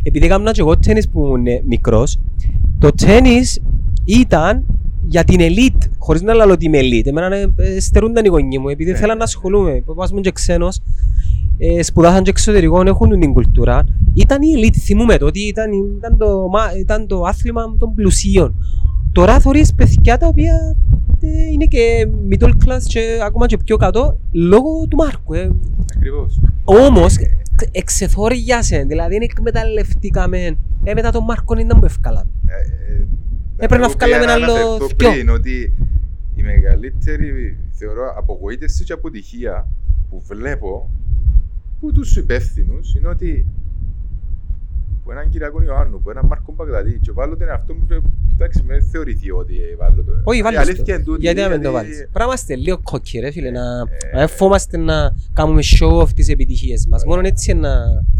[0.04, 2.20] Επειδή έκανα και εγώ τέννις που ήμουν μικρός,
[2.80, 3.60] το τέννις
[4.06, 4.66] ήταν
[5.06, 7.08] για την ελίτ, χωρίς να λέω ότι είμαι ελίτ.
[7.08, 8.98] Εμένα ε, ε, στερούνταν οι γονείς μου, επειδή Ναι.
[8.98, 9.82] θέλαν να ασχολούμαι.
[9.86, 10.80] Παπάς μου είναι και ξένος,
[11.58, 13.84] ε, σπουδάσαν και εξωτερικών, έχουν την κουλτούρα.
[14.14, 18.56] Ήταν η ελίτ, θυμούμε το, ότι ήταν, ήταν, το, μα- ήταν το άθλημα των πλουσίων.
[19.12, 20.76] Τώρα θωρείς παιδιά τα οποία
[21.22, 25.34] ε, είναι και middle class και ακόμα και πιο κάτω λόγω του Μάρκου.
[25.34, 25.52] Ε.
[25.96, 26.40] Ακριβώς.
[26.64, 27.16] Όμως
[27.72, 30.58] εξεθόριασαν, δηλαδή δεν εκμεταλλευτήκαμε.
[30.84, 32.30] Ε, μετά τον Μάρκο είναι να μου ευκάλαμε.
[32.48, 33.06] Ε, ε,
[33.58, 34.96] Έπρεπε να εγώ βγάλουμε πήγα ένα άλλο αναφερθώ δυο.
[34.96, 35.74] πριν ότι
[36.36, 39.68] η μεγαλύτερη θεωρώ απογοήτευση και αποτυχία
[40.10, 40.90] που βλέπω
[41.80, 43.46] που τους υπεύθυνους είναι ότι
[45.04, 48.02] που έναν Κυριακό Ιωάννου, που έναν Μάρκο Μπαγδατή και βάλω τον εαυτό μου και
[48.34, 50.12] εντάξει με θεωρηθεί ότι βάλω το.
[50.24, 50.94] Όχι, Η βάλεις αλήθεια το.
[50.94, 51.98] είναι τούτη, Γιατί να μην το γιατί- βάλεις.
[51.98, 56.02] Πρέπει να είμαστε λίγο κόκκι ρε φίλε, να Ε, να δεν φόμαστε να κάνουμε show
[56.02, 57.06] off τις επιτυχίες μας.
[57.06, 57.70] Μόνο έτσι να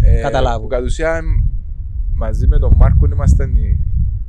[0.02, 0.62] Ε, καταλάβουν.
[0.62, 1.24] Που κατ' ουσίαν
[2.16, 3.80] μαζί με τον Μάρκο ήμασταν οι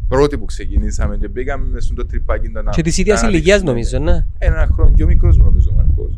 [0.09, 3.61] πρώτοι που ξεκινήσαμε και μπήκαμε μες στο τρυπάκι το να- Και της να ίδιας ηλικίας
[3.61, 4.01] αναδείξουμε.
[4.01, 4.47] νομίζω, ναι.
[4.47, 6.17] Ένα χρόνο πιο μικρός νομίζω ο Μαρκός.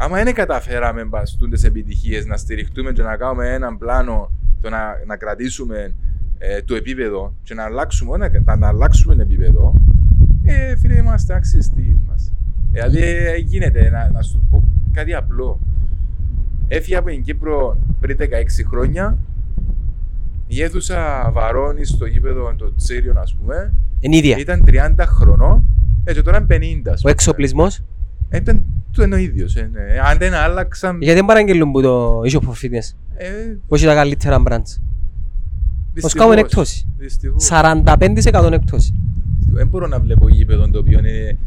[0.00, 4.30] Ε, άμα δεν καταφέραμε μπαστούντες επιτυχίες να στηριχτούμε και να κάνουμε έναν πλάνο
[4.60, 5.94] το να, να κρατήσουμε
[6.38, 9.74] ε, το επίπεδο και να αλλάξουμε, να, να αλλάξουμε επίπεδο,
[10.44, 12.32] ε, φίλε, είμαστε άξιες της μας.
[12.72, 15.58] Δηλαδή, ε, γίνεται, να, να σου πω κάτι απλό.
[16.68, 18.24] Έφυγα από την Κύπρο πριν 16
[18.68, 19.18] χρόνια,
[20.46, 24.36] η αίθουσα Βαρώνη στο γήπεδο το Τσίριον, ας πούμε, Είναι ίδια.
[24.38, 25.64] ήταν 30 χρονών,
[26.04, 26.90] ε, και τώρα είναι 50.
[26.90, 27.12] ας Ο πούμε.
[27.12, 27.82] εξοπλισμός,
[28.28, 28.62] Ε, ήταν
[28.96, 29.56] το είναι ο ίδιος.
[29.56, 29.80] Ε, ναι.
[30.10, 31.02] Αν δεν άλλαξαν...
[31.02, 33.26] γιατί δεν παραγγελούν που το Issue of Fitness, Ε,
[33.68, 34.60] που έχει τα καλύτερα brands.
[34.60, 34.80] Ως
[35.92, 36.14] δυστυχώς.
[36.14, 36.86] κάνουν εκτόση.
[36.98, 37.48] Δυστυχώς.
[37.52, 38.94] 45% εκτόση.
[39.50, 41.38] Δεν μπορώ να βλέπω γήπεδο το οποίο είναι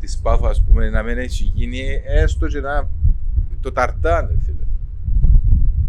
[0.00, 2.88] της Πάφα, ας πούμε, να μην έχει γίνει έστω και να...
[3.60, 4.64] το ταρτάν, ρε φίλε.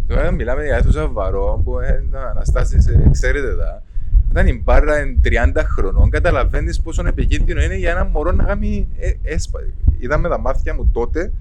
[0.07, 3.83] Τώρα μιλάμε για αίθουσα βαρό που ε, να αναστάσεις, ε, ξέρετε τα.
[4.31, 5.29] Όταν η μπάρα είναι 30
[5.75, 9.59] χρονών, καταλαβαίνεις πόσο επικίνδυνο είναι για ένα μωρό να κάνει ε, έσπα.
[9.99, 11.31] Είδαμε τα μάτια μου τότε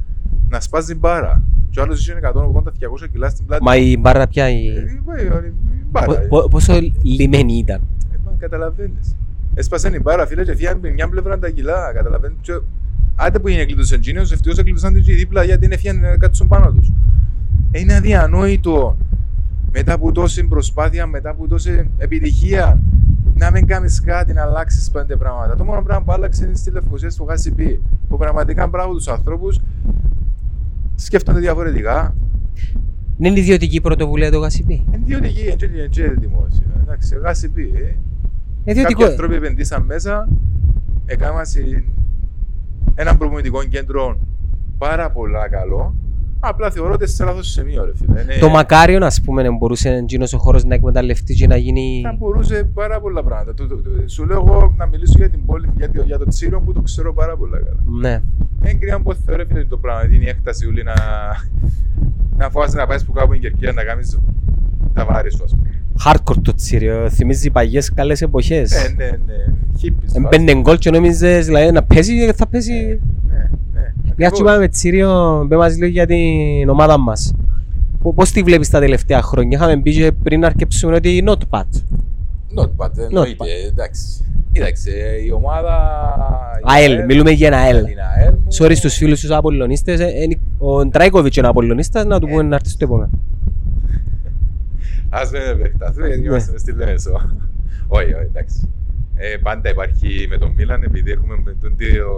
[0.48, 1.42] να σπάζει μπάρα.
[1.70, 3.62] Και ο άλλος είχε 180-200 κιλά στην πλάτη.
[3.62, 4.66] Μα η μπάρα πια, η...
[4.68, 6.06] Ε, ε, ε, η μπάρα.
[6.06, 7.80] πο- πο- πόσο λιμένη ήταν.
[8.12, 9.16] Ε, μα καταλαβαίνεις.
[9.54, 11.92] Έσπασε η μπάρα, φίλε, και φύγαν με μια πλευρά τα κιλά.
[11.94, 12.36] Καταλαβαίνεις.
[12.40, 12.52] Και
[13.16, 16.48] άντε που είναι κλείτος εγγύνιος, ευτυχώς έκλειτωσαν την και δίπλα γιατί είναι φύγαν να κάτσουν
[16.48, 16.92] πάνω τους.
[17.70, 18.96] Ε, Είναι αδιανόητο
[19.72, 22.80] μετά από τόση προσπάθεια, μετά από τόση επιτυχία,
[23.34, 25.56] να μην κάνεις κάτι, να αλλάξεις πέντε πράγματα.
[25.56, 27.80] Το μόνο πράγμα που άλλαξε είναι στη Λευκοσία στο ΓΑΣΥΠΗ.
[28.08, 29.60] Που πραγματικά μπράβο τους ανθρώπους
[30.94, 32.14] σκέφτονται διαφορετικά.
[33.18, 34.84] Δεν είναι ιδιωτική πρωτοβουλία το ΓΑΣΥΠΗ.
[34.94, 36.66] Είναι ιδιωτική, είναι και δημόσια.
[36.82, 37.72] Εντάξει, ΓΑΣΥΠΗ.
[37.74, 37.94] Ε.
[38.64, 39.00] Ιδιωτικό.
[39.00, 40.28] Κάποιοι άνθρωποι επενδύσαν μέσα,
[41.06, 41.44] έκαναν
[42.94, 44.18] ένα προπονητικό κέντρο
[44.78, 45.94] πάρα πολλά καλό.
[46.40, 48.20] Απλά θεωρώ ότι σε λάθος σημείο, ρε φίλε.
[48.20, 52.00] Είναι- Το Μακάριον, ας πούμε, να μπορούσε εκείνος ο χώρος να εκμεταλλευτεί και να γίνει...
[52.04, 53.54] Θα μπορούσε πάρα πολλά πράγματα.
[53.54, 56.24] Το- το- το- Σου λέω εγώ να μιλήσω για την πόλη, για, το- για το
[56.28, 57.80] Τσίρο που το ξέρω πάρα πολλά καλά.
[58.00, 58.22] Ναι.
[58.64, 60.14] Είναι κρίμα που θεωρώ φίλε το πράγμα.
[60.14, 60.94] Είναι η έκταση ούλη να,
[62.36, 64.18] να φοβάσαι να πάεις που κάπου είναι κερκία να κάνεις
[64.94, 65.70] τα βάρη σου, ας πούμε.
[66.04, 68.70] Hardcore το τσίριο, θυμίζει παλιές καλές εποχές.
[68.96, 69.34] Ναι, ναι, ναι.
[69.78, 70.14] Χίπης.
[70.14, 72.72] Έμπαινε γκολ και νόμιζες, δηλαδή, να πέσει, θα πέσει.
[72.72, 73.48] Ναι, ναι.
[74.22, 74.38] Μια Ακριβώς.
[74.38, 77.34] και πάμε με τσίριο, πέ μας λίγο για την ομάδα μας.
[78.02, 81.64] Πο- Πώς τη βλέπεις τα τελευταία χρόνια, είχαμε πει και πριν αρκεψούμε ότι not bad.
[82.58, 84.02] Not bad, εννοείται, εντάξει.
[84.52, 84.90] Κοίταξε,
[85.26, 85.72] η ομάδα...
[86.58, 87.84] η ΑΕΛ, μιλούμε για ένα ΑΕΛ.
[87.84, 92.20] Την ΑΕΛ μου- Sorry στους φίλους τους Απολλωνίστες, ε, ε, ο Ντράικοβιτς είναι Απολλωνίστας, να
[92.20, 93.10] του πούμε να έρθει στο επόμενο.
[95.10, 96.26] Ας μην επεκταθούμε, γιατί Ναι.
[96.28, 97.10] είμαστε στη Λέμεσο.
[97.88, 98.68] Όχι, όχι, εντάξει.
[99.22, 102.08] Ε, πάντα υπάρχει με τον Μίλαν, επειδή έχουμε με τον δύο...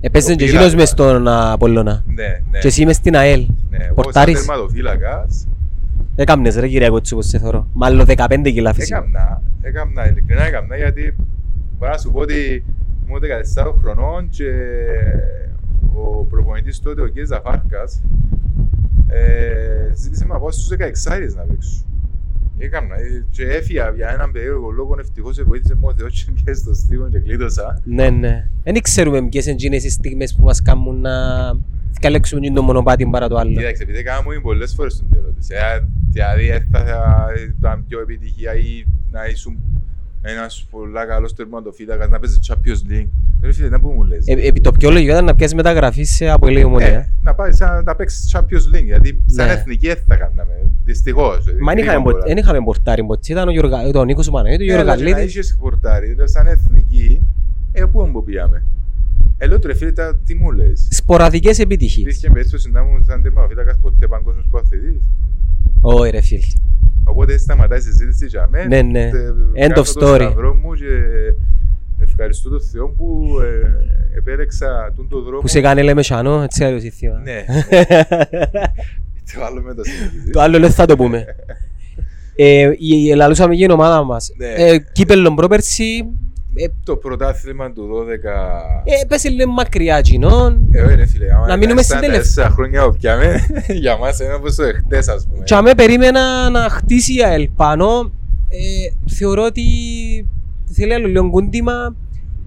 [0.00, 0.84] Έπαιζε Ο και Πύλας, εκείνος μες ναι.
[1.04, 2.04] στον Ναι, Απολλώνα.
[2.14, 2.58] ναι.
[2.60, 3.40] Και εσύ μες στην ΑΕΛ.
[3.70, 4.46] Ναι, εγώ σαν Πορτάρις.
[4.46, 5.46] τερματοφύλακας
[6.14, 7.68] Έκαμνες ρε κύριε Κότσι όπως σε θωρώ.
[7.72, 8.96] Μάλλον 15 κιλά φυσικά.
[8.96, 11.16] έκαμνα, έκαμνα, ειλικρινά έκαμνα, γιατί
[11.78, 12.64] μπορώ να σου πω ότι
[13.06, 14.50] ήμουν 14 χρονών και
[15.94, 17.26] ο προπονητής τότε, ο κ.
[17.26, 18.02] Ζαφάρκας,
[19.08, 21.84] ε, ζήτησε με να πάω στους 16 να παίξω.
[22.64, 26.32] Έκαμνα ε, και έφυγα για έναν περίεργο λόγο, ευτυχώς σε βοήθησε μου ο Θεός και
[26.44, 27.80] πιέσε στο στίβο και κλείδωσα.
[27.84, 28.48] Ναι, ναι.
[28.62, 31.10] Δεν ξέρουμε ποιες είναι εκείνες οι στιγμές που μας κάνουν να
[32.00, 33.56] διαλέξουμε το μονοπάτι παρά το άλλο.
[33.56, 35.54] Κοίταξε, επειδή κάναμε πολλές φορές την ερώτηση.
[35.54, 37.26] Ε, Δηλαδή, ε, θα θα
[37.58, 39.56] ήταν πιο επιτυχία ή να ήσουν
[40.22, 43.08] ένας πολλά καλός τερματοφύλακας, να παίζεις Champions League.
[43.42, 44.24] Ρε φίλε, να που μου λες.
[44.26, 47.08] Ε, επί το πιο λογικό ήταν να πιάσεις μεταγραφή σε Αποέλη Ε, Ομονία.
[47.22, 49.52] να πάει σαν, να παίξεις Champions League, γιατί σαν Ναι.
[49.52, 50.52] εθνική δεν θα κάναμε.
[50.84, 51.46] Δυστυχώς.
[51.46, 52.24] ε, Μα δεν κρίμα είχαμε, πολλά.
[52.26, 55.02] δεν είχαμε πορτάρι ποτέ, ήταν ο, Γιωργα, ο Νίκος ο Παναγιώτου, ο Ναι, αλλά και
[55.02, 55.34] να Γιωργαλίδης.
[55.34, 57.20] είχες πορτάρι, ρε, σαν εθνική,
[57.72, 58.62] ε, πού μου πήγαμε.
[59.38, 60.86] Ε, λέω του ρε φίλε, τα- τι μου λες.
[60.90, 62.06] Σποραδικές επιτυχίες.
[62.06, 65.02] Υπήρχε περίπτωση να ήμουν σαν τερματοφύλακας ποτέ παγκόσμιος προαθλητής.
[65.80, 66.40] Όχι ρε φίλε.
[67.04, 68.66] Οπότε σταματάει η συζήτηση για μένα.
[68.66, 69.10] Ναι, ναι.
[69.66, 70.20] End of Το story.
[70.20, 70.84] σταυρό μου και
[72.02, 75.40] ευχαριστώ τον Θεό που ε, επέλεξα τον το δρόμο.
[75.40, 77.18] Που σε κάνει λέμε σανό, έτσι άλλο θύμα.
[77.24, 77.44] Ναι.
[79.34, 80.30] Το άλλο με το συνεχίζει.
[80.30, 81.24] Το άλλο δεν θα το πούμε.
[82.36, 84.30] Ε, η η- λαλούσαμε για την ομάδα μας.
[84.36, 84.46] Ναι.
[84.46, 86.04] Ε, Κύπελλον πρόπερση,
[86.54, 88.62] ε, Το πρωτάθλημα του 12.
[88.84, 90.68] ε, πέσε λίγο μακριά κοινών.
[90.72, 92.20] Ε, ωραία, φίλε, άμα Να μείνουμε ήταν στην στα τελευταία.
[92.22, 93.46] τέσσερα χρόνια που πιάμε,
[93.82, 95.44] για μας είναι όπως το εχθές, ας πούμε.
[95.44, 98.12] Και αμέ περίμενα να χτίσει η ΑΕΛ πάνω.
[98.48, 99.62] Ε, θεωρώ ότι
[100.72, 101.94] θέλει άλλο λίγο κούντιμα.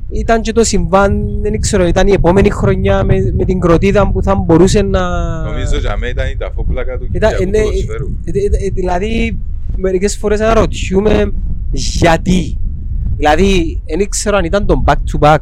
[0.09, 4.23] Ήταν και το συμβάν, δεν ξέρω, ήταν η επόμενη χρονιά με, με την κροτίδα που
[4.23, 5.01] θα μπορούσε να...
[5.43, 8.07] Νομίζω για μένα ήταν η ταφόπλακα του Ήταν- Κυριακού ναι, ποδοσφαίρου.
[8.26, 9.38] Ε, ε, ε, Δηλαδή,
[9.76, 11.32] μερικές φορές αναρωτιούμε
[11.71, 12.57] γιατί.
[13.17, 15.39] Δηλαδή, δεν ξέρω αν ήταν το back to back.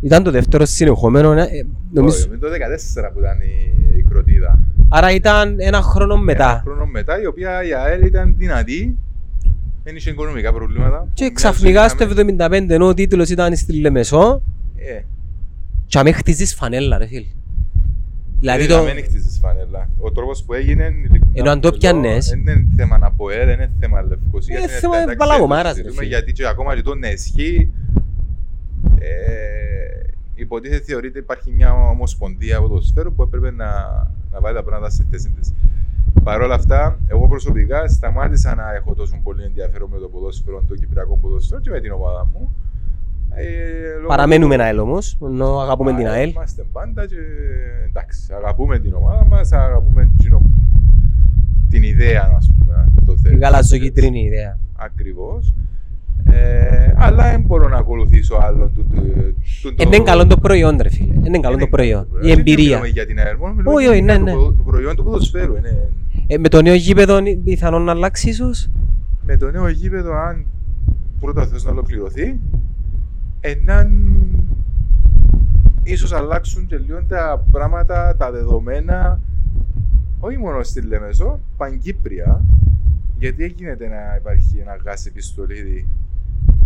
[0.00, 1.32] Ήταν το δεύτερο συνεχόμενο.
[1.32, 2.16] ε, ε, νομίζω.
[2.16, 4.58] Όχι, με το 14 που ήταν η, η κροτίδα.
[4.88, 6.60] Άρα ήταν ένα χρόνο Ένα μετά.
[6.64, 8.96] χρόνο μετά, η οποία η ΑΕΛ ήταν δυνατή,
[9.86, 11.08] δεν είχε οικονομικά προβλήματα.
[11.14, 12.64] Και Μια ξαφνικά ζωή στο είχαμε.
[12.64, 14.42] 75 ενώ ο τίτλος ήταν στη Λεμεσό
[14.76, 15.00] Ε,
[15.86, 17.24] και αμέ χτίζεις φανέλα ρε φίλ.
[18.40, 18.76] Δηλαδή ε, το...
[18.76, 19.88] να μην χτίζεις φανέλα.
[19.98, 22.28] Ο τρόπος που έγινε, ειλικρινά Ενώ αν το μιλώ, πιάννες.
[22.28, 24.58] Δεν είναι θέμα να πω, ε, δεν είναι θέμα λευκοσίας.
[24.58, 26.14] Είναι είναι θέμα εντάξει, μπαλαγωμάρας, το ρε συζητούμε, φίλε.
[26.14, 27.72] Γιατί και ακόμα και το να ισχύει,
[28.98, 29.08] ε,
[30.34, 33.66] υποτίθεται θεωρείται υπάρχει μια ομοσπονδία ποδοσφαίρου που έπρεπε να,
[34.32, 35.52] να βάλει τα πράγματα στη θέση της.
[36.24, 40.74] Παρ' όλα αυτά, εγώ προσωπικά σταμάτησα να έχω τόσο πολύ ενδιαφέρον με το ποδόσφαιρο, το
[40.74, 42.54] κυπριακό ποδόσφαιρο και με την ομάδα μου.
[43.38, 46.28] Ε, λόγω Παραμένουμε του- ένα ΑΕΛ όμως, ενώ αγαπούμε την Α, ΑΕΛ.
[46.30, 47.14] Είμαστε πάντα και
[47.88, 50.36] εντάξει, αγαπούμε την ομάδα μας, αγαπούμε την,
[51.70, 53.38] την ιδέα, ας πούμε, αν το Η θέλεις.
[53.38, 54.58] γαλαζοκίτρινη ιδέα.
[54.76, 55.54] Ακριβώς.
[56.30, 59.02] Ε, αλλά δεν μπορώ να ακολουθήσω άλλον του, του,
[59.62, 61.14] του, Ε, Είναι καλό το προϊόν ρε φίλε.
[61.26, 62.02] Είναι καλό το προϊόν.
[62.22, 62.64] Η Δεν εμπειρία.
[62.64, 64.32] μιλάμε για την ΑΕΛ, μόνο μιλάμε Όχι, όχι, για ναι, το, ναι.
[64.32, 65.56] ποδο- το προϊόν του ποδοσφαίρου.
[65.56, 65.88] Είναι,
[66.28, 68.70] Ε, με το νέο γήπεδο είναι πιθανόν να αλλάξει ίσως;
[69.22, 70.46] με το νέο γήπεδο, αν
[71.20, 72.40] πρώτα ο Θεός να ολοκληρωθεί,
[73.40, 74.16] έναν
[75.82, 79.20] ίσως αλλάξουν και λίγο τα πράγματα, τα δεδομένα,
[80.18, 82.44] όχι μόνο στη Λεμεσό, παγκύπρια,
[83.18, 85.88] γιατί έγινε να υπάρχει ένα γάσι πιστολίδι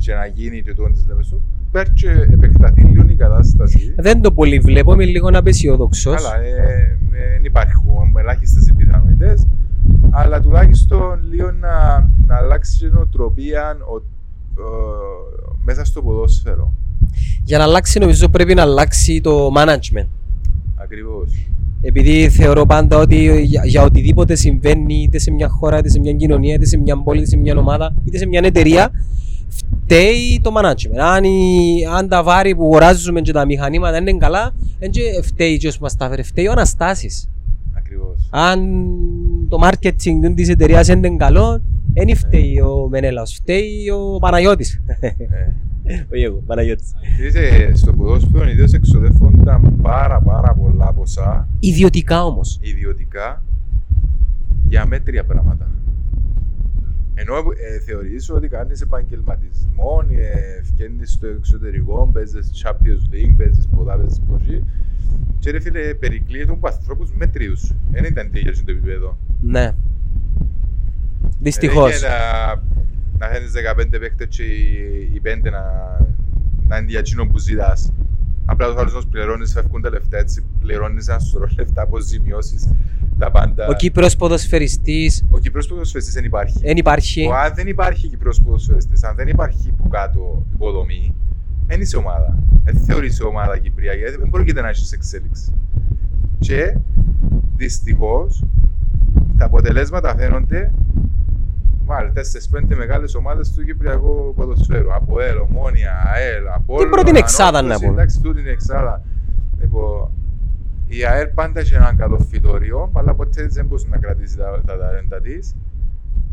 [0.00, 1.40] και να γίνει και το της Λεμεσό,
[1.70, 3.94] πέρ και επεκταθεί λίγο η κατάσταση.
[3.96, 6.24] Δεν το πολύ βλέπω, είμαι λίγο απεσιόδοξος.
[6.24, 9.46] Αλλά ε, δεν υπάρχουν ελάχιστες οι πιθανότητες.
[10.10, 14.02] Αλλά τουλάχιστον λίγο να, να αλλάξει η νοοτροπία ο,
[15.64, 16.74] μέσα στο ποδόσφαιρο.
[17.44, 20.06] Για να αλλάξει νομίζω πρέπει να αλλάξει το management.
[20.76, 21.48] Ακριβώς.
[21.82, 26.12] Επειδή θεωρώ πάντα ότι για, για οτιδήποτε συμβαίνει είτε σε μια χώρα, είτε σε μια
[26.12, 28.90] κοινωνία, είτε σε μια πόλη, είτε σε μια ομάδα, είτε σε μια εταιρεία,
[29.50, 30.98] φταίει το management.
[30.98, 34.90] Αν, η, αν τα βάρη που αγοράζουμε και τα μηχανήματα είναι καλά, δεν
[35.22, 37.28] φταίει και μας τα φέρει, φταίει ο Αναστάσης.
[37.76, 38.28] Ακριβώς.
[38.30, 38.60] Αν
[39.48, 44.82] το marketing της εταιρείας είναι καλό, δεν φταίει ο Μενέλαος, φταίει ο Παναγιώτης.
[45.84, 46.04] Ε.
[46.14, 46.92] Όχι εγώ, Παναγιώτης.
[47.28, 52.58] Ξέρετε, στο ποδόσφαιρο ιδίως εξοδεύονταν πάρα πάρα πολλά ποσά Ιδιωτικά όμως.
[52.62, 53.42] ιδιωτικά
[54.68, 55.70] για μέτρια πράγματα.
[57.20, 63.96] Ενώ ε, θεωρείς ότι κάνεις επαγγελματισμό, ε, φκένεις στο εξωτερικό, παίζεις Champions League, παίζεις πολλά,
[63.96, 64.62] παίζεις ποσί
[65.40, 67.72] και ρε φίλε, περικλείεται από ανθρώπους μέτριους.
[67.90, 69.18] Δεν ήταν τι για το επίπεδο.
[69.40, 69.72] Ναι.
[71.40, 72.00] Δυστυχώς.
[72.00, 72.18] Δεν έγινε
[73.18, 73.52] να, να θέλεις
[73.96, 75.62] 15 παίκτες και οι, οι πέντε να,
[76.68, 77.92] να είναι για εκείνον που ζητάς.
[78.50, 82.68] Απλά το άλλος πληρώνεις, φεύγουν τα λεφτά, έτσι πληρώνεις ένα σωρό λεφτά, αποζημιώσεις,
[83.18, 83.66] τα πάντα.
[83.66, 86.58] Ο Κύπρος ποδοσφαιριστής Ο Κυπρός ποδοσφαιριστής δεν υπάρχει.
[86.58, 87.26] δεν υπάρχει.
[87.26, 91.14] Ο, αν δεν υπάρχει Κυπρός ποδοσφαιριστής, αν δεν υπάρχει που κάτω υποδομή,
[91.66, 92.38] δεν είσαι ομάδα.
[92.64, 95.52] Δεν θεωρείς ομάδα Κυπριακή, γιατί δεν πρόκειται να έχεις εξέλιξη.
[96.38, 96.76] Και
[97.56, 98.44] δυστυχώς
[99.36, 100.72] τα αποτελέσματα φαίνονται
[101.90, 102.10] Βάλε
[102.72, 104.94] 4-5 μεγάλε ομάδε του Κυπριακού ποδοσφαίρου.
[104.94, 107.92] Από ΕΛ, Ομόνια, ΑΕΛ, από Την πρώτη εξάδα, να πούμε.
[107.92, 109.02] Εντάξει, τούτη είναι εξάδα.
[109.60, 110.10] Λοιπόν,
[110.86, 114.78] η ΑΕΛ πάντα έχει έναν καλό φυτόριο, αλλά ποτέ δεν μπορούσε να κρατήσει τα, τα
[114.78, 115.34] ταλέντα τη.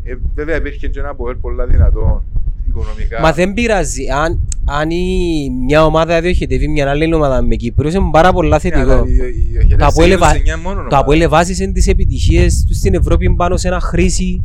[0.02, 2.24] Ε, βέβαια υπήρχε και ένα από ΕΛ πολλά δυνατό
[2.68, 3.20] οικονομικά.
[3.20, 4.02] Μα δεν πειράζει.
[4.10, 8.58] Αν, αν η, μια ομάδα διοχετεύει μια άλλη ομάδα με Κύπρους είναι πάρα πολλά Ναι,
[8.58, 8.80] θετικό.
[8.92, 10.98] αλλά οι- οι- οι οχέτες Το Αποέλ σίγουρες εβα- εννιά μόνο Το ομάδα.
[10.98, 14.42] Αποέλ βάζησε τις επιτυχίες του στην Ευρώπη πάνω σε ένα χρήση.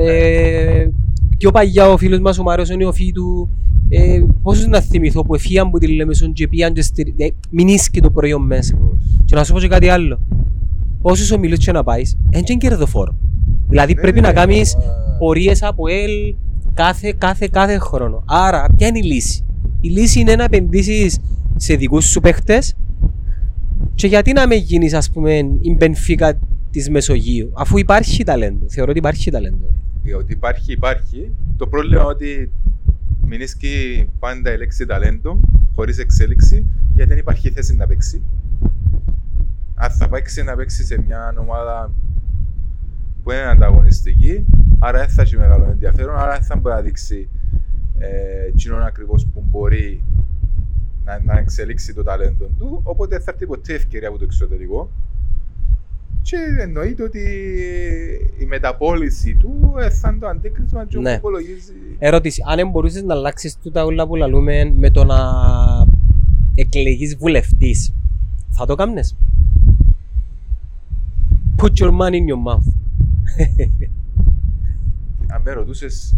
[0.00, 0.88] Ε,
[1.38, 3.48] πιο παλιά ο φίλος μας ο Μάριος ο Νεοφύτου
[3.88, 7.68] ε, πόσους να θυμηθώ που εφίαν που τη Λεμεσόν και πήγαν και στη, ε, μην
[7.68, 8.72] ίσκει το προϊόν μέσα.
[8.74, 8.98] Ακριβώς.
[9.24, 10.18] Και να σου πω και κάτι άλλο.
[11.02, 13.16] Όσους ομιλούς και να πάεις, δεν είναι κερδοφόρο.
[13.68, 14.82] Δηλαδή Ναι, πρέπει ναι, να κάνεις μα-
[15.18, 16.34] πορείες από ελ
[16.74, 18.22] κάθε, κάθε, κάθε χρόνο.
[18.26, 19.44] Άρα, ποια είναι η λύση;
[19.80, 21.18] Η λύση είναι να επενδύσεις
[21.56, 22.74] σε δικούς σου παίχτες
[23.94, 26.38] και γιατί να μην γίνεις ας πούμε η Μπενφίκα
[26.70, 28.64] της Μεσογείου αφού υπάρχει ταλέντο.
[28.68, 29.66] Θεωρώ ότι υπάρχει ταλέντο.
[30.04, 31.34] Ε, Ότι υπάρχει, υπάρχει.
[31.56, 32.52] Το πρόβλημα είναι ότι
[33.26, 35.40] μηνίσκει πάντα η λέξη ταλέντο,
[35.74, 38.22] χωρίς εξέλιξη, γιατί δεν υπάρχει θέση να παίξει.
[39.74, 41.92] Αν θα παίξει να παίξει σε μια ομάδα
[43.22, 44.44] που είναι ανταγωνιστική,
[44.78, 47.28] άρα δεν θα έχει μεγάλο ενδιαφέρον, άρα δεν θα μπορεί να δείξει
[47.98, 50.02] ε, εκείνον ακριβώς που μπορεί
[51.04, 54.90] να, να εξελίξει το ταλέντο του, οπότε δεν θα έρθει ποτέ ευκαιρία από το εξωτερικό.
[56.30, 57.20] Και εννοείται ότι
[58.38, 61.10] η μεταπόληση του ε, θα είναι το αντίκρισμα και Ναι.
[61.10, 61.72] όπου υπολογίζει.
[61.98, 65.16] Ερώτηση, αν δεν μπορούσες να αλλάξεις τούτα όλα που λαλούμε με το να
[66.54, 67.94] εκλεγείς βουλευτής,
[68.50, 69.16] θα το κάνεις.
[71.62, 72.66] Put your money in your mouth.
[75.34, 76.16] Αν με ρωτούσες,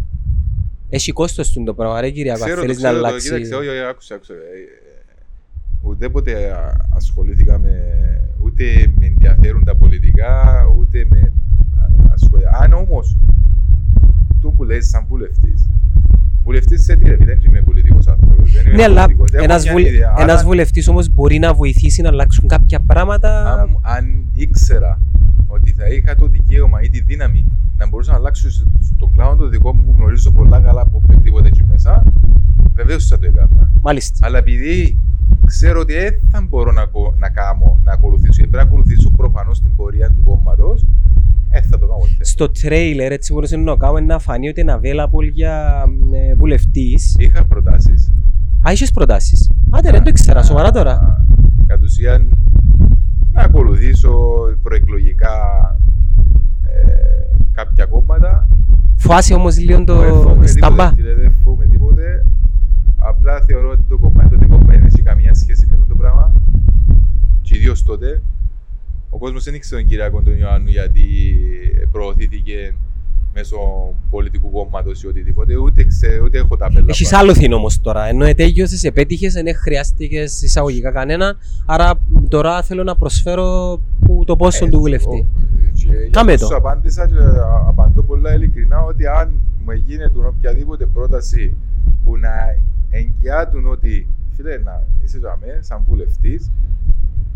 [0.89, 3.31] Έχει κόστος του το πράγμα, ρε Κυριακό, αν ξέρω το, θέλεις να ξέρω το, αλλάξεις.
[3.31, 4.35] κοίταξε, όχι, όχι, άκουσα, άκουσα.
[5.83, 7.71] Ε, ε, Ουδέποτε α- ασχολήθηκα με,
[8.45, 8.65] ούτε
[9.01, 10.31] με ενδιαφέρουν τα πολιτικά,
[10.79, 11.33] ούτε με
[12.13, 12.59] ασχολήθηκα.
[12.63, 13.17] Αν όμως,
[14.41, 15.69] το που λες σαν βουλευτής,
[16.45, 19.45] βουλευτής σε τι ρε φίλε, δεν είμαι πολιτικός άνθρωπος, δεν είμαι Ναι, αλλά πολιτικός, έχω
[19.45, 19.89] ένας, μια βουλε...
[19.89, 20.15] ιδέα.
[20.19, 25.01] ένας Άρα, βουλευτής όμως μπορεί να βοηθήσει να αλλάξουν κάποια πράγματα; αν, αν ήξερα
[25.47, 27.45] ότι θα είχα το δικαίωμα ή τη δύναμη
[27.77, 31.01] να μπορούσα να αλλάξω σ- στον κλάδο το δικό μου που γνωρίζω πολλά καλά από
[31.05, 32.03] οποιοδήποτε εκεί μέσα,
[32.75, 33.71] βεβαίως θα το έκανα.
[33.83, 34.27] Μάλιστα.
[34.27, 34.99] Αλλά επειδή
[35.47, 39.11] ξέρω ότι δεν θα μπορώ να, κο- να κάνω, να ακολουθήσω, γιατί πρέπει να ακολουθήσω
[39.11, 40.85] προφανώς την πορεία του κόμματος,
[41.51, 42.25] δεν θα το κάνω ποτέ.
[42.25, 47.17] Στο τρέιλερ έτσι μπορούσε να κάνουμε να φανεί ότι είναι available για ε, βουλευτής.
[47.19, 48.13] Είχα προτάσεις.
[48.69, 49.51] Α, είχες προτάσεις.
[49.71, 51.25] Άντε, δεν το ήξερα, σοβαρά τώρα.
[51.67, 52.29] Κατ' ουσίαν
[53.33, 54.13] να ακολουθήσω
[54.63, 55.31] προεκλογικά
[56.65, 56.93] ε,
[57.53, 58.49] κάποια κόμματα
[58.97, 60.89] Φάση όμως λίγο το Δεν φοβούμαι σταμπά.
[60.91, 62.25] τίποτε, φίλε, Δεν φοβούμαι τίποτε.
[63.03, 65.95] Απλά θεωρώ ότι το κομμάτι το δικό μου δεν έχει καμία σχέση με αυτό το
[65.95, 66.33] πράγμα.
[67.43, 68.23] Και ιδίως τότε,
[69.11, 71.01] ο κόσμος δεν ήξερε τον Κυριακό τον Ιωάννου γιατί
[71.93, 72.75] προωθήθηκε
[73.35, 73.57] μέσω
[74.11, 75.57] πολιτικού κόμματος ή οτιδήποτε.
[75.57, 76.87] Ούτε, ξέ, ούτε έχω τα πέλα.
[76.89, 78.05] Έχεις άλλο θύν όμως τώρα.
[78.07, 81.37] Ενώ ετέγιωσες, επέτυχες, δεν χρειάστηκες εισαγωγικά κανένα.
[81.67, 81.95] Άρα
[82.29, 85.27] τώρα θέλω να προσφέρω που το πόσο του βουλευτή.
[86.11, 86.47] Κάμε το.
[86.47, 89.33] Σου απάντησα και α- απαντώ πολλά ειλικρινά ότι αν
[89.65, 91.55] μου γίνεται οποιαδήποτε πρόταση
[92.11, 92.35] που να
[92.91, 96.51] εγγυάτουν ότι φίλε να είσαι για μέ, σαν βουλευτής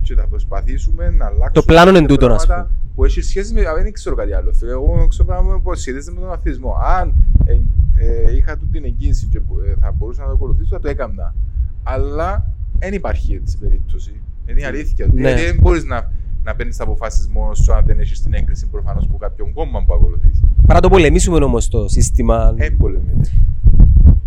[0.03, 3.63] και θα προσπαθήσουμε να αλλάξουμε πλάνο είναι κάποια τούτο, ας πράγματα, που έχει σχέση με.
[3.83, 4.53] Δεν ξέρω κάτι άλλο.
[4.53, 4.71] φίλε.
[4.71, 6.77] Εγώ ξέρω πράγμα που σχετίζεται με τον αθλητισμό.
[6.99, 7.15] Αν
[7.45, 7.53] ε,
[7.97, 11.35] ε, είχα τούτη την εγγύηση και ε, θα μπορούσα να το ακολουθήσω, θα το έκανα.
[11.83, 14.21] Αλλά δεν υπάρχει έτσι περίπτωση.
[14.47, 15.07] Είναι η αλήθεια.
[15.13, 15.21] Ναι.
[15.21, 16.11] Γιατί δεν μπορείς να,
[16.45, 19.95] να παίρνεις αποφάσεις μόνος σου αν δεν έχεις την έγκριση προφανώς από κάποιον κόμμα που
[19.95, 20.41] ακολουθείς.
[20.67, 23.31] Παρά το πολεμήσουμε όμως το σύστημα Δεν πολεμείται.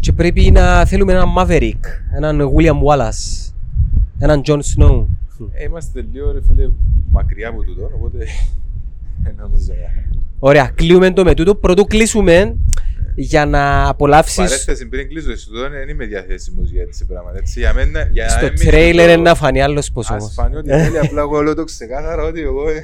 [0.08, 1.80] Και πρέπει να θέλουμε έναν Maverick,
[2.16, 3.52] έναν William Wallace,
[4.20, 5.06] έναν Jon Snow.
[5.54, 6.70] Ε, είμαστε λίγο ρε φίλε
[7.12, 8.18] μακριά από τούτο, οπότε
[9.24, 9.72] δεν νομίζω.
[9.72, 10.10] ε.
[10.40, 11.56] Ωραία, κλείουμε το με τούτο.
[11.56, 12.56] Πρωτού κλείσουμε
[13.16, 17.38] για να απολαύσεις Παρέθεση πριν κλείσω εσύ τούτο, δεν είμαι διαθέσιμος για έτσι πράγματα.
[17.38, 20.22] Έτσι, για μένα, για να στο μην μείνει τρέιλερ το- να φανεί άλλος πως Ας
[20.22, 20.34] όμως.
[20.34, 22.84] φανεί ότι θέλει απλά εγώ λέω το ξεκάθαρα ότι εγώ ε,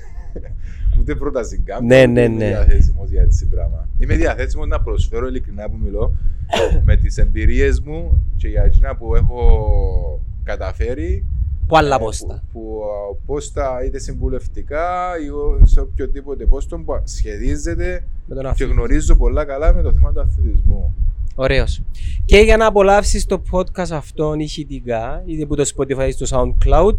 [1.00, 1.88] ούτε πρόταση κάνω.
[1.88, 2.48] Ναι, ούτε ναι, είμαι ναι.
[2.48, 3.88] διαθέσιμος για έτσι πράγμα.
[4.00, 6.14] Είμαι διαθέσιμος να προσφέρω ειλικρινά που μιλώ
[6.88, 11.26] με τις εμπειρίες μου και για εκείνα που έχω καταφέρει
[11.68, 12.44] Που άλλα ε, πόστα.
[12.52, 14.86] Που, που α, πόστα είτε συμβουλευτικά
[15.26, 18.74] ή ο- σε οποιοδήποτε πόστο που σχεδίζεται Με τον και αθλητισμό.
[18.84, 20.94] γνωρίζω πολλά καλά με το θέμα του αθλητισμού.
[21.36, 21.82] Ωραίος.
[22.26, 26.96] Και για να απολαύσεις το podcast αυτό ηχητικά, είτε από το Spotify ή στο SoundCloud,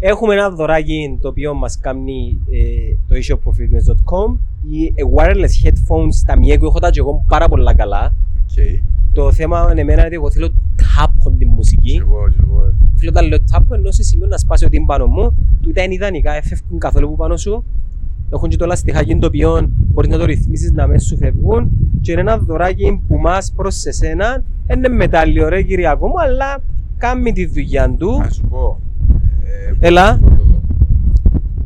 [0.00, 4.36] έχουμε ένα δωράκι το οποίο μας κάνει ε, το eShopofitness.com
[4.70, 8.14] οι ε, wireless headphones στα Mieko έχω τα και εγώ πάρα πολλά καλά.
[8.50, 8.80] Οκ.
[9.12, 11.96] Το θέμα είναι εμένα είναι ότι εγώ θέλω τάπαν τη Και μουσική.
[12.00, 12.64] εγώ, και εγώ.
[12.66, 12.72] ε.
[12.96, 16.32] Θέλω όταν λέω τάπα, εννοώ σε σημείο να σπάσει ο τύμπανο μου, τούτα είναι ιδανικά,
[16.32, 17.64] εν φεύγουν καθόλου που πάνω σου.
[18.32, 22.12] Έχουν και το λαστιχάκι το οποίο μπορείς να το ρυθμίσεις να μέσα σου φεύγουν και
[22.12, 24.42] είναι ένα δωράκι που μας προς εσένα
[24.74, 26.58] είναι μετάλλιο ρε Κυριακό μου αλλά
[26.98, 28.18] κάνει τη δουλειά του.
[28.18, 28.80] Να σου πω.
[29.80, 30.18] ε, Έλα.
[30.18, 30.60] πώς το δω.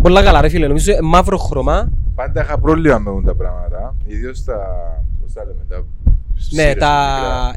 [0.02, 1.90] Πολλά καλά ρε φίλε, νομίζω ε, μαύρο χρώμα.
[2.14, 3.94] Πάντα είχα πρόβλημα με αυτά τα πράγματα.
[4.06, 4.56] Ιδίως τα.
[5.22, 5.76] Πώς τα λέμε, τα.
[5.76, 6.90] Ναι, σύρες τα...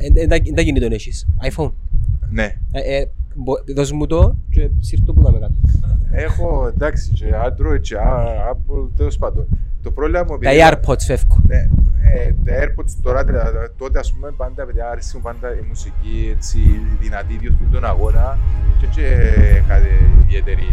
[0.02, 0.22] μικρά.
[0.22, 1.28] ε, ε, τα- τα κινητών έχεις.
[1.50, 1.72] iPhone.
[2.30, 2.56] Ναι.
[3.36, 5.54] Ε, ε, μπο- δώσ' μου το και σύρτω που να με κάτω.
[6.12, 9.46] Έχω εντάξει και Android και α- Apple τέλος πάντων.
[9.84, 11.44] Το πρόβλημα μου Τα επειδή- AirPods φεύγουν.
[12.06, 15.64] Ναι, ε, τα AirPods τώρα, δηλαδή, τότε ας πούμε πάντα επειδή άρεσε μου πάντα η
[15.68, 16.60] μουσική έτσι
[17.00, 18.38] δυνατή ιδίως πριν τον αγώνα
[18.80, 19.02] και έτσι
[19.60, 19.76] είχα
[20.24, 20.68] ιδιαίτερη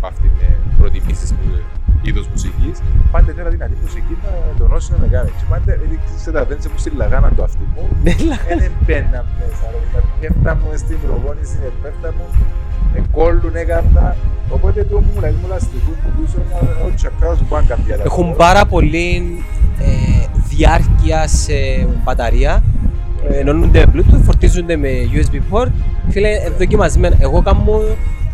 [0.00, 0.46] αυτή με
[0.78, 1.60] προτιμήσεις με
[2.02, 2.76] είδος μουσικής.
[3.12, 5.28] Πάντα ήθελα δυνατή μουσική να τονώσει να με κάνει.
[5.38, 9.20] Και πάντα έδειξες τα βέντσε που στη λαγάνα το αυτή μου Ναι, λα- δεν μπαίνα
[9.38, 12.26] μέσα ρε, δηλαδή πέφτα μου στην προπόνηση, ε, πέφτα μου
[12.96, 14.16] ε, κόλλουν έκανα
[14.50, 18.36] οπότε το μου λέει μου λαστικού που πίσω να ό,τι τσακάω σου πάνε καμπιά Έχουν
[18.36, 19.38] πάρα πολύ
[19.80, 20.24] ε,
[20.66, 21.52] διάρκεια σε
[22.04, 22.62] μπαταρία.
[23.30, 25.70] Ε, Ενώνονται με Bluetooth, φορτίζονται με USB port.
[26.08, 27.16] Φίλε, ε, δοκιμασμένα.
[27.20, 27.80] Εγώ κάνω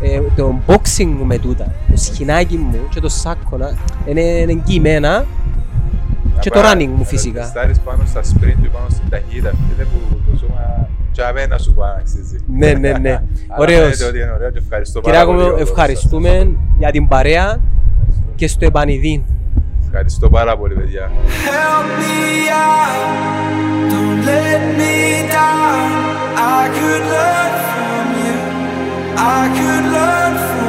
[0.01, 1.65] ε, το unboxing μου με τούτα.
[1.91, 5.25] Το σχοινάκι μου και το σάκο να- είναι, είναι εγγυημένα.
[6.39, 7.43] Και το running μου φυσικά.
[7.43, 9.97] Στάρεις πάνω στα sprint και πάνω στην ταχύτητα, φίλε που
[10.31, 12.37] το σώμα τσαβένα σου πάει να αξίζει.
[12.57, 13.09] ναι, ναι, ναι.
[13.47, 13.79] Αλλά Ωραίος.
[13.81, 15.43] φαίνεται ότι είναι ωραίο και ευχαριστώ πάρα Κυριάκο πολύ.
[15.43, 15.69] μου, όλους σας.
[15.69, 17.59] ευχαριστούμε για την παρέα
[18.35, 19.23] και στο επανειδή.
[19.95, 21.11] Ευχαριστώ πάρα πολύ, παιδιά.
[21.45, 24.95] Help me out, don't let me
[25.37, 25.89] down.
[26.55, 28.37] I could learn from you.
[29.35, 30.62] I could learn.